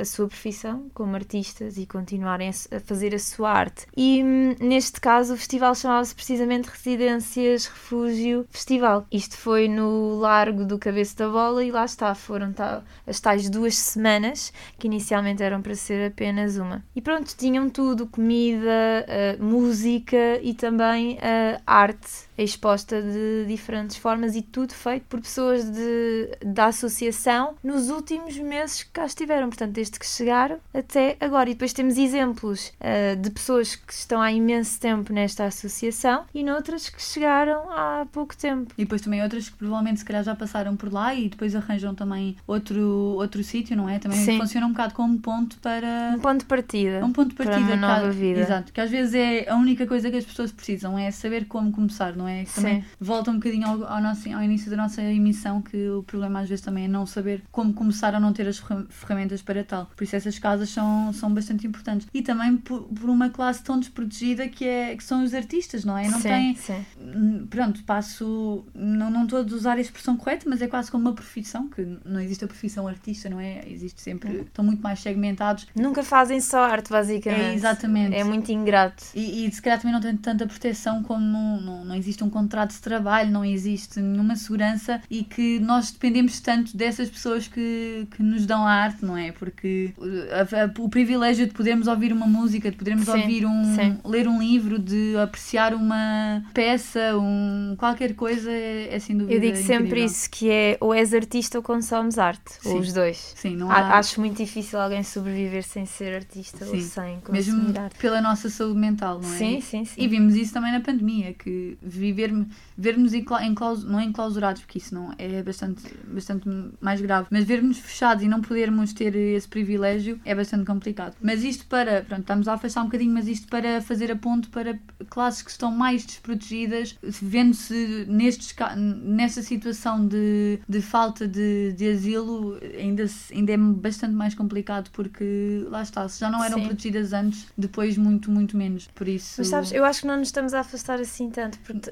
a 0.00 0.04
sua 0.04 0.28
profissão 0.28 0.86
como 0.94 1.14
artistas 1.14 1.76
e 1.76 1.86
continuarem 1.86 2.48
a, 2.48 2.76
a 2.76 2.80
fazer 2.80 3.14
a 3.14 3.18
sua 3.18 3.50
arte. 3.50 3.86
E 3.96 4.22
hum, 4.24 4.54
neste 4.60 5.00
caso 5.00 5.34
o 5.34 5.36
festival 5.36 5.74
chamava-se 5.74 6.14
precisamente 6.14 6.68
Residências 6.68 7.66
Refúgio 7.66 8.46
Festival. 8.50 9.06
Isto 9.10 9.36
foi 9.36 9.68
no 9.68 10.16
Largo 10.18 10.64
do 10.64 10.78
Cabeço 10.78 11.16
da 11.16 11.28
Bola 11.28 11.64
e 11.64 11.70
lá 11.70 11.84
está, 11.84 12.14
foram 12.14 12.52
ta- 12.52 12.82
as 13.06 13.20
tais 13.20 13.48
duas 13.50 13.76
semanas 13.76 14.52
que 14.78 14.86
inicialmente 14.86 15.42
eram 15.42 15.60
para 15.60 15.74
ser 15.74 16.06
apenas 16.10 16.56
uma. 16.56 16.82
E 16.94 17.00
pronto, 17.00 17.31
tinham 17.36 17.68
tudo: 17.68 18.06
comida, 18.06 19.06
ah, 19.08 19.42
música 19.42 20.38
e 20.42 20.54
também 20.54 21.18
ah, 21.20 21.60
arte 21.66 22.31
exposta 22.38 23.00
de 23.02 23.44
diferentes 23.46 23.96
formas 23.96 24.34
e 24.34 24.42
tudo 24.42 24.72
feito 24.72 25.04
por 25.08 25.20
pessoas 25.20 25.64
de, 25.70 26.30
da 26.44 26.66
associação 26.66 27.54
nos 27.62 27.90
últimos 27.90 28.36
meses 28.38 28.82
que 28.82 28.90
cá 28.90 29.04
estiveram, 29.06 29.48
portanto, 29.48 29.72
desde 29.72 29.98
que 29.98 30.06
chegaram 30.06 30.58
até 30.72 31.16
agora. 31.20 31.50
E 31.50 31.54
depois 31.54 31.72
temos 31.72 31.96
exemplos 31.98 32.72
ah, 32.80 33.14
de 33.14 33.30
pessoas 33.30 33.74
que 33.76 33.92
estão 33.92 34.20
há 34.20 34.32
imenso 34.32 34.78
tempo 34.80 35.12
nesta 35.12 35.44
associação 35.44 36.24
e 36.34 36.42
noutras 36.42 36.88
que 36.88 37.02
chegaram 37.02 37.70
há 37.70 38.06
pouco 38.10 38.36
tempo. 38.36 38.72
E 38.78 38.82
depois 38.84 39.00
também 39.02 39.22
outras 39.22 39.48
que 39.48 39.56
provavelmente 39.56 40.00
se 40.00 40.04
calhar 40.04 40.22
já 40.24 40.34
passaram 40.34 40.76
por 40.76 40.92
lá 40.92 41.14
e 41.14 41.28
depois 41.28 41.54
arranjam 41.54 41.94
também 41.94 42.36
outro, 42.46 42.82
outro 43.16 43.42
sítio, 43.44 43.76
não 43.76 43.88
é? 43.88 43.98
Também 43.98 44.18
Sim. 44.24 44.38
funciona 44.38 44.66
um 44.66 44.70
bocado 44.70 44.94
como 44.94 45.18
ponto 45.18 45.58
para 45.58 45.82
para 45.82 46.16
Um 46.16 46.20
ponto 46.20 46.40
de 46.40 46.44
partida. 46.46 47.04
um 47.04 47.12
ponto 47.12 47.28
de 47.30 47.34
para 47.34 47.46
partida 47.46 47.66
uma 47.66 47.74
que 47.74 47.80
nova 47.80 48.06
há- 48.06 48.10
vida. 48.10 48.40
Exato, 48.40 48.72
que 48.72 48.80
às 48.80 48.90
vezes 48.90 49.14
é 49.14 49.50
a 49.50 49.56
única 49.56 49.86
coisa 49.86 50.10
que 50.10 50.16
as 50.16 50.24
pessoas 50.24 50.52
precisam, 50.52 50.98
é 50.98 51.10
saber 51.10 51.46
como 51.46 51.72
começar, 51.72 52.14
não 52.22 52.28
é? 52.28 52.44
Também 52.44 52.80
Sim. 52.82 52.86
volta 53.00 53.30
um 53.30 53.34
bocadinho 53.34 53.66
ao, 53.66 53.84
ao, 53.84 54.00
nosso, 54.00 54.32
ao 54.32 54.42
início 54.42 54.70
da 54.70 54.76
nossa 54.76 55.02
emissão, 55.02 55.60
que 55.60 55.88
o 55.90 56.02
problema 56.02 56.40
às 56.40 56.48
vezes 56.48 56.64
também 56.64 56.84
é 56.84 56.88
não 56.88 57.04
saber 57.06 57.42
como 57.50 57.72
começar 57.72 58.14
ou 58.14 58.20
não 58.20 58.32
ter 58.32 58.46
as 58.48 58.58
ferra- 58.58 58.86
ferramentas 58.88 59.42
para 59.42 59.64
tal. 59.64 59.90
Por 59.96 60.04
isso 60.04 60.16
essas 60.16 60.38
casas 60.38 60.70
são, 60.70 61.12
são 61.12 61.32
bastante 61.32 61.66
importantes. 61.66 62.06
E 62.14 62.22
também 62.22 62.56
por, 62.56 62.82
por 62.84 63.10
uma 63.10 63.28
classe 63.30 63.62
tão 63.62 63.78
desprotegida 63.78 64.48
que, 64.48 64.64
é, 64.64 64.96
que 64.96 65.02
são 65.04 65.22
os 65.24 65.34
artistas, 65.34 65.84
não 65.84 65.96
é? 65.98 66.08
Não 66.08 66.20
sim, 66.20 66.28
têm 66.28 66.54
sim. 66.56 66.84
Hum, 67.00 67.46
pronto, 67.48 67.82
passo, 67.84 68.64
não, 68.74 69.10
não 69.10 69.24
estou 69.24 69.40
a 69.40 69.42
usar 69.42 69.76
a 69.76 69.80
expressão 69.80 70.16
correta, 70.16 70.48
mas 70.48 70.62
é 70.62 70.68
quase 70.68 70.90
como 70.90 71.08
uma 71.08 71.14
profissão, 71.14 71.68
que 71.68 71.98
não 72.04 72.20
existe 72.20 72.44
a 72.44 72.48
profissão 72.48 72.86
artista, 72.86 73.28
não 73.28 73.40
é? 73.40 73.62
Existe 73.68 74.00
sempre, 74.00 74.42
estão 74.42 74.64
muito 74.64 74.80
mais 74.82 75.00
segmentados 75.00 75.66
Nunca 75.74 76.02
fazem 76.02 76.40
só 76.40 76.62
arte, 76.64 76.90
basicamente. 76.90 77.42
É, 77.42 77.54
exatamente. 77.54 78.14
É 78.16 78.24
muito 78.24 78.50
ingrato. 78.52 79.04
e, 79.14 79.46
e 79.46 79.52
se 79.52 79.60
calhar 79.60 79.78
também 79.78 79.92
não 79.92 80.00
tem 80.00 80.16
tanta 80.16 80.46
proteção 80.46 81.02
como 81.02 81.24
não, 81.24 81.60
não, 81.60 81.84
não 81.84 81.94
existe 82.12 82.22
um 82.24 82.30
contrato 82.30 82.72
de 82.72 82.80
trabalho, 82.80 83.30
não 83.30 83.44
existe 83.44 83.98
nenhuma 84.00 84.36
segurança 84.36 85.00
e 85.10 85.24
que 85.24 85.58
nós 85.60 85.90
dependemos 85.90 86.38
tanto 86.40 86.76
dessas 86.76 87.08
pessoas 87.08 87.48
que, 87.48 88.06
que 88.14 88.22
nos 88.22 88.44
dão 88.46 88.66
a 88.66 88.70
arte, 88.70 89.04
não 89.04 89.16
é? 89.16 89.32
Porque 89.32 89.94
a- 90.30 90.64
a- 90.64 90.72
o 90.82 90.88
privilégio 90.88 91.46
de 91.46 91.52
podermos 91.54 91.86
ouvir 91.88 92.12
uma 92.12 92.26
música, 92.26 92.70
de 92.70 92.76
podermos 92.76 93.06
Sim, 93.06 93.20
ouvir 93.20 93.46
um, 93.46 93.74
sim. 93.74 93.98
ler 94.04 94.28
um 94.28 94.38
livro, 94.40 94.78
de 94.78 95.16
apreciar 95.16 95.74
uma 95.74 96.42
peça, 96.52 97.16
um, 97.18 97.74
qualquer 97.78 98.14
coisa 98.14 98.50
é, 98.50 98.94
é 98.94 98.98
sem 98.98 99.16
dúvida 99.16 99.34
Eu 99.34 99.40
digo 99.40 99.56
sempre 99.56 99.86
incrível. 99.86 100.04
isso, 100.06 100.30
que 100.30 100.50
é 100.50 100.76
ou 100.80 100.92
és 100.94 101.14
artista 101.14 101.58
ou 101.58 101.62
consomes 101.62 102.18
arte. 102.18 102.54
Ou 102.64 102.72
Sim. 102.72 102.78
os 102.78 102.92
dois. 102.92 103.32
Sim, 103.36 103.56
não 103.56 103.70
há... 103.70 103.98
Acho 103.98 104.20
muito 104.20 104.36
difícil 104.36 104.78
alguém 104.80 105.02
sobreviver 105.02 105.62
sem 105.62 105.86
ser 105.86 106.14
artista 106.14 106.64
ou 106.66 106.78
sem 106.80 107.18
mesmo 107.30 107.56
consumir 107.58 107.78
arte. 107.78 107.98
pela 107.98 108.20
nossa 108.20 108.48
saúde 108.50 108.78
mental, 108.78 109.20
não 109.20 109.32
é? 109.32 109.38
Sim, 109.38 109.60
sim, 109.60 109.84
sim. 109.84 110.02
E 110.02 110.08
vimos 110.08 110.34
isso 110.34 110.52
também 110.52 110.72
na 110.72 110.80
pandemia, 110.80 111.32
que 111.32 111.76
viver, 112.02 112.30
vermos 112.76 113.14
encla- 113.14 113.44
enclaus- 113.44 113.84
não 113.84 114.00
enclausurados, 114.00 114.62
porque 114.62 114.78
isso 114.78 114.94
não 114.94 115.14
é 115.18 115.42
bastante, 115.42 115.82
bastante 116.06 116.48
mais 116.80 117.00
grave, 117.00 117.28
mas 117.30 117.44
vermos 117.44 117.78
fechados 117.78 118.24
e 118.24 118.28
não 118.28 118.40
podermos 118.40 118.92
ter 118.92 119.14
esse 119.14 119.46
privilégio 119.48 120.20
é 120.24 120.34
bastante 120.34 120.64
complicado. 120.66 121.14
Mas 121.20 121.42
isto 121.44 121.66
para, 121.66 122.02
pronto, 122.02 122.22
estamos 122.22 122.48
a 122.48 122.54
afastar 122.54 122.82
um 122.82 122.86
bocadinho, 122.86 123.12
mas 123.14 123.28
isto 123.28 123.46
para 123.48 123.80
fazer 123.80 124.10
a 124.10 124.16
ponto 124.16 124.48
para 124.50 124.78
classes 125.08 125.42
que 125.42 125.50
estão 125.50 125.70
mais 125.70 126.04
desprotegidas, 126.04 126.96
vendo-se 127.02 128.06
nesta 128.08 129.42
situação 129.42 130.06
de, 130.06 130.58
de 130.68 130.80
falta 130.82 131.26
de, 131.28 131.72
de 131.72 131.90
asilo, 131.90 132.58
ainda, 132.78 133.04
ainda 133.32 133.52
é 133.52 133.56
bastante 133.56 134.14
mais 134.14 134.34
complicado, 134.34 134.90
porque 134.92 135.64
lá 135.68 135.82
está, 135.82 136.08
se 136.08 136.20
já 136.20 136.30
não 136.30 136.42
eram 136.42 136.58
Sim. 136.58 136.66
protegidas 136.66 137.12
antes, 137.12 137.46
depois 137.56 137.96
muito, 137.96 138.30
muito 138.30 138.56
menos. 138.56 138.88
Por 138.94 139.06
isso. 139.08 139.34
Mas 139.38 139.48
sabes, 139.48 139.72
eu 139.72 139.84
acho 139.84 140.00
que 140.02 140.06
não 140.06 140.16
nos 140.18 140.28
estamos 140.28 140.54
a 140.54 140.60
afastar 140.60 141.00
assim 141.00 141.30
tanto, 141.30 141.58
porque. 141.60 141.90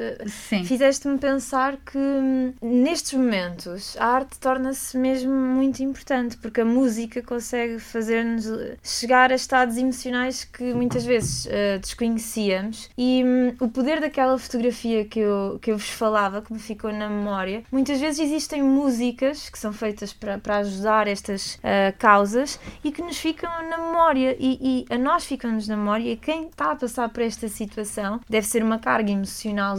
Fizeste-me 0.65 1.19
pensar 1.19 1.77
que 1.77 1.99
hum, 1.99 2.53
nestes 2.61 3.13
momentos 3.13 3.97
a 3.99 4.07
arte 4.07 4.39
torna-se 4.39 4.97
mesmo 4.97 5.33
muito 5.33 5.83
importante, 5.83 6.37
porque 6.37 6.61
a 6.61 6.65
música 6.65 7.23
consegue 7.23 7.79
fazer-nos 7.79 8.47
uh, 8.47 8.77
chegar 8.83 9.33
a 9.33 9.35
estados 9.35 9.77
emocionais 9.77 10.45
que 10.45 10.75
muitas 10.75 11.05
vezes 11.05 11.47
uh, 11.47 11.79
desconhecíamos. 11.81 12.89
E 12.97 13.23
hum, 13.25 13.55
o 13.61 13.69
poder 13.69 14.01
daquela 14.01 14.39
fotografia 14.39 15.05
que 15.05 15.21
eu, 15.21 15.59
que 15.61 15.71
eu 15.71 15.79
vos 15.79 15.91
falava, 15.91 16.43
que 16.43 16.53
me 16.53 16.59
ficou 16.59 16.93
na 16.93 17.09
memória, 17.09 17.63
muitas 17.71 18.01
vezes 18.01 18.21
existem 18.21 18.63
músicas 18.63 19.49
que 19.49 19.59
são 19.59 19.73
feitas 19.73 20.13
para, 20.13 20.39
para 20.39 20.59
ajudar 20.59 21.07
estas 21.07 21.55
uh, 21.57 21.97
causas 21.99 22.59
e 22.85 22.93
que 22.93 23.03
nos 23.03 23.19
ficam 23.19 23.51
na 23.69 23.79
memória. 23.79 24.37
E, 24.39 24.87
e 24.89 24.95
a 24.95 24.99
nós 24.99 25.25
ficamos 25.25 25.69
na 25.69 25.77
memória 25.77 26.13
e 26.13 26.17
quem 26.17 26.47
está 26.47 26.73
a 26.73 26.77
passar 26.77 27.09
por 27.09 27.23
esta 27.23 27.49
situação 27.49 28.21
deve 28.29 28.47
ser 28.47 28.63
uma 28.63 28.79
carga 28.79 29.11
emocional 29.11 29.77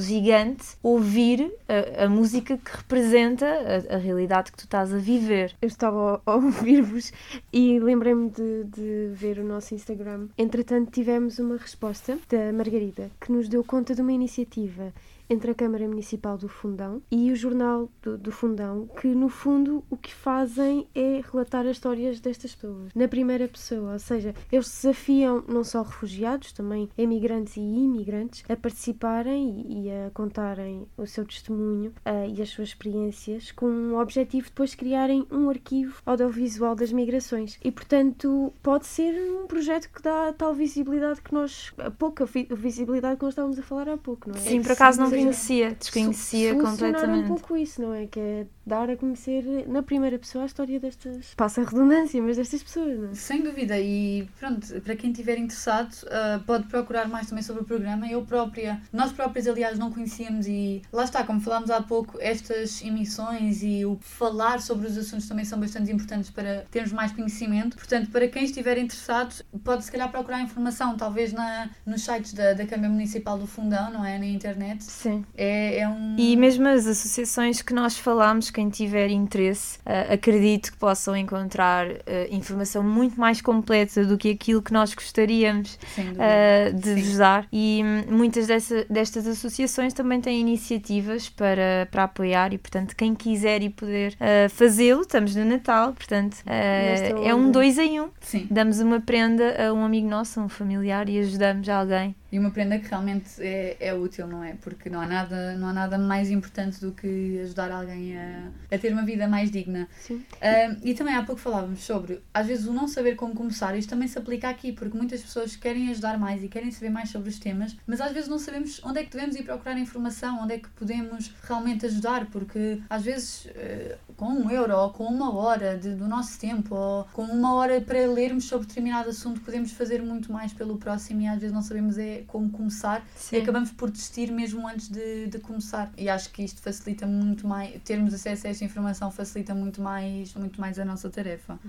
ouvir 0.81 1.53
a, 1.67 2.05
a 2.05 2.09
música 2.09 2.57
que 2.57 2.77
representa 2.77 3.45
a, 3.45 3.95
a 3.95 3.97
realidade 3.97 4.51
que 4.51 4.57
tu 4.57 4.65
estás 4.65 4.93
a 4.93 4.97
viver. 4.97 5.55
Eu 5.61 5.67
estava 5.67 6.21
a 6.25 6.31
a 6.31 6.35
ouvir-vos 6.35 7.11
e 7.51 7.79
lembrei-me 7.79 8.29
de, 8.29 8.63
de 8.63 9.09
ver 9.13 9.39
o 9.39 9.43
nosso 9.43 9.75
Instagram. 9.75 10.27
Entretanto, 10.37 10.91
tivemos 10.91 11.39
uma 11.39 11.57
resposta 11.57 12.17
da 12.29 12.51
Margarida 12.53 13.11
que 13.19 13.31
nos 13.31 13.47
deu 13.47 13.63
conta 13.63 13.93
de 13.93 14.01
uma 14.01 14.13
iniciativa 14.13 14.93
entre 15.31 15.51
a 15.51 15.55
Câmara 15.55 15.87
Municipal 15.87 16.37
do 16.37 16.49
Fundão 16.49 17.01
e 17.09 17.31
o 17.31 17.35
Jornal 17.37 17.89
do, 18.01 18.17
do 18.17 18.31
Fundão, 18.33 18.87
que 18.99 19.07
no 19.07 19.29
fundo 19.29 19.81
o 19.89 19.95
que 19.95 20.13
fazem 20.13 20.85
é 20.93 21.21
relatar 21.31 21.65
as 21.65 21.77
histórias 21.77 22.19
destas 22.19 22.53
pessoas 22.53 22.91
na 22.93 23.07
primeira 23.07 23.47
pessoa, 23.47 23.93
ou 23.93 23.99
seja, 23.99 24.35
eles 24.51 24.67
desafiam 24.67 25.41
não 25.47 25.63
só 25.63 25.83
refugiados, 25.83 26.51
também 26.51 26.89
emigrantes 26.97 27.55
e 27.55 27.61
imigrantes 27.61 28.43
a 28.49 28.55
participarem 28.57 29.65
e, 29.69 29.85
e 29.87 29.91
a 29.91 30.11
contarem 30.13 30.85
o 30.97 31.05
seu 31.07 31.23
testemunho 31.25 31.93
ah, 32.03 32.27
e 32.27 32.41
as 32.41 32.49
suas 32.49 32.69
experiências 32.69 33.51
com 33.53 33.65
o 33.93 34.01
objetivo 34.01 34.43
de 34.45 34.49
depois 34.51 34.75
criarem 34.75 35.25
um 35.31 35.49
arquivo 35.49 36.01
audiovisual 36.05 36.75
das 36.75 36.91
migrações 36.91 37.57
e 37.63 37.71
portanto 37.71 38.53
pode 38.61 38.85
ser 38.85 39.13
um 39.31 39.47
projeto 39.47 39.89
que 39.89 40.01
dá 40.01 40.33
tal 40.33 40.53
visibilidade 40.53 41.21
que 41.21 41.33
nós 41.33 41.71
a 41.77 41.89
pouca 41.89 42.25
vi- 42.25 42.47
visibilidade 42.51 43.17
que 43.17 43.23
nós 43.23 43.31
estávamos 43.31 43.57
a 43.57 43.61
falar 43.63 43.87
há 43.87 43.97
pouco, 43.97 44.29
não 44.29 44.35
é? 44.35 44.39
Sim, 44.39 44.61
por 44.61 44.73
acaso 44.73 44.99
não 44.99 45.05
Ou 45.05 45.11
desconhecia 45.29 46.53
so- 46.53 46.59
solucionar 46.61 46.71
completamente. 46.71 47.25
um 47.25 47.27
pouco 47.27 47.57
isso, 47.57 47.81
não 47.81 47.93
é? 47.93 48.07
Que 48.07 48.19
é 48.19 48.47
dar 48.65 48.89
a 48.89 48.95
conhecer 48.95 49.43
na 49.67 49.81
primeira 49.83 50.17
pessoa 50.19 50.43
a 50.43 50.47
história 50.47 50.79
destas. 50.79 51.33
Passa 51.35 51.61
a 51.61 51.63
redundância, 51.65 52.21
mas 52.21 52.37
destas 52.37 52.63
pessoas, 52.63 52.97
não 52.97 53.09
é? 53.09 53.13
Sem 53.15 53.41
dúvida, 53.41 53.77
e 53.79 54.27
pronto, 54.39 54.81
para 54.81 54.95
quem 54.95 55.11
estiver 55.11 55.37
interessado, 55.37 55.93
ah, 56.09 56.39
pode 56.45 56.67
procurar 56.67 57.07
mais 57.07 57.27
também 57.27 57.43
sobre 57.43 57.63
o 57.63 57.65
programa. 57.65 58.07
Eu 58.07 58.23
própria, 58.23 58.81
nós 58.93 59.11
próprios, 59.11 59.47
aliás, 59.47 59.77
não 59.77 59.91
conhecíamos, 59.91 60.47
e 60.47 60.81
lá 60.91 61.03
está, 61.03 61.23
como 61.23 61.39
falámos 61.41 61.69
há 61.69 61.81
pouco, 61.81 62.17
estas 62.21 62.81
emissões 62.81 63.61
e 63.63 63.85
o 63.85 63.97
falar 63.99 64.61
sobre 64.61 64.87
os 64.87 64.97
assuntos 64.97 65.27
também 65.27 65.43
são 65.45 65.59
bastante 65.59 65.91
importantes 65.91 66.29
para 66.29 66.65
termos 66.71 66.91
mais 66.93 67.11
conhecimento. 67.11 67.75
Portanto, 67.77 68.09
para 68.11 68.27
quem 68.27 68.43
estiver 68.43 68.77
interessado, 68.77 69.43
pode 69.63 69.83
se 69.83 69.91
calhar 69.91 70.09
procurar 70.11 70.41
informação, 70.41 70.95
talvez 70.95 71.33
na, 71.33 71.69
nos 71.85 72.03
sites 72.03 72.33
da, 72.33 72.53
da 72.53 72.65
Câmara 72.65 72.89
Municipal 72.89 73.37
do 73.37 73.47
Fundão, 73.47 73.91
não 73.91 74.05
é? 74.05 74.17
Na 74.17 74.25
internet. 74.25 74.83
Sim. 75.01 75.25
É, 75.35 75.79
é 75.79 75.87
um. 75.89 76.15
E 76.17 76.35
mesmo 76.37 76.67
as 76.67 76.85
associações 76.85 77.61
que 77.61 77.73
nós 77.73 77.97
falámos, 77.97 78.51
quem 78.51 78.69
tiver 78.69 79.09
interesse, 79.09 79.79
ah, 79.85 80.13
acredito 80.13 80.71
que 80.71 80.77
possam 80.77 81.15
encontrar 81.15 81.87
ah, 81.87 82.27
informação 82.29 82.83
muito 82.83 83.19
mais 83.19 83.41
completa 83.41 84.05
do 84.05 84.17
que 84.17 84.29
aquilo 84.29 84.61
que 84.61 84.71
nós 84.71 84.93
gostaríamos 84.93 85.79
ah, 86.19 86.71
de 86.71 86.95
Sim. 86.95 87.01
vos 87.01 87.17
dar. 87.17 87.47
E 87.51 87.81
hum, 87.83 88.15
muitas 88.15 88.47
dessa- 88.47 88.85
destas 88.89 89.25
associações 89.27 89.93
também 89.93 90.21
têm 90.21 90.39
iniciativas 90.39 91.29
para, 91.29 91.87
para 91.89 92.03
apoiar 92.03 92.53
e, 92.53 92.57
portanto, 92.57 92.95
quem 92.95 93.15
quiser 93.15 93.63
e 93.63 93.69
poder 93.69 94.15
fazê-lo, 94.49 95.01
estamos 95.01 95.35
no 95.35 95.45
Natal, 95.45 95.93
portanto, 95.93 96.37
Nesta 96.45 97.07
é 97.19 97.33
um 97.33 97.51
dois 97.51 97.77
em 97.77 97.99
um. 98.01 98.09
Sim. 98.19 98.47
Damos 98.49 98.79
uma 98.79 98.99
prenda 98.99 99.67
a 99.67 99.73
um 99.73 99.83
amigo 99.83 100.07
nosso, 100.07 100.39
a 100.39 100.43
um 100.43 100.49
familiar 100.49 101.09
e 101.09 101.19
ajudamos 101.19 101.67
alguém. 101.69 102.15
E 102.31 102.39
uma 102.39 102.51
prenda 102.51 102.79
que 102.79 102.87
realmente 102.87 103.29
é, 103.39 103.75
é 103.79 103.93
útil, 103.93 104.25
não 104.27 104.43
é? 104.43 104.53
Porque 104.61 104.89
não 104.89 105.01
há, 105.01 105.07
nada, 105.07 105.55
não 105.57 105.67
há 105.67 105.73
nada 105.73 105.97
mais 105.97 106.29
importante 106.31 106.79
do 106.79 106.91
que 106.91 107.39
ajudar 107.43 107.71
alguém 107.71 108.17
a, 108.17 108.49
a 108.71 108.77
ter 108.77 108.93
uma 108.93 109.03
vida 109.03 109.27
mais 109.27 109.51
digna. 109.51 109.87
Sim. 109.99 110.23
Ah, 110.41 110.75
e 110.83 110.93
também 110.93 111.13
há 111.15 111.23
pouco 111.23 111.41
falávamos 111.41 111.81
sobre, 111.83 112.21
às 112.33 112.47
vezes, 112.47 112.65
o 112.67 112.73
não 112.73 112.87
saber 112.87 113.15
como 113.15 113.33
começar. 113.33 113.75
Isto 113.77 113.89
também 113.89 114.07
se 114.07 114.17
aplica 114.17 114.49
aqui, 114.49 114.71
porque 114.71 114.97
muitas 114.97 115.21
pessoas 115.21 115.55
querem 115.55 115.89
ajudar 115.89 116.17
mais 116.17 116.43
e 116.43 116.47
querem 116.47 116.71
saber 116.71 116.89
mais 116.89 117.09
sobre 117.09 117.29
os 117.29 117.37
temas, 117.39 117.75
mas 117.85 117.99
às 117.99 118.11
vezes 118.11 118.29
não 118.29 118.39
sabemos 118.39 118.79
onde 118.83 118.99
é 118.99 119.03
que 119.03 119.11
devemos 119.11 119.35
ir 119.35 119.43
procurar 119.43 119.77
informação, 119.77 120.41
onde 120.43 120.53
é 120.53 120.57
que 120.59 120.69
podemos 120.69 121.33
realmente 121.43 121.85
ajudar, 121.85 122.27
porque 122.27 122.81
às 122.89 123.03
vezes 123.03 123.47
eh, 123.55 123.97
com 124.15 124.27
um 124.27 124.49
euro 124.49 124.75
ou 124.77 124.89
com 124.91 125.03
uma 125.05 125.35
hora 125.35 125.77
de- 125.77 125.95
do 125.95 126.07
nosso 126.07 126.39
tempo 126.39 126.75
ou 126.75 127.05
com 127.11 127.23
uma 127.23 127.55
hora 127.55 127.81
para 127.81 128.05
lermos 128.07 128.45
sobre 128.45 128.67
determinado 128.67 129.09
assunto 129.09 129.41
podemos 129.41 129.71
fazer 129.71 130.01
muito 130.01 130.31
mais 130.31 130.53
pelo 130.53 130.77
próximo 130.77 131.21
e 131.21 131.27
às 131.27 131.39
vezes 131.39 131.51
não 131.53 131.61
sabemos 131.61 131.97
é 131.97 132.20
como 132.21 132.49
começar 132.49 133.05
Sim. 133.15 133.37
e 133.37 133.41
acabamos 133.41 133.71
por 133.71 133.89
desistir 133.89 134.31
mesmo 134.31 134.67
antes 134.67 134.89
de, 134.89 135.27
de 135.27 135.39
começar. 135.39 135.91
E 135.97 136.09
acho 136.09 136.31
que 136.31 136.43
isto 136.43 136.61
facilita 136.61 137.05
muito 137.05 137.47
mais, 137.47 137.81
termos 137.83 138.13
acesso 138.13 138.47
a 138.47 138.49
esta 138.49 138.63
informação 138.65 139.11
facilita 139.11 139.53
muito 139.53 139.81
mais, 139.81 140.33
muito 140.35 140.59
mais 140.59 140.79
a 140.79 140.85
nossa 140.85 141.09
tarefa. 141.09 141.59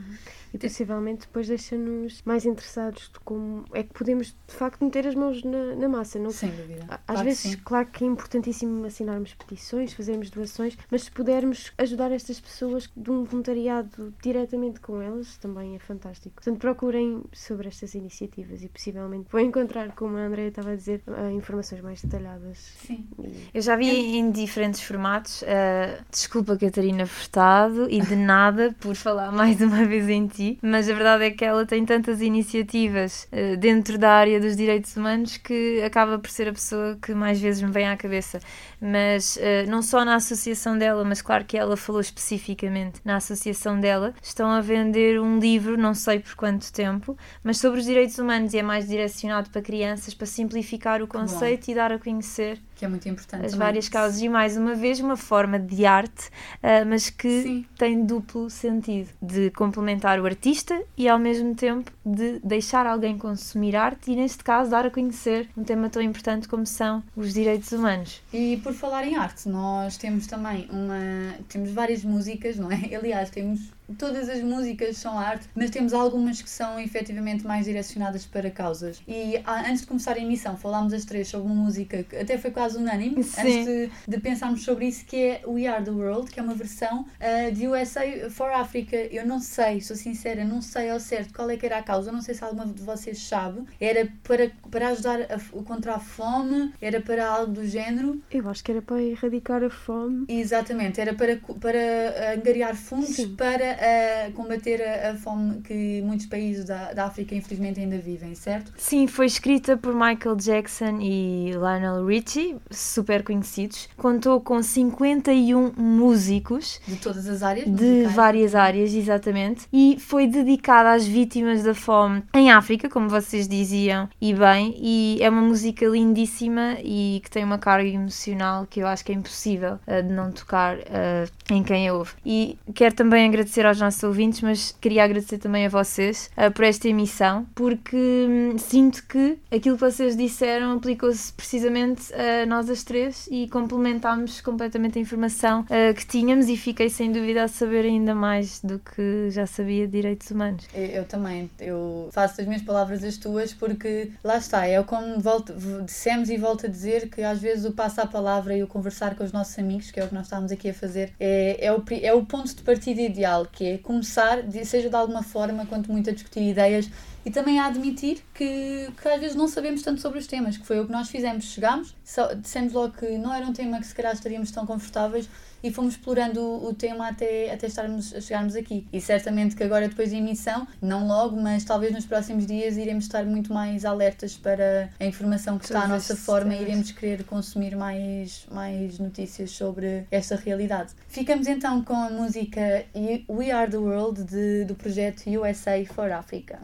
E 0.52 0.58
possivelmente 0.58 1.22
depois 1.26 1.48
deixa-nos 1.48 2.22
mais 2.24 2.44
interessados 2.44 3.10
de 3.12 3.20
como 3.20 3.64
é 3.72 3.82
que 3.82 3.92
podemos 3.92 4.36
de 4.46 4.54
facto 4.54 4.84
meter 4.84 5.06
as 5.06 5.14
mãos 5.14 5.42
na, 5.42 5.74
na 5.76 5.88
massa. 5.88 6.18
Não? 6.18 6.30
Sem 6.30 6.50
dúvida. 6.50 6.84
Às 6.88 7.00
Claro 7.06 7.18
que 7.18 7.24
vezes, 7.24 7.40
sim. 7.52 7.56
claro 7.64 7.86
que 7.88 8.04
é 8.04 8.06
importantíssimo 8.06 8.84
assinarmos 8.84 9.34
petições, 9.34 9.92
fazermos 9.92 10.30
doações, 10.30 10.76
mas 10.90 11.04
se 11.04 11.10
pudermos 11.10 11.72
ajudar 11.78 12.12
estas 12.12 12.40
pessoas 12.40 12.90
de 12.96 13.10
um 13.10 13.24
voluntariado 13.24 14.14
diretamente 14.22 14.80
com 14.80 15.00
elas, 15.00 15.36
também 15.38 15.74
é 15.74 15.78
fantástico. 15.78 16.34
Portanto, 16.36 16.58
procurem 16.58 17.22
sobre 17.32 17.68
estas 17.68 17.94
iniciativas 17.94 18.62
e 18.62 18.68
possivelmente 18.68 19.28
vão 19.30 19.40
encontrar, 19.40 19.92
como 19.94 20.16
a 20.16 20.26
Estava 20.48 20.70
a 20.70 20.76
dizer, 20.76 21.02
ah, 21.08 21.30
informações 21.30 21.80
mais 21.80 22.02
detalhadas. 22.02 22.58
Sim. 22.86 23.06
Eu 23.52 23.62
já 23.62 23.76
vi 23.76 24.16
em 24.16 24.30
diferentes 24.30 24.80
formatos. 24.80 25.42
Uh, 25.42 26.02
desculpa, 26.10 26.56
Catarina 26.56 27.06
Furtado, 27.06 27.88
e 27.90 28.00
de 28.00 28.16
nada 28.16 28.74
por 28.80 28.94
falar 28.94 29.32
mais 29.32 29.60
uma 29.60 29.84
vez 29.84 30.08
em 30.08 30.26
ti, 30.26 30.58
mas 30.62 30.88
a 30.88 30.94
verdade 30.94 31.24
é 31.24 31.30
que 31.30 31.44
ela 31.44 31.66
tem 31.66 31.84
tantas 31.84 32.20
iniciativas 32.20 33.28
uh, 33.32 33.56
dentro 33.56 33.98
da 33.98 34.10
área 34.10 34.40
dos 34.40 34.56
direitos 34.56 34.96
humanos 34.96 35.36
que 35.36 35.82
acaba 35.82 36.18
por 36.18 36.30
ser 36.30 36.48
a 36.48 36.52
pessoa 36.52 36.98
que 37.00 37.14
mais 37.14 37.40
vezes 37.40 37.62
me 37.62 37.70
vem 37.70 37.88
à 37.88 37.96
cabeça. 37.96 38.40
Mas 38.80 39.36
uh, 39.36 39.70
não 39.70 39.82
só 39.82 40.04
na 40.04 40.16
associação 40.16 40.76
dela, 40.76 41.04
mas 41.04 41.22
claro 41.22 41.44
que 41.44 41.56
ela 41.56 41.76
falou 41.76 42.00
especificamente 42.00 43.00
na 43.04 43.16
associação 43.16 43.78
dela, 43.78 44.14
estão 44.22 44.50
a 44.50 44.60
vender 44.60 45.20
um 45.20 45.38
livro, 45.38 45.76
não 45.76 45.94
sei 45.94 46.18
por 46.18 46.34
quanto 46.34 46.72
tempo, 46.72 47.16
mas 47.42 47.58
sobre 47.58 47.80
os 47.80 47.86
direitos 47.86 48.18
humanos 48.18 48.54
e 48.54 48.58
é 48.58 48.62
mais 48.62 48.88
direcionado 48.88 49.50
para 49.50 49.62
crianças 49.62 50.14
para 50.14 50.26
simplificar 50.32 51.02
o 51.02 51.06
conceito 51.06 51.70
e 51.70 51.74
dar 51.74 51.92
a 51.92 51.98
conhecer 51.98 52.58
Que 52.82 52.86
é 52.86 52.88
muito 52.88 53.08
importante. 53.08 53.44
as 53.44 53.52
também. 53.52 53.64
várias 53.64 53.88
causas 53.88 54.20
e 54.20 54.28
mais 54.28 54.56
uma 54.56 54.74
vez 54.74 54.98
uma 54.98 55.16
forma 55.16 55.56
de 55.56 55.86
arte, 55.86 56.30
ah, 56.60 56.84
mas 56.84 57.08
que 57.08 57.42
Sim. 57.42 57.66
tem 57.78 58.04
duplo 58.04 58.50
sentido 58.50 59.08
de 59.22 59.50
complementar 59.52 60.18
o 60.18 60.26
artista 60.26 60.82
e 60.98 61.08
ao 61.08 61.16
mesmo 61.16 61.54
tempo 61.54 61.92
de 62.04 62.40
deixar 62.42 62.84
alguém 62.84 63.16
consumir 63.16 63.76
arte 63.76 64.10
e 64.10 64.16
neste 64.16 64.42
caso 64.42 64.68
dar 64.72 64.84
a 64.84 64.90
conhecer 64.90 65.48
um 65.56 65.62
tema 65.62 65.88
tão 65.88 66.02
importante 66.02 66.48
como 66.48 66.66
são 66.66 67.04
os 67.14 67.32
direitos 67.32 67.70
humanos. 67.70 68.20
E 68.32 68.56
por 68.64 68.74
falar 68.74 69.06
em 69.06 69.14
arte, 69.14 69.48
nós 69.48 69.96
temos 69.96 70.26
também 70.26 70.66
uma. 70.68 71.36
temos 71.48 71.70
várias 71.70 72.02
músicas, 72.02 72.56
não 72.56 72.68
é? 72.72 72.80
Aliás, 72.96 73.30
temos. 73.30 73.60
Todas 73.98 74.30
as 74.30 74.40
músicas 74.42 74.96
são 74.96 75.18
arte, 75.18 75.46
mas 75.54 75.68
temos 75.68 75.92
algumas 75.92 76.40
que 76.40 76.48
são 76.48 76.80
efetivamente 76.80 77.46
mais 77.46 77.66
direcionadas 77.66 78.24
para 78.24 78.50
causas. 78.50 79.02
E 79.06 79.36
ah, 79.44 79.64
antes 79.68 79.82
de 79.82 79.86
começar 79.86 80.16
a 80.16 80.18
emissão, 80.18 80.56
falámos 80.56 80.94
as 80.94 81.04
três 81.04 81.28
sobre 81.28 81.52
uma 81.52 81.62
música 81.62 82.02
que 82.02 82.16
até 82.16 82.38
foi 82.38 82.50
quase 82.50 82.71
unânime, 82.76 83.22
Sim. 83.22 83.40
antes 83.40 83.64
de, 83.64 83.90
de 84.08 84.20
pensarmos 84.20 84.64
sobre 84.64 84.86
isso, 84.86 85.04
que 85.04 85.16
é 85.16 85.42
We 85.46 85.66
Are 85.66 85.84
the 85.84 85.90
World, 85.90 86.30
que 86.30 86.40
é 86.40 86.42
uma 86.42 86.54
versão 86.54 87.06
ah, 87.20 87.50
de 87.50 87.66
USA 87.66 88.02
for 88.30 88.50
Africa. 88.50 88.96
Eu 88.96 89.26
não 89.26 89.40
sei, 89.40 89.80
sou 89.80 89.96
sincera, 89.96 90.44
não 90.44 90.60
sei 90.62 90.90
ao 90.90 91.00
certo 91.00 91.34
qual 91.34 91.50
é 91.50 91.56
que 91.56 91.66
era 91.66 91.78
a 91.78 91.82
causa, 91.82 92.12
não 92.12 92.22
sei 92.22 92.34
se 92.34 92.44
alguma 92.44 92.66
de 92.66 92.82
vocês 92.82 93.18
sabe. 93.18 93.62
Era 93.80 94.08
para, 94.22 94.50
para 94.70 94.88
ajudar 94.88 95.20
a, 95.22 95.62
contra 95.64 95.94
a 95.94 95.98
fome, 95.98 96.72
era 96.80 97.00
para 97.00 97.26
algo 97.26 97.52
do 97.52 97.66
género. 97.66 98.20
Eu 98.30 98.48
acho 98.48 98.62
que 98.62 98.70
era 98.70 98.82
para 98.82 99.02
erradicar 99.02 99.62
a 99.62 99.70
fome. 99.70 100.26
Exatamente, 100.28 101.00
era 101.00 101.14
para, 101.14 101.38
para 101.60 101.78
eh, 101.78 102.34
angariar 102.36 102.74
fundos 102.74 103.16
Sim. 103.16 103.34
para 103.36 103.64
eh, 103.64 104.30
combater 104.34 104.82
a, 104.82 105.10
a 105.12 105.16
fome 105.16 105.60
que 105.62 106.02
muitos 106.02 106.26
países 106.26 106.64
da, 106.64 106.92
da 106.92 107.06
África 107.06 107.34
infelizmente 107.34 107.80
ainda 107.80 107.98
vivem, 107.98 108.34
certo? 108.34 108.72
Sim, 108.76 109.06
foi 109.06 109.26
escrita 109.26 109.76
por 109.76 109.94
Michael 109.94 110.36
Jackson 110.36 111.00
e 111.00 111.50
Lionel 111.52 112.04
Richie, 112.04 112.51
super 112.70 113.22
conhecidos. 113.22 113.88
Contou 113.96 114.40
com 114.40 114.62
51 114.62 115.72
músicos 115.76 116.80
De 116.86 116.96
todas 116.96 117.26
as 117.28 117.42
áreas. 117.42 117.66
de 117.66 117.70
musicais. 117.84 118.14
várias 118.14 118.54
áreas, 118.54 118.94
exatamente, 118.94 119.66
e 119.72 119.96
foi 119.98 120.26
dedicada 120.26 120.92
às 120.92 121.06
vítimas 121.06 121.62
da 121.62 121.74
fome 121.74 122.22
em 122.34 122.50
África, 122.50 122.88
como 122.88 123.08
vocês 123.08 123.46
diziam, 123.48 124.08
e 124.20 124.34
bem, 124.34 124.74
e 124.78 125.18
é 125.20 125.28
uma 125.28 125.42
música 125.42 125.86
lindíssima 125.86 126.76
e 126.82 127.20
que 127.22 127.30
tem 127.30 127.44
uma 127.44 127.58
carga 127.58 127.88
emocional 127.88 128.66
que 128.68 128.80
eu 128.80 128.86
acho 128.86 129.04
que 129.04 129.12
é 129.12 129.14
impossível 129.14 129.78
eh, 129.86 130.02
de 130.02 130.12
não 130.12 130.30
tocar 130.32 130.76
eh, 130.78 131.26
em 131.50 131.62
quem 131.62 131.88
a 131.88 131.94
ouve. 131.94 132.12
E 132.24 132.58
quero 132.74 132.94
também 132.94 133.26
agradecer 133.26 133.66
aos 133.66 133.80
nossos 133.80 134.02
ouvintes, 134.02 134.40
mas 134.40 134.74
queria 134.80 135.04
agradecer 135.04 135.38
também 135.38 135.66
a 135.66 135.68
vocês 135.68 136.30
eh, 136.36 136.50
por 136.50 136.64
esta 136.64 136.88
emissão, 136.88 137.46
porque 137.54 137.96
hum, 137.96 138.56
sinto 138.58 139.04
que 139.06 139.38
aquilo 139.50 139.76
que 139.76 139.80
vocês 139.82 140.16
disseram 140.16 140.72
aplicou-se 140.72 141.32
precisamente 141.32 142.12
a 142.14 142.41
nós 142.46 142.68
as 142.68 142.82
três 142.82 143.28
e 143.30 143.48
complementámos 143.48 144.40
completamente 144.40 144.98
a 144.98 145.02
informação 145.02 145.64
eh, 145.70 145.92
que 145.92 146.06
tínhamos 146.06 146.48
e 146.48 146.56
fiquei 146.56 146.88
sem 146.88 147.12
dúvida 147.12 147.44
a 147.44 147.48
saber 147.48 147.84
ainda 147.84 148.14
mais 148.14 148.60
do 148.60 148.78
que 148.78 149.30
já 149.30 149.46
sabia 149.46 149.86
de 149.86 149.92
direitos 149.92 150.30
humanos. 150.30 150.66
Eu, 150.74 150.84
eu 150.86 151.04
também, 151.04 151.50
eu 151.58 152.08
faço 152.12 152.40
as 152.40 152.46
minhas 152.46 152.62
palavras 152.62 153.02
as 153.04 153.16
tuas 153.16 153.52
porque 153.52 154.10
lá 154.22 154.36
está, 154.36 154.66
é 154.66 154.82
como 154.82 155.20
volto, 155.20 155.54
dissemos 155.84 156.30
e 156.30 156.36
volto 156.36 156.66
a 156.66 156.68
dizer 156.68 157.08
que 157.08 157.22
às 157.22 157.40
vezes 157.40 157.64
o 157.64 157.72
passar 157.72 158.02
a 158.02 158.06
palavra 158.06 158.56
e 158.56 158.62
o 158.62 158.66
conversar 158.66 159.14
com 159.14 159.24
os 159.24 159.32
nossos 159.32 159.58
amigos, 159.58 159.90
que 159.90 160.00
é 160.00 160.04
o 160.04 160.08
que 160.08 160.14
nós 160.14 160.26
estamos 160.26 160.50
aqui 160.52 160.70
a 160.70 160.74
fazer, 160.74 161.12
é, 161.18 161.66
é, 161.66 161.72
o, 161.72 161.82
é 162.02 162.12
o 162.12 162.24
ponto 162.24 162.54
de 162.54 162.62
partida 162.62 163.00
ideal, 163.00 163.46
que 163.50 163.64
é 163.66 163.78
começar, 163.78 164.38
seja 164.64 164.88
de 164.88 164.96
alguma 164.96 165.22
forma, 165.22 165.66
quanto 165.66 165.90
muito 165.90 166.10
a 166.10 166.12
discutir 166.12 166.40
ideias 166.40 166.90
e 167.24 167.30
também 167.30 167.58
a 167.58 167.66
admitir 167.66 168.22
que, 168.34 168.88
que 169.00 169.08
às 169.08 169.20
vezes 169.20 169.36
não 169.36 169.46
sabemos 169.48 169.82
tanto 169.82 170.00
sobre 170.00 170.18
os 170.18 170.26
temas, 170.26 170.56
que 170.56 170.66
foi 170.66 170.80
o 170.80 170.86
que 170.86 170.92
nós 170.92 171.08
fizemos. 171.08 171.44
Chegámos, 171.44 171.94
só, 172.04 172.32
dissemos 172.34 172.72
logo 172.72 172.94
que 172.94 173.18
não 173.18 173.32
era 173.32 173.46
um 173.46 173.52
tema 173.52 173.78
que 173.78 173.86
se 173.86 173.94
calhar 173.94 174.12
estaríamos 174.12 174.50
tão 174.50 174.66
confortáveis 174.66 175.28
e 175.62 175.70
fomos 175.70 175.94
explorando 175.94 176.40
o, 176.40 176.68
o 176.68 176.74
tema 176.74 177.08
até, 177.08 177.52
até 177.52 177.68
estarmos, 177.68 178.12
chegarmos 178.20 178.56
aqui. 178.56 178.86
E 178.92 179.00
certamente 179.00 179.54
que 179.54 179.62
agora, 179.62 179.88
depois 179.88 180.10
da 180.10 180.16
emissão, 180.16 180.66
não 180.80 181.06
logo, 181.06 181.40
mas 181.40 181.64
talvez 181.64 181.92
nos 181.92 182.04
próximos 182.04 182.46
dias, 182.46 182.76
iremos 182.76 183.04
estar 183.04 183.24
muito 183.24 183.52
mais 183.52 183.84
alertas 183.84 184.36
para 184.36 184.90
a 184.98 185.04
informação 185.04 185.58
que 185.58 185.64
está 185.66 185.84
à 185.84 185.88
nossa 185.88 186.16
forma 186.16 186.54
e 186.54 186.62
iremos 186.62 186.90
querer 186.90 187.24
consumir 187.24 187.76
mais, 187.76 188.46
mais 188.50 188.98
notícias 188.98 189.52
sobre 189.52 190.06
esta 190.10 190.34
realidade. 190.34 190.92
Ficamos 191.08 191.46
então 191.46 191.82
com 191.82 191.94
a 191.94 192.10
música 192.10 192.84
We 193.28 193.52
Are 193.52 193.70
the 193.70 193.76
World 193.76 194.24
de, 194.24 194.64
do 194.64 194.74
projeto 194.74 195.30
USA 195.30 195.84
for 195.86 196.10
Africa. 196.10 196.58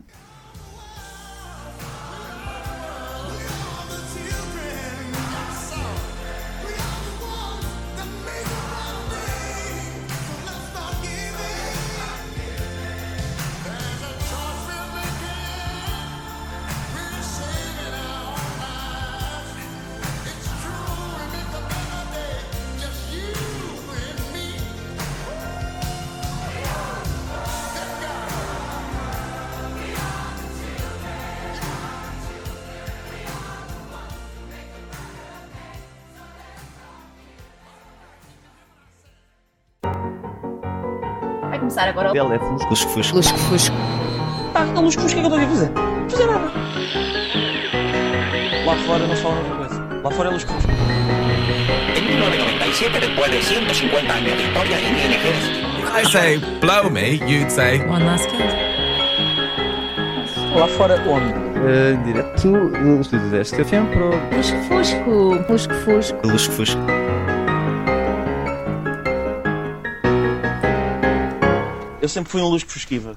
O 42.09 42.13
Dela 42.13 42.35
é 42.35 42.39
fusco. 42.39 42.71
Lusco-fusco. 42.71 43.17
Lusco-Fusco. 43.17 43.77
Pá, 44.53 44.61
a 44.63 44.81
lusco-fusco, 44.81 45.21
o 45.21 45.23
que 45.23 45.27
é 45.27 45.31
que 45.31 45.35
eu 45.35 45.39
estou 45.39 45.39
aqui 45.39 45.45
a 45.45 45.49
fazer? 45.49 45.71
Não 45.75 46.11
fazer 46.11 46.27
nada. 46.27 46.53
Lá 48.65 48.77
fora 48.87 49.07
não 49.07 49.17
se 49.17 49.23
fala 49.23 49.37
outra 49.37 49.55
coisa. 49.57 49.89
Lá 50.03 50.11
fora 50.11 50.29
é 50.29 50.33
lusco-fusco. 50.33 50.71
En 51.97 52.03
1997, 52.07 53.01
después 53.01 53.31
de 53.31 53.43
150 53.43 54.13
años 54.13 54.37
de 54.37 54.43
historia 54.43 54.79
en 54.81 54.95
INGs, 54.95 55.69
If 55.79 55.95
I 55.95 56.11
say 56.11 56.39
blow 56.61 56.91
me, 56.91 57.21
you'd 57.27 57.51
say 57.51 57.81
One 57.87 58.05
last 58.05 58.29
kill. 58.31 58.47
Lá 60.59 60.67
fora 60.67 60.95
onde? 61.07 61.35
Em 61.59 62.03
direto 62.05 62.51
do 62.53 63.01
estúdio 63.01 63.29
deste 63.31 63.57
café 63.57 63.81
para 63.81 64.05
o 64.05 64.37
Lusco-Fusco. 64.37 65.45
Lusco-Fusco. 65.53 66.27
Lusco-fusco. 66.27 66.98
Eu 72.09 72.11
sempre 72.11 72.33
fui 72.33 72.41
um 72.41 72.49
lusco-fusquiva. 72.49 73.15